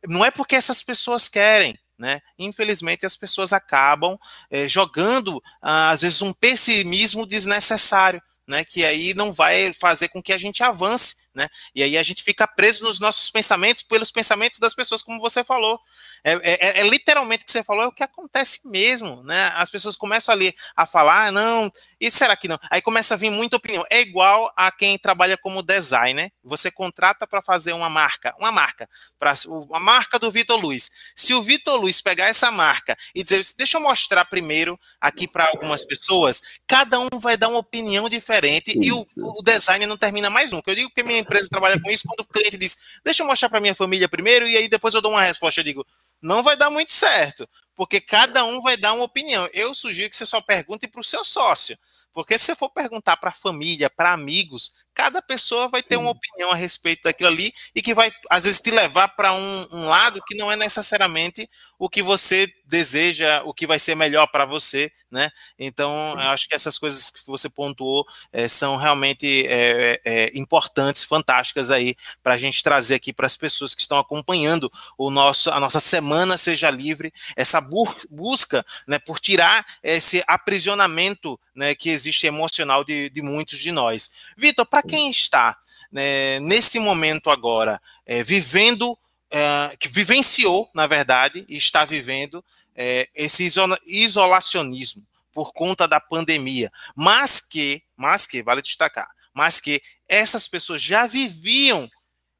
não 0.09 0.25
é 0.25 0.31
porque 0.31 0.55
essas 0.57 0.83
pessoas 0.83 1.29
querem, 1.29 1.79
né? 1.99 2.21
Infelizmente, 2.39 3.07
as 3.07 3.17
pessoas 3.17 3.53
acabam 3.53 4.19
é, 4.51 4.67
jogando, 4.69 5.43
ah, 5.61 5.91
às 5.91 6.03
vezes, 6.03 6.23
um 6.23 6.33
pessimismo 6.33 7.27
desnecessário, 7.27 8.21
né? 8.47 8.65
que 8.65 8.85
aí 8.85 9.15
não 9.15 9.33
vai 9.33 9.73
fazer 9.73 10.09
com 10.09 10.23
que 10.23 10.33
a 10.33 10.39
gente 10.39 10.63
avance. 10.63 11.17
Né? 11.35 11.49
E 11.75 11.83
aí 11.83 11.97
a 11.97 12.03
gente 12.03 12.23
fica 12.23 12.47
preso 12.47 12.85
nos 12.85 13.01
nossos 13.01 13.31
pensamentos, 13.31 13.83
pelos 13.83 14.11
pensamentos 14.11 14.59
das 14.59 14.75
pessoas, 14.75 15.03
como 15.03 15.21
você 15.21 15.43
falou. 15.43 15.81
É, 16.25 16.33
é, 16.35 16.81
é, 16.81 16.89
literalmente 16.89 17.43
o 17.43 17.47
que 17.47 17.53
você 17.53 17.65
falou, 17.65 17.85
é 17.85 17.87
o 17.89 17.93
que 17.93 18.03
acontece 18.03 18.61
mesmo, 18.65 19.23
né? 19.25 19.53
As 19.57 19.71
pessoas 19.71 19.97
começam 19.97 20.33
ali 20.33 20.55
a 20.77 20.87
falar, 20.87 21.27
ah, 21.27 21.33
não, 21.33 21.73
e 22.01 22.11
será 22.11 22.37
que 22.37 22.47
não? 22.47 22.59
Aí 22.71 22.81
começa 22.81 23.15
a 23.15 23.17
vir 23.17 23.31
muita 23.31 23.57
opinião. 23.57 23.85
É 23.91 24.01
igual 24.01 24.53
a 24.57 24.71
quem 24.71 24.99
trabalha 24.99 25.37
como 25.37 25.63
designer. 25.63 26.31
Você 26.45 26.71
contrata 26.71 27.27
para 27.27 27.43
fazer 27.43 27.73
uma 27.73 27.91
marca, 27.91 28.35
uma 28.39 28.53
marca, 28.53 28.89
para 29.19 29.35
a 29.73 29.81
marca 29.81 30.19
do 30.19 30.31
Vitor 30.31 30.61
Luiz. 30.61 30.91
Se 31.15 31.35
o 31.35 31.43
Vitor 31.43 31.81
Luiz 31.81 32.01
pegar 32.01 32.27
essa 32.27 32.51
marca 32.51 32.97
e 33.15 33.23
dizer, 33.23 33.45
deixa 33.57 33.77
eu 33.77 33.81
mostrar 33.81 34.25
primeiro 34.25 34.79
aqui 35.01 35.27
para 35.27 35.49
algumas 35.49 35.85
pessoas, 35.85 36.41
cada 36.67 36.99
um 37.01 37.09
vai 37.19 37.37
dar 37.37 37.49
uma 37.49 37.59
opinião 37.59 38.09
diferente 38.09 38.71
Isso. 38.71 38.83
e 38.83 38.93
o, 38.93 39.05
o 39.39 39.43
design 39.43 39.87
não 39.87 39.97
termina 39.97 40.31
mais 40.31 40.51
nunca. 40.53 40.71
Eu 40.71 40.77
digo 40.77 40.91
que 40.91 41.03
minha 41.03 41.19
empresa 41.19 41.49
trabalha 41.49 41.81
com 41.81 41.91
isso 41.91 42.05
quando 42.07 42.21
o 42.21 42.29
cliente 42.29 42.57
diz, 42.57 42.79
deixa 43.05 43.23
eu 43.23 43.27
mostrar 43.27 43.49
para 43.49 43.61
minha 43.61 43.75
família 43.75 44.09
primeiro 44.09 44.47
e 44.47 44.57
aí 44.57 44.69
depois 44.69 44.95
eu 44.95 45.03
dou 45.03 45.13
uma 45.13 45.23
resposta. 45.23 45.61
Eu 45.61 45.65
digo, 45.65 45.87
não 46.23 46.43
vai 46.43 46.57
dar 46.57 46.71
muito 46.71 46.93
certo, 46.93 47.49
porque 47.75 48.01
cada 48.01 48.45
um 48.45 48.63
vai 48.63 48.77
dar 48.77 48.93
uma 48.93 49.05
opinião. 49.05 49.49
Eu 49.53 49.75
sugiro 49.75 50.09
que 50.09 50.17
você 50.17 50.27
só 50.27 50.41
pergunte 50.41 50.87
para 50.87 51.01
o 51.01 51.05
seu 51.05 51.25
sócio, 51.25 51.77
porque 52.13 52.39
se 52.39 52.47
você 52.47 52.55
for 52.55 52.71
perguntar 52.71 53.17
para 53.17 53.31
a 53.31 53.35
família, 53.35 53.91
para 53.91 54.13
amigos, 54.13 54.73
cada 54.95 55.23
pessoa 55.23 55.69
vai 55.69 55.83
ter 55.83 55.97
uma 55.97 56.11
opinião 56.11 56.51
a 56.51 56.55
respeito 56.55 57.03
daquilo 57.05 57.31
ali 57.31 57.53
e 57.75 57.81
que 57.81 57.95
vai, 57.95 58.13
às 58.31 58.45
vezes, 58.45 58.61
te 58.61 58.71
levar 58.71 59.09
para 59.09 59.33
um, 59.33 59.67
um, 59.73 59.87
lado 59.87 60.23
que 60.27 60.37
não 60.37 60.53
é 60.53 60.57
necessariamente 60.57 61.49
o 61.83 61.89
que 61.89 62.01
você 62.01 62.47
deseja, 62.65 63.43
o 63.45 63.53
que 63.53 63.67
vai 63.67 63.77
ser 63.77 63.97
melhor 63.97 64.29
para 64.29 64.45
você, 64.45 64.89
né? 65.11 65.29
Então, 65.59 66.13
eu 66.13 66.29
acho 66.31 66.49
que 66.49 66.55
essas 66.55 66.79
coisas 66.79 67.11
que 67.11 67.27
você 67.27 67.49
pontuou 67.49 68.07
é, 68.33 68.47
são 68.47 68.77
realmente 68.77 69.45
é, 69.49 70.01
é, 70.05 70.39
importantes, 70.39 71.03
fantásticas 71.03 71.73
aí 71.73 71.97
para 72.23 72.35
a 72.35 72.39
gente 72.39 72.63
trazer 72.63 72.95
aqui 72.95 73.13
para 73.13 73.27
as 73.27 73.37
pessoas 73.37 73.75
que 73.75 73.81
estão 73.81 73.99
acompanhando 73.99 74.71
o 74.97 75.11
nosso, 75.11 75.51
a 75.51 75.59
nossa 75.59 75.81
semana 75.81 76.39
seja 76.39 76.71
livre, 76.71 77.13
essa 77.35 77.61
bu 77.61 77.93
busca, 78.09 78.65
né, 78.87 79.01
por 79.01 79.19
tirar 79.19 79.67
esse 79.83 80.23
aprisionamento, 80.29 81.37
né, 81.53 81.75
que 81.75 81.91
existe 81.91 82.29
emocional 82.29 82.85
de, 82.85 83.11
de 83.11 83.23
muitos 83.23 83.59
de 83.59 83.73
nós. 83.73 84.09
Vitor, 84.37 84.67
para 84.67 84.85
quem 84.85 85.11
está 85.11 85.59
né, 85.91 86.39
nesse 86.39 86.79
momento 86.79 87.29
agora 87.29 87.83
é, 88.07 88.23
vivendo 88.23 88.97
é, 89.33 89.75
que 89.79 89.89
vivenciou, 89.89 90.71
na 90.75 90.87
verdade, 90.87 91.45
e 91.49 91.57
está 91.57 91.85
vivendo 91.85 92.45
é, 92.77 93.09
esse 93.15 93.49
isolacionismo 93.87 95.07
por 95.33 95.53
conta 95.55 95.89
da 95.89 95.99
pandemia, 95.99 96.71
mas 96.95 97.41
que, 97.41 97.83
mas 97.97 98.27
que, 98.27 98.43
vale 98.43 98.61
destacar, 98.61 99.09
mas 99.33 99.61
que 99.61 99.81
essas 100.07 100.47
pessoas 100.47 100.83
já 100.83 101.07
viviam 101.07 101.91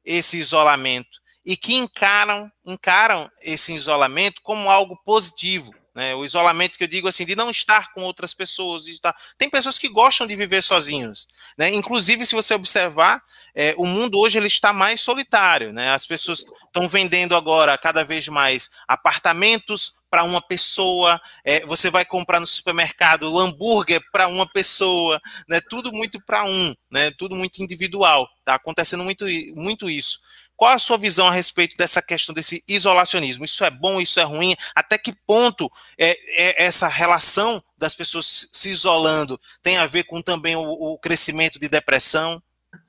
esse 0.05 0.37
isolamento 0.37 1.19
e 1.43 1.57
que 1.57 1.73
encaram, 1.73 2.51
encaram 2.63 3.29
esse 3.41 3.73
isolamento 3.73 4.41
como 4.43 4.69
algo 4.69 4.95
positivo, 5.03 5.73
né? 5.95 6.15
O 6.15 6.25
isolamento 6.25 6.77
que 6.77 6.83
eu 6.83 6.87
digo 6.87 7.07
assim, 7.07 7.25
de 7.25 7.35
não 7.35 7.51
estar 7.51 7.93
com 7.93 8.01
outras 8.01 8.33
pessoas. 8.33 8.87
Estar... 8.87 9.15
Tem 9.37 9.49
pessoas 9.49 9.77
que 9.77 9.89
gostam 9.89 10.25
de 10.25 10.35
viver 10.35 10.63
sozinhos. 10.63 11.27
Né? 11.57 11.69
Inclusive, 11.69 12.25
se 12.25 12.35
você 12.35 12.53
observar, 12.53 13.21
é, 13.55 13.75
o 13.77 13.85
mundo 13.85 14.17
hoje 14.19 14.37
ele 14.37 14.47
está 14.47 14.73
mais 14.73 15.01
solitário. 15.01 15.71
Né? 15.71 15.91
As 15.91 16.05
pessoas 16.05 16.39
estão 16.39 16.87
vendendo 16.87 17.35
agora 17.35 17.77
cada 17.77 18.03
vez 18.03 18.27
mais 18.27 18.69
apartamentos 18.87 19.93
para 20.13 20.23
uma 20.23 20.43
pessoa, 20.43 21.19
é, 21.43 21.65
você 21.65 21.89
vai 21.89 22.05
comprar 22.05 22.39
no 22.39 22.45
supermercado 22.45 23.23
o 23.33 23.39
hambúrguer 23.39 23.99
para 24.11 24.27
uma 24.27 24.47
pessoa, 24.47 25.19
né? 25.49 25.59
Tudo 25.67 25.91
muito 25.91 26.23
para 26.23 26.43
um, 26.43 26.75
né? 26.91 27.09
Tudo 27.17 27.35
muito 27.35 27.63
individual. 27.63 28.29
Está 28.37 28.53
acontecendo 28.53 29.03
muito, 29.03 29.25
muito 29.55 29.89
isso. 29.89 30.19
Qual 30.63 30.73
a 30.73 30.79
sua 30.79 30.97
visão 30.97 31.27
a 31.27 31.31
respeito 31.31 31.75
dessa 31.75 32.01
questão 32.01 32.33
desse 32.33 32.63
isolacionismo? 32.69 33.43
Isso 33.43 33.65
é 33.65 33.69
bom, 33.69 33.99
isso 33.99 34.17
é 34.17 34.23
ruim? 34.23 34.55
Até 34.73 34.97
que 34.97 35.13
ponto 35.27 35.69
é, 35.97 36.11
é 36.11 36.63
essa 36.63 36.87
relação 36.87 37.61
das 37.77 37.93
pessoas 37.93 38.47
se 38.49 38.69
isolando 38.69 39.37
tem 39.61 39.77
a 39.77 39.85
ver 39.85 40.05
com 40.05 40.21
também 40.21 40.55
o, 40.55 40.61
o 40.61 40.97
crescimento 40.97 41.59
de 41.59 41.67
depressão? 41.67 42.41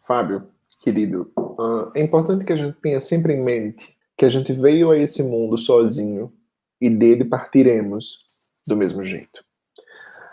Fábio, 0.06 0.46
querido, 0.82 1.32
uh, 1.36 1.90
é 1.96 2.00
importante 2.04 2.44
que 2.44 2.52
a 2.52 2.56
gente 2.56 2.76
tenha 2.80 3.00
sempre 3.00 3.32
em 3.32 3.42
mente 3.42 3.96
que 4.16 4.24
a 4.24 4.30
gente 4.30 4.52
veio 4.52 4.92
a 4.92 4.96
esse 4.96 5.20
mundo 5.20 5.58
sozinho 5.58 6.32
e 6.80 6.88
dele 6.88 7.24
partiremos 7.24 8.20
do 8.68 8.76
mesmo 8.76 9.04
jeito. 9.04 9.42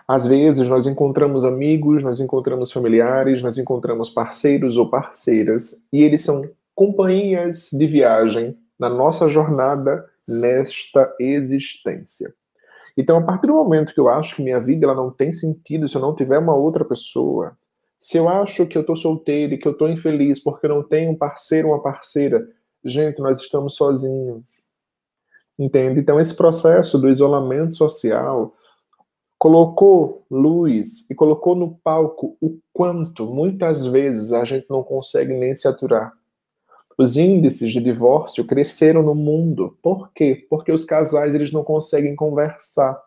Às 0.07 0.27
vezes 0.27 0.67
nós 0.67 0.85
encontramos 0.85 1.43
amigos, 1.43 2.03
nós 2.03 2.19
encontramos 2.19 2.71
familiares, 2.71 3.41
nós 3.41 3.57
encontramos 3.57 4.11
parceiros 4.11 4.77
ou 4.77 4.87
parceiras 4.87 5.83
e 5.91 6.03
eles 6.03 6.21
são 6.21 6.47
companhias 6.81 7.69
de 7.71 7.85
viagem 7.85 8.57
na 8.79 8.89
nossa 8.89 9.29
jornada 9.29 10.03
nesta 10.27 11.15
existência. 11.19 12.33
Então, 12.97 13.17
a 13.17 13.21
partir 13.21 13.45
do 13.45 13.53
momento 13.53 13.93
que 13.93 13.99
eu 13.99 14.09
acho 14.09 14.35
que 14.35 14.41
minha 14.41 14.57
vida 14.57 14.87
ela 14.87 14.95
não 14.95 15.11
tem 15.11 15.31
sentido 15.31 15.87
se 15.87 15.95
eu 15.95 16.01
não 16.01 16.15
tiver 16.15 16.39
uma 16.39 16.55
outra 16.55 16.83
pessoa, 16.83 17.53
se 17.99 18.17
eu 18.17 18.27
acho 18.27 18.65
que 18.65 18.75
eu 18.75 18.81
estou 18.81 18.95
solteiro 18.95 19.53
e 19.53 19.59
que 19.59 19.67
eu 19.67 19.73
estou 19.73 19.87
infeliz 19.89 20.43
porque 20.43 20.65
eu 20.65 20.71
não 20.71 20.81
tenho 20.81 21.11
um 21.11 21.15
parceiro 21.15 21.67
ou 21.67 21.75
uma 21.75 21.83
parceira, 21.83 22.49
gente, 22.83 23.19
nós 23.19 23.39
estamos 23.39 23.75
sozinhos. 23.75 24.65
Entende? 25.59 25.99
Então, 25.99 26.19
esse 26.19 26.35
processo 26.35 26.97
do 26.97 27.07
isolamento 27.07 27.75
social 27.75 28.55
colocou 29.37 30.25
luz 30.31 31.07
e 31.11 31.13
colocou 31.13 31.55
no 31.55 31.75
palco 31.83 32.35
o 32.41 32.57
quanto 32.73 33.27
muitas 33.27 33.85
vezes 33.85 34.33
a 34.33 34.43
gente 34.45 34.65
não 34.67 34.81
consegue 34.81 35.31
nem 35.35 35.53
se 35.53 35.67
aturar. 35.67 36.19
Os 36.97 37.17
índices 37.17 37.71
de 37.71 37.81
divórcio 37.81 38.45
cresceram 38.45 39.01
no 39.01 39.15
mundo. 39.15 39.77
Por 39.81 40.11
quê? 40.13 40.45
Porque 40.49 40.71
os 40.71 40.85
casais 40.85 41.33
eles 41.33 41.51
não 41.51 41.63
conseguem 41.63 42.15
conversar. 42.15 43.01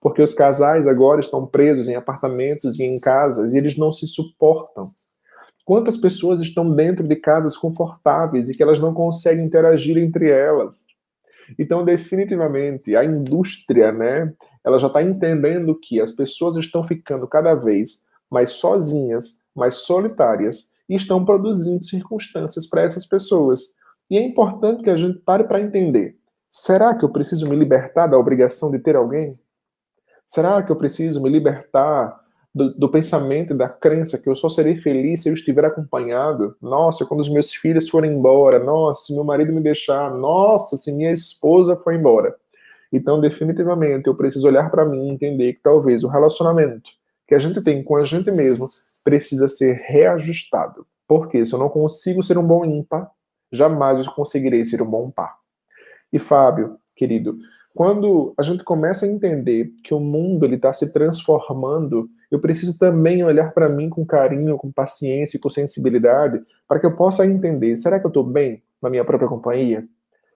Porque 0.00 0.20
os 0.20 0.34
casais 0.34 0.86
agora 0.86 1.20
estão 1.20 1.46
presos 1.46 1.88
em 1.88 1.94
apartamentos 1.94 2.78
e 2.78 2.82
em 2.82 2.98
casas 2.98 3.52
e 3.52 3.56
eles 3.56 3.76
não 3.76 3.92
se 3.92 4.08
suportam. 4.08 4.84
Quantas 5.64 5.96
pessoas 5.96 6.40
estão 6.40 6.74
dentro 6.74 7.06
de 7.06 7.14
casas 7.14 7.56
confortáveis 7.56 8.50
e 8.50 8.54
que 8.54 8.62
elas 8.62 8.80
não 8.80 8.92
conseguem 8.92 9.44
interagir 9.44 9.96
entre 9.96 10.28
elas? 10.28 10.84
Então, 11.56 11.84
definitivamente, 11.84 12.96
a 12.96 13.04
indústria, 13.04 13.92
né, 13.92 14.32
ela 14.64 14.78
já 14.78 14.88
está 14.88 15.02
entendendo 15.02 15.78
que 15.78 16.00
as 16.00 16.10
pessoas 16.10 16.56
estão 16.56 16.86
ficando 16.86 17.26
cada 17.28 17.54
vez 17.54 18.02
mais 18.30 18.50
sozinhas, 18.50 19.40
mais 19.54 19.76
solitárias 19.76 20.71
e 20.92 20.96
estão 20.96 21.24
produzindo 21.24 21.82
circunstâncias 21.82 22.66
para 22.66 22.82
essas 22.82 23.06
pessoas. 23.06 23.74
E 24.10 24.18
é 24.18 24.22
importante 24.22 24.82
que 24.82 24.90
a 24.90 24.96
gente 24.96 25.18
pare 25.20 25.44
para 25.44 25.60
entender: 25.60 26.14
será 26.50 26.94
que 26.94 27.02
eu 27.02 27.08
preciso 27.08 27.48
me 27.48 27.56
libertar 27.56 28.08
da 28.08 28.18
obrigação 28.18 28.70
de 28.70 28.78
ter 28.78 28.94
alguém? 28.94 29.32
Será 30.26 30.62
que 30.62 30.70
eu 30.70 30.76
preciso 30.76 31.22
me 31.22 31.30
libertar 31.30 32.20
do, 32.54 32.74
do, 32.74 32.90
pensamento 32.90 33.54
e 33.54 33.56
da 33.56 33.70
crença 33.70 34.18
que 34.18 34.28
eu 34.28 34.36
só 34.36 34.50
serei 34.50 34.76
feliz 34.76 35.22
se 35.22 35.30
eu 35.30 35.34
estiver 35.34 35.64
acompanhado? 35.64 36.54
Nossa, 36.60 37.06
quando 37.06 37.20
os 37.20 37.28
meus 37.30 37.54
filhos 37.54 37.88
forem 37.88 38.12
embora, 38.12 38.58
nossa, 38.58 39.06
se 39.06 39.14
meu 39.14 39.24
marido 39.24 39.50
me 39.50 39.62
deixar, 39.62 40.10
nossa, 40.14 40.76
se 40.76 40.92
minha 40.92 41.10
esposa 41.10 41.74
for 41.74 41.94
embora. 41.94 42.36
Então, 42.92 43.18
definitivamente, 43.18 44.08
eu 44.08 44.14
preciso 44.14 44.46
olhar 44.46 44.70
para 44.70 44.84
mim 44.84 45.08
e 45.08 45.10
entender 45.10 45.54
que 45.54 45.62
talvez 45.62 46.04
o 46.04 46.08
relacionamento 46.08 46.90
que 47.32 47.36
a 47.36 47.38
gente 47.38 47.64
tem 47.64 47.82
com 47.82 47.96
a 47.96 48.04
gente 48.04 48.30
mesmo 48.30 48.68
precisa 49.02 49.48
ser 49.48 49.80
reajustado. 49.86 50.86
Porque 51.08 51.42
se 51.46 51.54
eu 51.54 51.58
não 51.58 51.70
consigo 51.70 52.22
ser 52.22 52.36
um 52.36 52.46
bom 52.46 52.62
ímpar, 52.62 53.10
jamais 53.50 54.04
eu 54.04 54.12
conseguirei 54.12 54.62
ser 54.66 54.82
um 54.82 54.86
bom 54.86 55.10
par. 55.10 55.38
E 56.12 56.18
Fábio, 56.18 56.76
querido, 56.94 57.38
quando 57.74 58.34
a 58.36 58.42
gente 58.42 58.62
começa 58.62 59.06
a 59.06 59.08
entender 59.08 59.72
que 59.82 59.94
o 59.94 59.98
mundo 59.98 60.44
está 60.44 60.74
se 60.74 60.92
transformando, 60.92 62.06
eu 62.30 62.38
preciso 62.38 62.78
também 62.78 63.24
olhar 63.24 63.54
para 63.54 63.70
mim 63.70 63.88
com 63.88 64.04
carinho, 64.04 64.58
com 64.58 64.70
paciência 64.70 65.38
e 65.38 65.40
com 65.40 65.48
sensibilidade, 65.48 66.38
para 66.68 66.78
que 66.78 66.84
eu 66.84 66.94
possa 66.94 67.24
entender: 67.24 67.74
será 67.76 67.98
que 67.98 68.04
eu 68.04 68.10
estou 68.10 68.24
bem 68.24 68.62
na 68.82 68.90
minha 68.90 69.06
própria 69.06 69.26
companhia? 69.26 69.88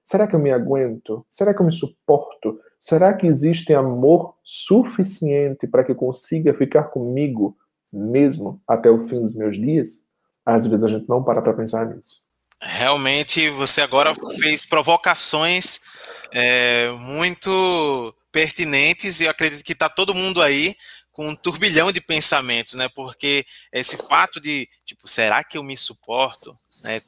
Será 0.03 0.26
que 0.26 0.34
eu 0.34 0.40
me 0.40 0.51
aguento? 0.51 1.26
Será 1.28 1.53
que 1.53 1.61
eu 1.61 1.66
me 1.66 1.72
suporto? 1.72 2.59
Será 2.79 3.14
que 3.14 3.27
existe 3.27 3.74
amor 3.74 4.35
suficiente 4.45 5.66
para 5.66 5.85
que 5.85 5.95
consiga 5.95 6.55
ficar 6.55 6.85
comigo 6.85 7.57
mesmo 7.93 8.61
até 8.66 8.91
o 8.91 8.99
fim 8.99 9.20
dos 9.20 9.35
meus 9.35 9.57
dias? 9.57 10.05
Às 10.45 10.66
vezes 10.66 10.85
a 10.85 10.89
gente 10.89 11.09
não 11.09 11.22
para 11.22 11.43
para 11.43 11.55
pensar 11.55 11.87
nisso. 11.87 12.27
Realmente, 12.61 13.51
você 13.51 13.83
agora 13.83 14.14
fez 14.41 14.64
provocações 14.64 15.81
é, 16.33 16.91
muito 16.93 18.14
pertinentes 18.33 19.20
e 19.20 19.24
eu 19.24 19.31
acredito 19.31 19.64
que 19.64 19.72
está 19.72 19.89
todo 19.89 20.14
mundo 20.14 20.43
aí 20.43 20.74
com 21.12 21.29
um 21.29 21.35
turbilhão 21.35 21.91
de 21.91 22.01
pensamentos, 22.01 22.74
né? 22.74 22.91
Porque 22.95 23.47
esse 23.72 23.97
fato 23.97 24.39
de, 24.39 24.68
tipo, 24.85 25.09
será 25.09 25.43
que 25.43 25.57
eu 25.57 25.62
me 25.62 25.74
suporto? 25.77 26.55
Né? 26.85 27.01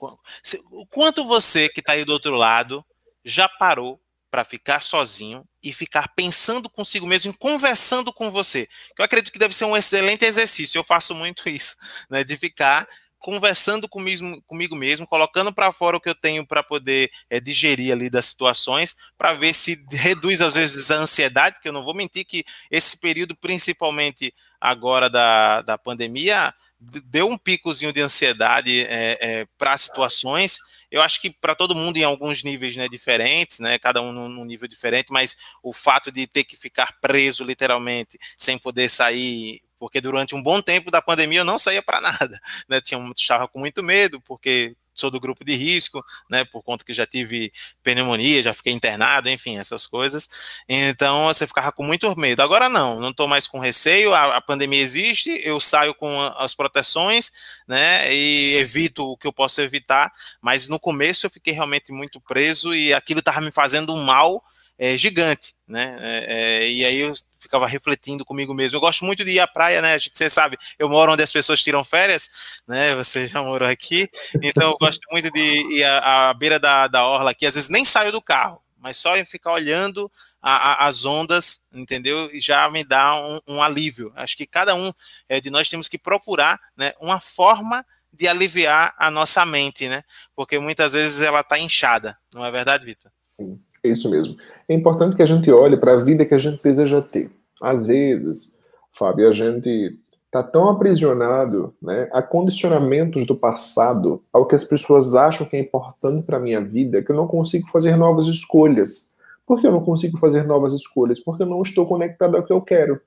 O 0.72 0.86
quanto 0.86 1.26
você 1.26 1.68
que 1.68 1.80
está 1.80 1.92
aí 1.92 2.06
do 2.06 2.12
outro 2.12 2.34
lado 2.34 2.82
já 3.22 3.46
parou 3.46 4.00
para 4.30 4.44
ficar 4.44 4.82
sozinho 4.82 5.44
e 5.62 5.72
ficar 5.72 6.08
pensando 6.14 6.68
consigo 6.68 7.06
mesmo, 7.06 7.36
conversando 7.36 8.12
com 8.12 8.30
você. 8.30 8.68
Eu 8.98 9.04
acredito 9.04 9.32
que 9.32 9.38
deve 9.38 9.54
ser 9.54 9.64
um 9.64 9.76
excelente 9.76 10.24
exercício. 10.24 10.78
Eu 10.78 10.84
faço 10.84 11.14
muito 11.14 11.48
isso, 11.50 11.76
né, 12.10 12.22
de 12.22 12.36
ficar 12.36 12.86
conversando 13.18 13.88
comigo, 13.88 14.40
comigo 14.42 14.76
mesmo, 14.76 15.06
colocando 15.06 15.52
para 15.52 15.72
fora 15.72 15.96
o 15.96 16.00
que 16.00 16.08
eu 16.08 16.14
tenho 16.14 16.46
para 16.46 16.62
poder 16.62 17.10
é, 17.28 17.40
digerir 17.40 17.92
ali 17.92 18.08
das 18.08 18.26
situações, 18.26 18.94
para 19.16 19.34
ver 19.34 19.52
se 19.52 19.84
reduz 19.90 20.40
às 20.40 20.54
vezes 20.54 20.90
a 20.90 20.96
ansiedade, 20.96 21.60
que 21.60 21.68
eu 21.68 21.72
não 21.72 21.82
vou 21.82 21.94
mentir 21.94 22.24
que 22.24 22.44
esse 22.70 22.96
período, 22.98 23.36
principalmente 23.36 24.32
agora 24.60 25.10
da, 25.10 25.62
da 25.62 25.78
pandemia, 25.78 26.54
deu 26.80 27.28
um 27.28 27.36
picozinho 27.36 27.92
de 27.92 28.00
ansiedade 28.00 28.84
é, 28.84 29.18
é, 29.20 29.46
para 29.56 29.76
situações. 29.76 30.58
Eu 30.90 31.02
acho 31.02 31.20
que 31.20 31.30
para 31.30 31.54
todo 31.54 31.74
mundo 31.74 31.96
em 31.96 32.04
alguns 32.04 32.42
níveis 32.42 32.76
né, 32.76 32.88
diferentes, 32.88 33.58
né, 33.58 33.78
cada 33.78 34.00
um 34.00 34.12
num, 34.12 34.44
nível 34.44 34.66
diferente, 34.66 35.12
mas 35.12 35.36
o 35.62 35.72
fato 35.72 36.10
de 36.10 36.26
ter 36.26 36.44
que 36.44 36.56
ficar 36.56 36.96
preso 37.00 37.44
literalmente, 37.44 38.18
sem 38.36 38.56
poder 38.56 38.88
sair, 38.88 39.60
porque 39.78 40.00
durante 40.00 40.34
um 40.34 40.42
bom 40.42 40.62
tempo 40.62 40.90
da 40.90 41.02
pandemia 41.02 41.40
eu 41.40 41.44
não 41.44 41.58
saía 41.58 41.82
para 41.82 42.00
nada, 42.00 42.40
né, 42.68 42.80
tinha, 42.80 42.98
estava 43.14 43.46
com 43.46 43.58
muito 43.58 43.82
medo, 43.82 44.20
porque 44.22 44.74
sou 45.00 45.10
do 45.10 45.20
grupo 45.20 45.44
de 45.44 45.54
risco, 45.54 46.04
né, 46.28 46.44
por 46.44 46.62
conta 46.62 46.84
que 46.84 46.92
já 46.92 47.06
tive 47.06 47.52
pneumonia, 47.82 48.42
já 48.42 48.54
fiquei 48.54 48.72
internado, 48.72 49.28
enfim, 49.28 49.58
essas 49.58 49.86
coisas. 49.86 50.28
Então 50.68 51.26
você 51.26 51.46
ficava 51.46 51.72
com 51.72 51.84
muito 51.84 52.14
medo. 52.18 52.42
Agora 52.42 52.68
não, 52.68 53.00
não 53.00 53.10
estou 53.10 53.28
mais 53.28 53.46
com 53.46 53.58
receio, 53.58 54.14
a, 54.14 54.36
a, 54.36 54.40
pandemia 54.40 54.80
existe, 54.80 55.30
eu 55.44 55.60
saio 55.60 55.94
com 55.94 56.20
as 56.38 56.54
proteções, 56.54 57.30
né, 57.66 58.12
e 58.12 58.56
evito 58.56 59.04
o 59.04 59.16
que 59.16 59.26
eu 59.26 59.32
posso 59.32 59.60
evitar, 59.60 60.12
mas 60.40 60.68
no 60.68 60.78
começo 60.80 61.26
eu 61.26 61.30
fiquei 61.30 61.52
realmente 61.52 61.92
muito 61.92 62.20
preso 62.20 62.74
e 62.74 62.92
aquilo 62.94 63.20
estava 63.20 63.40
me 63.40 63.50
fazendo 63.50 63.94
um 63.94 64.02
mal 64.02 64.42
é, 64.78 64.96
gigante, 64.96 65.54
né? 65.66 65.96
É, 66.00 66.26
é, 66.28 66.70
e 66.70 66.84
aí 66.84 66.98
eu 66.98 67.12
ficava 67.40 67.66
refletindo 67.66 68.24
comigo 68.24 68.54
mesmo. 68.54 68.76
Eu 68.76 68.80
gosto 68.80 69.04
muito 69.04 69.24
de 69.24 69.32
ir 69.32 69.40
à 69.40 69.46
praia, 69.46 69.82
né? 69.82 69.98
Você 69.98 70.30
sabe, 70.30 70.56
eu 70.78 70.88
moro 70.88 71.12
onde 71.12 71.22
as 71.22 71.32
pessoas 71.32 71.62
tiram 71.62 71.84
férias, 71.84 72.30
né? 72.66 72.94
Você 72.94 73.26
já 73.26 73.42
morou 73.42 73.68
aqui, 73.68 74.08
então 74.42 74.70
eu 74.70 74.76
gosto 74.78 75.00
muito 75.10 75.30
de 75.30 75.76
ir 75.76 75.84
à, 75.84 76.30
à 76.30 76.34
beira 76.34 76.60
da, 76.60 76.86
da 76.86 77.04
orla 77.04 77.32
aqui. 77.32 77.46
Às 77.46 77.54
vezes 77.54 77.68
nem 77.68 77.84
saio 77.84 78.12
do 78.12 78.22
carro, 78.22 78.62
mas 78.76 78.96
só 78.96 79.16
eu 79.16 79.26
ficar 79.26 79.52
olhando 79.52 80.10
a, 80.40 80.84
a, 80.84 80.86
as 80.86 81.04
ondas, 81.04 81.62
entendeu? 81.72 82.30
E 82.32 82.40
já 82.40 82.70
me 82.70 82.84
dá 82.84 83.14
um, 83.20 83.40
um 83.48 83.62
alívio. 83.62 84.12
Acho 84.14 84.36
que 84.36 84.46
cada 84.46 84.74
um 84.74 84.92
é, 85.28 85.40
de 85.40 85.50
nós 85.50 85.68
temos 85.68 85.88
que 85.88 85.98
procurar, 85.98 86.60
né? 86.76 86.92
Uma 87.00 87.20
forma 87.20 87.84
de 88.12 88.26
aliviar 88.26 88.94
a 88.96 89.10
nossa 89.10 89.44
mente, 89.44 89.88
né? 89.88 90.02
Porque 90.34 90.58
muitas 90.58 90.92
vezes 90.92 91.20
ela 91.20 91.40
está 91.40 91.58
inchada, 91.58 92.18
não 92.32 92.44
é 92.44 92.50
verdade, 92.50 92.84
Vitor? 92.84 93.10
Sim. 93.24 93.60
É 93.88 93.92
isso 93.92 94.10
mesmo. 94.10 94.36
É 94.68 94.74
importante 94.74 95.16
que 95.16 95.22
a 95.22 95.26
gente 95.26 95.50
olhe 95.50 95.76
para 95.76 95.94
a 95.94 95.96
vida 95.96 96.24
que 96.26 96.34
a 96.34 96.38
gente 96.38 96.62
deseja 96.62 97.00
ter. 97.00 97.30
Às 97.60 97.86
vezes, 97.86 98.54
Fábio, 98.92 99.26
a 99.26 99.32
gente 99.32 99.98
está 100.26 100.42
tão 100.42 100.68
aprisionado 100.68 101.74
né, 101.80 102.08
a 102.12 102.20
condicionamentos 102.20 103.26
do 103.26 103.34
passado, 103.34 104.22
ao 104.30 104.46
que 104.46 104.54
as 104.54 104.62
pessoas 104.62 105.14
acham 105.14 105.48
que 105.48 105.56
é 105.56 105.60
importante 105.60 106.26
para 106.26 106.36
a 106.36 106.40
minha 106.40 106.60
vida, 106.60 107.02
que 107.02 107.10
eu 107.10 107.16
não 107.16 107.26
consigo 107.26 107.68
fazer 107.70 107.96
novas 107.96 108.26
escolhas. 108.26 109.16
Por 109.46 109.58
que 109.58 109.66
eu 109.66 109.72
não 109.72 109.82
consigo 109.82 110.18
fazer 110.18 110.46
novas 110.46 110.74
escolhas? 110.74 111.18
Porque 111.18 111.42
eu 111.42 111.46
não 111.46 111.62
estou 111.62 111.86
conectado 111.86 112.36
ao 112.36 112.42
que 112.42 112.52
eu 112.52 112.60
quero. 112.60 113.00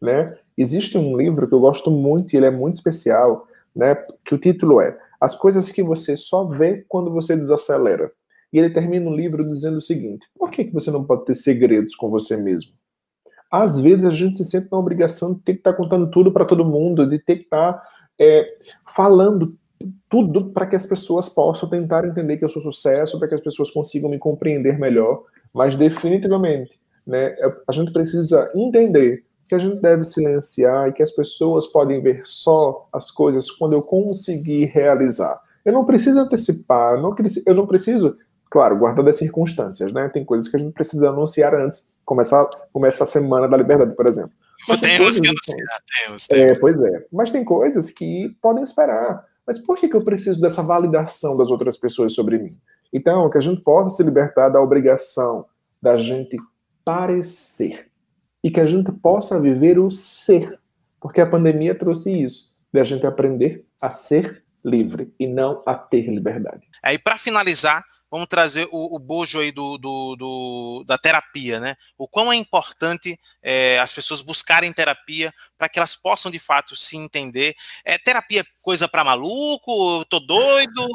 Né? 0.00 0.34
Existe 0.56 0.96
um 0.96 1.14
livro 1.14 1.46
que 1.46 1.54
eu 1.54 1.60
gosto 1.60 1.90
muito 1.90 2.32
e 2.32 2.38
ele 2.38 2.46
é 2.46 2.50
muito 2.50 2.76
especial, 2.76 3.46
né, 3.76 3.94
que 4.24 4.34
o 4.34 4.38
título 4.38 4.80
é 4.80 4.98
As 5.20 5.36
coisas 5.36 5.70
que 5.70 5.82
você 5.82 6.16
só 6.16 6.44
vê 6.44 6.84
quando 6.88 7.12
você 7.12 7.36
desacelera. 7.36 8.10
E 8.52 8.58
ele 8.58 8.70
termina 8.70 9.08
o 9.08 9.14
livro 9.14 9.38
dizendo 9.38 9.78
o 9.78 9.82
seguinte: 9.82 10.26
por 10.38 10.50
que, 10.50 10.64
que 10.64 10.72
você 10.74 10.90
não 10.90 11.04
pode 11.04 11.24
ter 11.24 11.34
segredos 11.34 11.94
com 11.94 12.10
você 12.10 12.36
mesmo? 12.36 12.72
Às 13.50 13.80
vezes 13.80 14.04
a 14.04 14.10
gente 14.10 14.36
se 14.36 14.44
sente 14.44 14.68
na 14.70 14.78
obrigação 14.78 15.34
de 15.34 15.40
ter 15.40 15.54
que 15.54 15.60
estar 15.60 15.72
tá 15.72 15.76
contando 15.76 16.08
tudo 16.10 16.32
para 16.32 16.44
todo 16.44 16.64
mundo, 16.64 17.08
de 17.08 17.18
ter 17.18 17.36
que 17.36 17.44
estar 17.44 17.72
tá, 17.72 17.82
é, 18.18 18.46
falando 18.88 19.56
tudo 20.08 20.50
para 20.50 20.66
que 20.66 20.76
as 20.76 20.86
pessoas 20.86 21.28
possam 21.28 21.68
tentar 21.68 22.06
entender 22.06 22.36
que 22.36 22.44
eu 22.44 22.50
sou 22.50 22.62
sucesso, 22.62 23.18
para 23.18 23.28
que 23.28 23.34
as 23.34 23.40
pessoas 23.40 23.70
consigam 23.70 24.10
me 24.10 24.18
compreender 24.18 24.78
melhor. 24.78 25.24
Mas 25.52 25.76
definitivamente, 25.76 26.78
né, 27.06 27.34
a 27.66 27.72
gente 27.72 27.92
precisa 27.92 28.50
entender 28.54 29.24
que 29.48 29.54
a 29.56 29.58
gente 29.58 29.80
deve 29.80 30.04
silenciar 30.04 30.88
e 30.88 30.92
que 30.92 31.02
as 31.02 31.10
pessoas 31.10 31.66
podem 31.66 31.98
ver 31.98 32.22
só 32.24 32.88
as 32.92 33.10
coisas 33.10 33.50
quando 33.50 33.72
eu 33.72 33.82
conseguir 33.82 34.66
realizar. 34.66 35.40
Eu 35.64 35.72
não 35.72 35.84
preciso 35.84 36.20
antecipar, 36.20 36.94
eu 37.46 37.54
não 37.54 37.66
preciso 37.66 38.16
Claro, 38.50 38.76
guardando 38.76 39.08
as 39.08 39.16
circunstâncias, 39.16 39.92
né? 39.92 40.08
Tem 40.08 40.24
coisas 40.24 40.48
que 40.48 40.56
a 40.56 40.58
gente 40.58 40.72
precisa 40.72 41.10
anunciar 41.10 41.54
antes. 41.54 41.88
Começar, 42.04 42.44
começa 42.72 43.04
a 43.04 43.06
Semana 43.06 43.46
da 43.46 43.56
Liberdade, 43.56 43.94
por 43.94 44.08
exemplo. 44.08 44.32
Mas 44.68 44.80
temos 44.80 45.20
que 45.20 45.28
anunciar, 45.28 45.80
temos, 45.86 46.26
temos. 46.26 46.50
É, 46.50 46.60
pois 46.60 46.80
é. 46.80 47.06
Mas 47.12 47.30
tem 47.30 47.44
coisas 47.44 47.90
que 47.90 48.36
podem 48.42 48.64
esperar. 48.64 49.24
Mas 49.46 49.58
por 49.58 49.78
que, 49.78 49.88
que 49.88 49.96
eu 49.96 50.02
preciso 50.02 50.40
dessa 50.40 50.62
validação 50.62 51.36
das 51.36 51.50
outras 51.50 51.78
pessoas 51.78 52.12
sobre 52.12 52.38
mim? 52.38 52.50
Então, 52.92 53.30
que 53.30 53.38
a 53.38 53.40
gente 53.40 53.62
possa 53.62 53.90
se 53.96 54.02
libertar 54.02 54.48
da 54.48 54.60
obrigação 54.60 55.46
da 55.80 55.96
gente 55.96 56.36
parecer. 56.84 57.88
E 58.42 58.50
que 58.50 58.60
a 58.60 58.66
gente 58.66 58.90
possa 58.90 59.40
viver 59.40 59.78
o 59.78 59.90
ser. 59.90 60.58
Porque 61.00 61.20
a 61.20 61.26
pandemia 61.26 61.74
trouxe 61.74 62.12
isso. 62.22 62.50
De 62.72 62.80
a 62.80 62.84
gente 62.84 63.06
aprender 63.06 63.64
a 63.80 63.90
ser 63.90 64.42
livre 64.64 65.12
e 65.18 65.26
não 65.26 65.62
a 65.64 65.74
ter 65.74 66.08
liberdade. 66.08 66.68
Aí, 66.82 66.98
para 66.98 67.16
finalizar, 67.16 67.84
vamos 68.10 68.26
trazer 68.26 68.68
o, 68.72 68.96
o 68.96 68.98
bojo 68.98 69.38
aí 69.38 69.52
do, 69.52 69.78
do, 69.78 70.16
do, 70.16 70.84
da 70.86 70.98
terapia, 70.98 71.60
né? 71.60 71.74
O 71.96 72.08
quão 72.08 72.32
é 72.32 72.36
importante 72.36 73.18
é, 73.42 73.78
as 73.78 73.92
pessoas 73.92 74.20
buscarem 74.20 74.72
terapia 74.72 75.32
para 75.56 75.68
que 75.68 75.78
elas 75.78 75.94
possam 75.94 76.30
de 76.30 76.38
fato 76.38 76.74
se 76.74 76.96
entender. 76.96 77.54
É 77.84 77.96
terapia 77.98 78.44
coisa 78.60 78.88
para 78.88 79.04
maluco? 79.04 80.04
Tô 80.06 80.18
doido? 80.18 80.88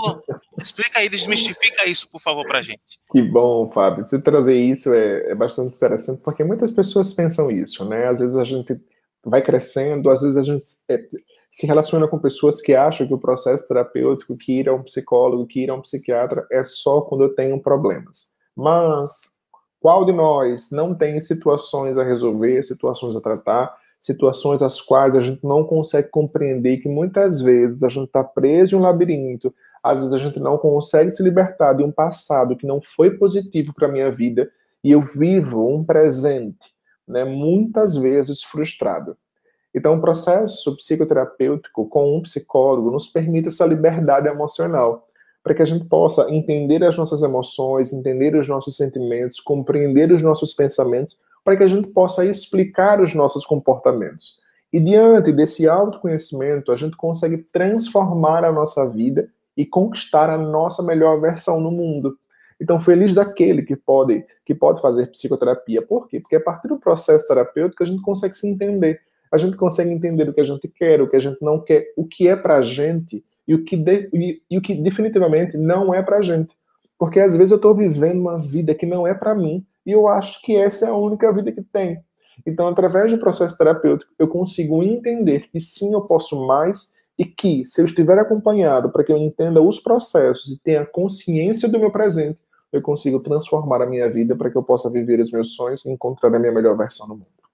Explica 0.59 0.99
aí, 0.99 1.09
desmistifica 1.09 1.88
isso, 1.88 2.09
por 2.11 2.22
favor, 2.22 2.45
para 2.45 2.61
gente. 2.61 2.99
Que 3.11 3.22
bom, 3.22 3.72
Fábio. 3.72 4.05
Você 4.05 4.20
trazer 4.20 4.57
isso 4.57 4.93
é, 4.93 5.32
é 5.32 5.36
bastante 5.36 5.76
interessante, 5.76 6.22
porque 6.24 6.43
muitas 6.43 6.72
pessoas 6.72 7.13
pensam 7.13 7.49
isso, 7.49 7.86
né? 7.86 8.07
Às 8.07 8.20
vezes 8.20 8.36
a 8.36 8.43
gente 8.43 8.80
vai 9.24 9.41
crescendo, 9.41 10.09
às 10.09 10.22
vezes 10.22 10.38
a 10.38 10.43
gente 10.43 10.66
é, 10.89 10.99
se 11.56 11.66
relaciona 11.66 12.06
com 12.06 12.20
pessoas 12.20 12.60
que 12.60 12.76
acham 12.76 13.08
que 13.08 13.14
o 13.14 13.18
processo 13.18 13.66
terapêutico, 13.66 14.36
que 14.38 14.60
ir 14.60 14.68
a 14.68 14.74
um 14.74 14.84
psicólogo, 14.84 15.47
que 15.47 15.64
ir 15.64 15.70
a 15.70 15.74
um 15.74 15.82
psiquiatra 15.82 16.45
é 16.51 16.66
só 16.66 16.99
quando 16.99 17.24
eu 17.24 17.34
tenho 17.34 17.62
problemas. 17.62 18.34
Mas 18.53 19.22
qual 19.80 20.03
de 20.03 20.12
nós 20.12 20.70
não 20.70 20.93
tem 20.93 21.18
situações 21.22 21.97
a 21.97 22.03
resolver, 22.03 22.62
situações 22.62 23.16
a 23.16 23.22
tratar, 23.22 23.74
situações 24.01 24.62
as 24.62 24.82
quais 24.82 25.16
a 25.16 25.22
gente 25.22 25.45
não 25.45 25.64
consegue 25.64 26.10
compreender 26.10 26.82
que 26.82 26.89
muitas 26.89 27.39
vezes 27.39 27.82
a 27.84 27.88
gente 27.88 28.08
está 28.08 28.22
preso 28.22 28.76
em 28.76 28.80
um 28.80 28.82
labirinto, 28.82 29.56
às 29.82 29.99
vezes 29.99 30.12
a 30.12 30.20
gente 30.20 30.41
não 30.41 30.58
consegue 30.58 31.14
se 31.14 31.24
libertar 31.24 31.72
de 31.72 31.84
um 31.84 31.91
passado 31.91 32.58
que 32.58 32.68
não 32.68 32.82
foi 32.82 33.12
positivo 33.12 33.74
para 33.74 33.88
a 33.88 33.91
minha 33.91 34.12
vida 34.12 34.51
e 34.84 34.91
eu 34.91 34.99
vivo 34.99 35.74
um 35.74 35.86
presente, 35.86 36.74
né, 37.08 37.24
muitas 37.24 37.95
vezes 37.95 38.43
frustrado. 38.43 39.16
Então, 39.76 39.97
o 39.97 40.01
processo 40.01 40.73
psicoterapêutico 40.78 41.86
com 41.89 42.15
um 42.15 42.21
psicólogo 42.21 42.89
nos 42.89 43.07
permite 43.07 43.49
essa 43.49 43.65
liberdade 43.65 44.26
emocional, 44.26 45.05
para 45.43 45.53
que 45.53 45.61
a 45.61 45.65
gente 45.65 45.84
possa 45.84 46.32
entender 46.32 46.82
as 46.82 46.97
nossas 46.97 47.21
emoções, 47.21 47.91
entender 47.91 48.38
os 48.38 48.47
nossos 48.47 48.78
sentimentos, 48.78 49.41
compreender 49.41 50.13
os 50.13 50.21
nossos 50.21 50.53
pensamentos, 50.53 51.19
para 51.43 51.57
que 51.57 51.63
a 51.63 51.67
gente 51.67 51.89
possa 51.89 52.23
explicar 52.23 53.01
os 53.01 53.13
nossos 53.13 53.45
comportamentos. 53.45 54.39
E 54.71 54.80
diante 54.80 55.34
desse 55.34 55.67
autoconhecimento, 55.67 56.71
a 56.71 56.78
gente 56.78 56.95
consegue 56.95 57.43
transformar 57.43 58.45
a 58.45 58.53
nossa 58.53 58.89
vida 58.89 59.30
e 59.57 59.65
conquistar 59.65 60.30
a 60.30 60.38
nossa 60.38 60.82
melhor 60.82 61.19
versão 61.19 61.59
no 61.59 61.69
mundo. 61.69 62.17
Então, 62.61 62.80
feliz 62.80 63.13
daquele 63.13 63.61
que 63.61 63.76
pode, 63.76 64.26
que 64.45 64.55
pode 64.55 64.82
fazer 64.82 65.11
psicoterapia. 65.11 65.82
Por 65.82 66.07
quê? 66.07 66.21
Porque 66.21 66.38
a 66.38 66.41
partir 66.41 66.69
do 66.69 66.80
processo 66.80 67.28
terapêutico 67.28 67.84
a 67.84 67.86
gente 67.86 68.01
consegue 68.01 68.36
se 68.36 68.47
entender 68.47 69.01
a 69.36 69.38
gente 69.38 69.58
consegue 69.58 69.92
entender 69.92 70.28
o 70.30 70.34
que 70.34 70.42
a 70.42 70.46
gente 70.46 70.68
quer, 70.68 71.02
o 71.02 71.10
que 71.10 71.16
a 71.16 71.20
gente 71.20 71.38
não 71.42 71.60
quer, 71.60 71.92
o 71.98 72.06
que 72.06 72.28
é 72.28 72.36
pra 72.36 72.62
gente 72.62 73.24
e 73.48 73.54
o 73.54 73.64
que, 73.64 73.76
de, 73.76 74.10
e, 74.14 74.42
e, 74.50 74.58
o 74.58 74.62
que 74.62 74.74
definitivamente 74.74 75.58
não 75.58 75.94
é 75.94 76.02
pra 76.02 76.22
gente. 76.22 76.56
Porque 76.98 77.20
às 77.20 77.36
vezes 77.36 77.52
eu 77.52 77.58
estou 77.58 77.76
vivendo 77.76 78.22
uma 78.22 78.40
vida 78.40 78.74
que 78.74 78.86
não 78.86 79.06
é 79.06 79.14
para 79.14 79.36
mim 79.36 79.66
e 79.86 79.92
eu 79.92 80.08
acho 80.08 80.42
que 80.42 80.56
essa 80.56 80.86
é 80.86 80.90
a 80.90 80.96
única 80.96 81.32
vida 81.34 81.52
que 81.52 81.62
tem. 81.62 82.00
Então, 82.46 82.68
através 82.68 83.12
do 83.12 83.20
processo 83.20 83.58
terapêutico, 83.58 84.12
eu 84.18 84.28
consigo 84.28 84.82
entender 84.82 85.50
que 85.52 85.60
sim, 85.60 85.94
eu 85.94 86.02
posso 86.02 86.48
mais 86.48 86.94
e 87.18 87.26
que, 87.26 87.66
se 87.66 87.82
eu 87.82 87.86
estiver 87.86 88.18
acompanhado 88.18 88.90
para 88.90 89.04
que 89.04 89.12
eu 89.12 89.18
entenda 89.18 89.62
os 89.62 89.80
processos 89.80 90.52
e 90.52 90.62
tenha 90.62 90.86
consciência 90.86 91.68
do 91.68 91.80
meu 91.80 91.92
presente, 91.92 92.42
eu 92.72 92.82
consigo 92.82 93.20
transformar 93.20 93.82
a 93.82 93.86
minha 93.86 94.10
vida 94.10 94.36
para 94.36 94.50
que 94.50 94.58
eu 94.58 94.64
possa 94.64 94.90
viver 94.90 95.20
os 95.20 95.32
meus 95.32 95.56
sonhos 95.56 95.86
e 95.86 95.92
encontrar 95.92 96.34
a 96.34 96.40
minha 96.40 96.52
melhor 96.52 96.76
versão 96.76 97.08
no 97.08 97.16
mundo. 97.16 97.45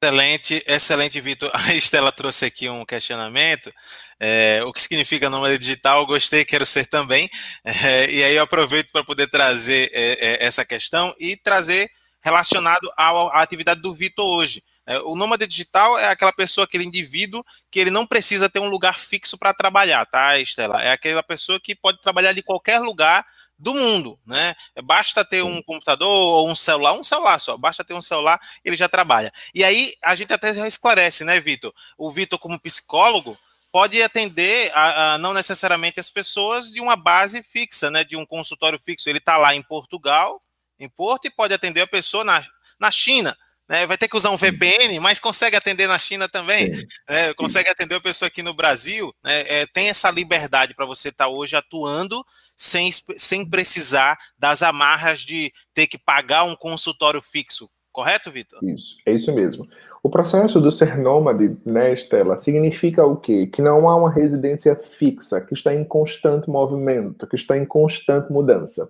Excelente, 0.00 0.62
excelente, 0.64 1.20
Vitor. 1.20 1.50
A 1.54 1.74
Estela 1.74 2.12
trouxe 2.12 2.44
aqui 2.44 2.68
um 2.68 2.84
questionamento. 2.84 3.72
É, 4.20 4.62
o 4.64 4.72
que 4.72 4.80
significa 4.80 5.28
nômade 5.28 5.58
digital? 5.58 6.06
Gostei, 6.06 6.44
quero 6.44 6.64
ser 6.64 6.86
também. 6.86 7.28
É, 7.64 8.10
e 8.10 8.22
aí 8.22 8.34
eu 8.36 8.42
aproveito 8.44 8.90
para 8.92 9.04
poder 9.04 9.28
trazer 9.28 9.90
é, 9.92 10.44
é, 10.44 10.46
essa 10.46 10.64
questão 10.64 11.14
e 11.18 11.36
trazer 11.36 11.90
relacionado 12.20 12.88
à, 12.96 13.08
à 13.08 13.42
atividade 13.42 13.82
do 13.82 13.92
Vitor 13.92 14.24
hoje. 14.24 14.62
É, 14.86 14.98
o 15.00 15.16
nômade 15.16 15.46
digital 15.46 15.98
é 15.98 16.08
aquela 16.08 16.32
pessoa, 16.32 16.64
aquele 16.64 16.84
indivíduo 16.84 17.44
que 17.70 17.80
ele 17.80 17.90
não 17.90 18.06
precisa 18.06 18.48
ter 18.48 18.60
um 18.60 18.68
lugar 18.68 18.98
fixo 18.98 19.36
para 19.36 19.52
trabalhar, 19.52 20.06
tá, 20.06 20.38
Estela? 20.38 20.82
É 20.82 20.92
aquela 20.92 21.22
pessoa 21.22 21.60
que 21.60 21.74
pode 21.74 22.00
trabalhar 22.00 22.32
de 22.32 22.42
qualquer 22.42 22.80
lugar 22.80 23.26
do 23.58 23.74
mundo, 23.74 24.18
né? 24.24 24.54
Basta 24.84 25.24
ter 25.24 25.42
um 25.42 25.60
computador 25.62 26.08
ou 26.08 26.48
um 26.48 26.54
celular, 26.54 26.92
um 26.92 27.02
celular 27.02 27.38
só, 27.40 27.56
basta 27.56 27.84
ter 27.84 27.94
um 27.94 28.02
celular, 28.02 28.40
ele 28.64 28.76
já 28.76 28.88
trabalha. 28.88 29.32
E 29.54 29.64
aí 29.64 29.94
a 30.04 30.14
gente 30.14 30.32
até 30.32 30.52
já 30.52 30.66
esclarece, 30.66 31.24
né, 31.24 31.40
Vitor? 31.40 31.74
O 31.96 32.10
Vitor, 32.10 32.38
como 32.38 32.60
psicólogo, 32.60 33.36
pode 33.72 34.00
atender 34.02 34.70
a, 34.74 35.14
a, 35.14 35.18
não 35.18 35.34
necessariamente 35.34 35.98
as 35.98 36.10
pessoas 36.10 36.70
de 36.70 36.80
uma 36.80 36.94
base 36.94 37.42
fixa, 37.42 37.90
né? 37.90 38.04
De 38.04 38.16
um 38.16 38.24
consultório 38.24 38.78
fixo. 38.78 39.08
Ele 39.08 39.18
está 39.18 39.36
lá 39.36 39.54
em 39.54 39.62
Portugal, 39.62 40.38
em 40.78 40.88
Porto, 40.88 41.26
e 41.26 41.30
pode 41.30 41.52
atender 41.52 41.80
a 41.80 41.86
pessoa 41.86 42.22
na, 42.22 42.46
na 42.78 42.90
China, 42.90 43.36
né? 43.68 43.86
Vai 43.86 43.98
ter 43.98 44.08
que 44.08 44.16
usar 44.16 44.30
um 44.30 44.36
VPN, 44.36 44.98
mas 45.00 45.18
consegue 45.18 45.56
atender 45.56 45.86
na 45.86 45.98
China 45.98 46.28
também, 46.28 46.70
né? 47.08 47.34
consegue 47.34 47.68
atender 47.68 47.96
a 47.96 48.00
pessoa 48.00 48.28
aqui 48.28 48.42
no 48.42 48.54
Brasil, 48.54 49.12
né? 49.22 49.40
é, 49.46 49.66
tem 49.66 49.88
essa 49.88 50.10
liberdade 50.10 50.74
para 50.74 50.86
você 50.86 51.10
estar 51.10 51.26
tá 51.26 51.30
hoje 51.30 51.54
atuando 51.56 52.24
sem, 52.56 52.90
sem 53.16 53.48
precisar 53.48 54.16
das 54.38 54.62
amarras 54.62 55.20
de 55.20 55.52
ter 55.74 55.86
que 55.86 55.98
pagar 55.98 56.44
um 56.44 56.56
consultório 56.56 57.20
fixo. 57.20 57.68
Correto, 57.92 58.30
Vitor? 58.30 58.60
Isso, 58.62 58.96
é 59.06 59.12
isso 59.12 59.32
mesmo. 59.32 59.68
O 60.02 60.08
processo 60.08 60.60
do 60.60 60.70
ser 60.70 60.96
nômade, 60.96 61.56
né, 61.66 61.92
Estela, 61.92 62.36
significa 62.36 63.04
o 63.04 63.16
quê? 63.16 63.46
Que 63.46 63.60
não 63.60 63.88
há 63.88 63.96
uma 63.96 64.10
residência 64.10 64.76
fixa, 64.76 65.40
que 65.40 65.54
está 65.54 65.74
em 65.74 65.84
constante 65.84 66.48
movimento, 66.48 67.26
que 67.26 67.36
está 67.36 67.58
em 67.58 67.64
constante 67.64 68.32
mudança. 68.32 68.88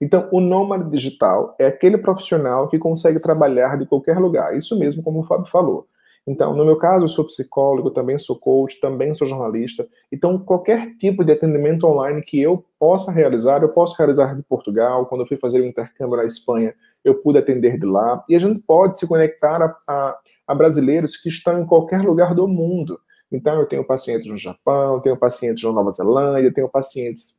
Então, 0.00 0.28
o 0.32 0.40
nômade 0.40 0.90
digital 0.90 1.54
é 1.58 1.66
aquele 1.66 1.98
profissional 1.98 2.68
que 2.68 2.78
consegue 2.78 3.20
trabalhar 3.20 3.76
de 3.76 3.86
qualquer 3.86 4.18
lugar. 4.18 4.56
Isso 4.56 4.78
mesmo, 4.78 5.02
como 5.02 5.20
o 5.20 5.24
Fábio 5.24 5.46
falou. 5.46 5.86
Então, 6.26 6.54
no 6.54 6.64
meu 6.64 6.76
caso, 6.76 7.04
eu 7.04 7.08
sou 7.08 7.26
psicólogo, 7.26 7.90
também 7.90 8.18
sou 8.18 8.38
coach, 8.38 8.78
também 8.80 9.12
sou 9.14 9.26
jornalista. 9.26 9.86
Então, 10.12 10.38
qualquer 10.38 10.96
tipo 10.96 11.24
de 11.24 11.32
atendimento 11.32 11.86
online 11.86 12.22
que 12.22 12.40
eu 12.40 12.64
possa 12.78 13.10
realizar, 13.10 13.62
eu 13.62 13.70
posso 13.70 13.96
realizar 13.96 14.34
de 14.36 14.42
Portugal. 14.42 15.06
Quando 15.06 15.22
eu 15.22 15.26
fui 15.26 15.36
fazer 15.36 15.60
o 15.60 15.66
intercâmbio 15.66 16.16
na 16.16 16.24
Espanha, 16.24 16.74
eu 17.04 17.20
pude 17.20 17.38
atender 17.38 17.78
de 17.78 17.86
lá. 17.86 18.22
E 18.28 18.36
a 18.36 18.38
gente 18.38 18.60
pode 18.60 18.98
se 18.98 19.06
conectar 19.06 19.62
a, 19.62 19.76
a, 19.88 20.18
a 20.46 20.54
brasileiros 20.54 21.16
que 21.16 21.28
estão 21.28 21.60
em 21.60 21.66
qualquer 21.66 22.02
lugar 22.02 22.34
do 22.34 22.46
mundo. 22.46 23.00
Então, 23.32 23.58
eu 23.58 23.66
tenho 23.66 23.84
pacientes 23.84 24.30
no 24.30 24.36
Japão, 24.36 25.00
tenho 25.00 25.16
pacientes 25.16 25.64
na 25.64 25.72
Nova 25.72 25.90
Zelândia, 25.90 26.52
tenho 26.52 26.68
pacientes 26.68 27.38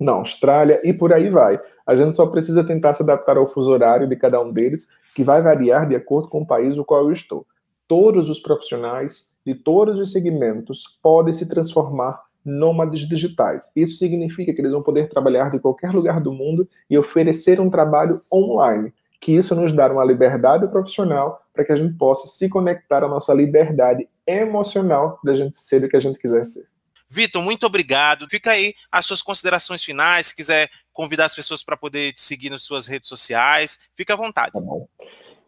na 0.00 0.12
Austrália 0.12 0.80
e 0.84 0.92
por 0.92 1.12
aí 1.12 1.30
vai. 1.30 1.56
A 1.86 1.96
gente 1.96 2.16
só 2.16 2.26
precisa 2.26 2.64
tentar 2.64 2.94
se 2.94 3.02
adaptar 3.02 3.36
ao 3.36 3.48
fuso 3.48 3.70
horário 3.70 4.08
de 4.08 4.16
cada 4.16 4.40
um 4.40 4.52
deles, 4.52 4.88
que 5.14 5.24
vai 5.24 5.42
variar 5.42 5.88
de 5.88 5.94
acordo 5.94 6.28
com 6.28 6.42
o 6.42 6.46
país 6.46 6.76
no 6.76 6.84
qual 6.84 7.04
eu 7.04 7.12
estou. 7.12 7.46
Todos 7.86 8.30
os 8.30 8.40
profissionais 8.40 9.34
de 9.44 9.54
todos 9.54 9.98
os 9.98 10.12
segmentos 10.12 10.98
podem 11.02 11.32
se 11.32 11.48
transformar 11.48 12.22
nômades 12.44 13.08
digitais. 13.08 13.70
Isso 13.76 13.96
significa 13.96 14.52
que 14.52 14.60
eles 14.60 14.72
vão 14.72 14.82
poder 14.82 15.08
trabalhar 15.08 15.50
de 15.50 15.58
qualquer 15.58 15.92
lugar 15.92 16.20
do 16.20 16.32
mundo 16.32 16.68
e 16.88 16.98
oferecer 16.98 17.60
um 17.60 17.70
trabalho 17.70 18.16
online, 18.32 18.92
que 19.20 19.32
isso 19.32 19.54
nos 19.54 19.72
dá 19.72 19.90
uma 19.92 20.04
liberdade 20.04 20.66
profissional 20.68 21.40
para 21.52 21.64
que 21.64 21.72
a 21.72 21.76
gente 21.76 21.94
possa 21.94 22.28
se 22.28 22.48
conectar 22.48 23.04
à 23.04 23.08
nossa 23.08 23.32
liberdade 23.32 24.08
emocional 24.26 25.18
da 25.22 25.34
gente 25.34 25.58
ser 25.58 25.84
o 25.84 25.88
que 25.88 25.96
a 25.96 26.00
gente 26.00 26.18
quiser 26.18 26.42
ser. 26.44 26.71
Vitor, 27.12 27.42
muito 27.42 27.66
obrigado. 27.66 28.26
Fica 28.26 28.52
aí 28.52 28.72
as 28.90 29.04
suas 29.04 29.20
considerações 29.20 29.84
finais, 29.84 30.28
se 30.28 30.36
quiser 30.36 30.70
convidar 30.94 31.26
as 31.26 31.34
pessoas 31.34 31.62
para 31.62 31.76
poder 31.76 32.14
te 32.14 32.22
seguir 32.22 32.48
nas 32.48 32.62
suas 32.62 32.86
redes 32.86 33.08
sociais, 33.08 33.80
fica 33.94 34.14
à 34.14 34.16
vontade. 34.16 34.52
Tá 34.52 34.60
bom. 34.60 34.88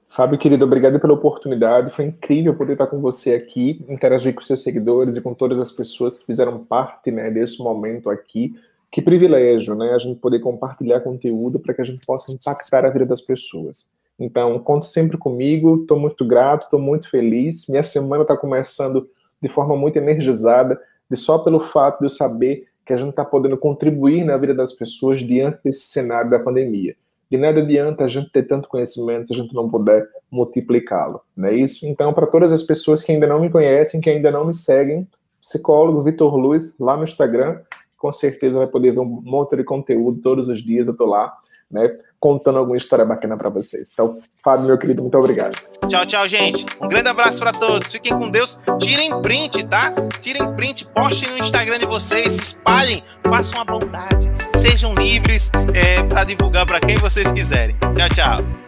Fábio, 0.07 0.39
querido, 0.39 0.67
obrigado 0.67 1.01
pela 1.01 1.15
oportunidade. 1.15 1.91
Foi 1.91 2.05
incrível 2.05 2.55
poder 2.55 2.75
estar 2.75 2.87
com 2.87 3.01
você 3.01 3.33
aqui, 3.33 3.83
interagir 3.89 4.35
com 4.35 4.43
seus 4.43 4.63
seguidores 4.63 5.17
e 5.17 5.23
com 5.23 5.33
todas 5.33 5.59
as 5.59 5.73
pessoas 5.73 6.19
que 6.19 6.27
fizeram 6.27 6.63
parte 6.63 7.11
né, 7.11 7.31
desse 7.31 7.59
momento 7.59 8.11
aqui. 8.11 8.55
Que 8.93 9.01
privilégio, 9.01 9.75
né? 9.75 9.93
A 9.95 9.99
gente 9.99 10.21
poder 10.21 10.41
compartilhar 10.41 11.01
conteúdo 11.01 11.59
para 11.59 11.73
que 11.73 11.81
a 11.81 11.85
gente 11.85 12.05
possa 12.07 12.31
impactar 12.31 12.85
a 12.85 12.91
vida 12.91 13.07
das 13.07 13.23
pessoas. 13.23 13.91
Então, 14.21 14.59
conto 14.59 14.87
sempre 14.87 15.17
comigo, 15.17 15.81
estou 15.81 15.99
muito 15.99 16.25
grato, 16.27 16.65
estou 16.65 16.79
muito 16.79 17.09
feliz. 17.09 17.67
Minha 17.69 17.83
semana 17.83 18.23
está 18.23 18.37
começando 18.37 19.09
de 19.43 19.49
forma 19.49 19.77
muito 19.77 19.97
energizada 19.97 20.79
de 21.11 21.17
só 21.17 21.39
pelo 21.39 21.61
fato 21.61 21.99
de 22.01 22.07
eu 22.07 22.11
saber 22.11 22.67
que 22.85 22.93
a 22.93 22.97
gente 22.97 23.11
está 23.11 23.25
podendo 23.25 23.57
contribuir 23.57 24.25
na 24.25 24.37
vida 24.37 24.55
das 24.55 24.73
pessoas 24.73 25.21
diante 25.21 25.61
desse 25.65 25.87
cenário 25.87 26.31
da 26.31 26.39
pandemia. 26.39 26.95
De 27.31 27.39
nada 27.39 27.61
adianta 27.61 28.05
a 28.05 28.09
gente 28.09 28.31
ter 28.31 28.43
tanto 28.45 28.69
conhecimento 28.69 29.29
se 29.29 29.33
a 29.33 29.37
gente 29.37 29.55
não 29.55 29.69
puder 29.69 30.07
multiplicá-lo, 30.31 31.21
não 31.37 31.49
é 31.49 31.55
isso? 31.55 31.87
Então, 31.87 32.13
para 32.13 32.27
todas 32.27 32.53
as 32.53 32.63
pessoas 32.63 33.03
que 33.03 33.13
ainda 33.13 33.27
não 33.27 33.41
me 33.41 33.51
conhecem, 33.51 34.01
que 34.01 34.11
ainda 34.11 34.31
não 34.31 34.45
me 34.47 34.55
seguem, 34.55 35.09
psicólogo 35.41 36.03
Vitor 36.03 36.37
Luiz, 36.37 36.79
lá 36.79 36.97
no 36.97 37.05
Instagram, 37.05 37.61
com 37.97 38.13
certeza 38.13 38.59
vai 38.59 38.67
poder 38.67 38.93
ver 38.93 39.01
um 39.01 39.23
monte 39.23 39.57
de 39.57 39.65
conteúdo 39.65 40.21
todos 40.21 40.49
os 40.49 40.63
dias, 40.63 40.87
eu 40.87 40.93
estou 40.93 41.07
lá, 41.07 41.35
né, 41.71 41.97
contando 42.25 42.57
alguma 42.57 42.79
história 42.79 43.05
bacana 43.05 43.37
para 43.37 43.51
vocês. 43.51 43.91
Então, 43.93 44.19
Fábio, 44.43 44.65
meu 44.65 44.79
querido, 44.79 45.03
muito 45.03 45.19
obrigado. 45.19 45.61
Tchau, 45.87 46.07
tchau, 46.07 46.27
gente. 46.27 46.65
Um 46.81 46.89
grande 46.89 47.11
abraço 47.11 47.39
para 47.39 47.53
todos. 47.53 47.93
Fiquem 47.93 48.19
com 48.19 48.31
Deus. 48.31 48.59
Tirem 48.81 49.21
print, 49.21 49.63
tá? 49.65 49.93
Tirem 50.23 50.51
print, 50.55 50.87
postem 50.87 51.29
no 51.29 51.37
Instagram 51.37 51.79
de 51.79 51.85
vocês, 51.85 52.39
espalhem, 52.39 53.05
façam 53.29 53.61
a 53.61 53.65
bondade. 53.67 54.33
Sejam 54.57 54.95
livres 54.95 55.53
é, 55.75 56.03
para 56.05 56.25
divulgar 56.25 56.65
para 56.65 56.81
quem 56.81 56.97
vocês 56.97 57.31
quiserem. 57.31 57.77
Tchau, 57.95 58.09
tchau. 58.09 58.64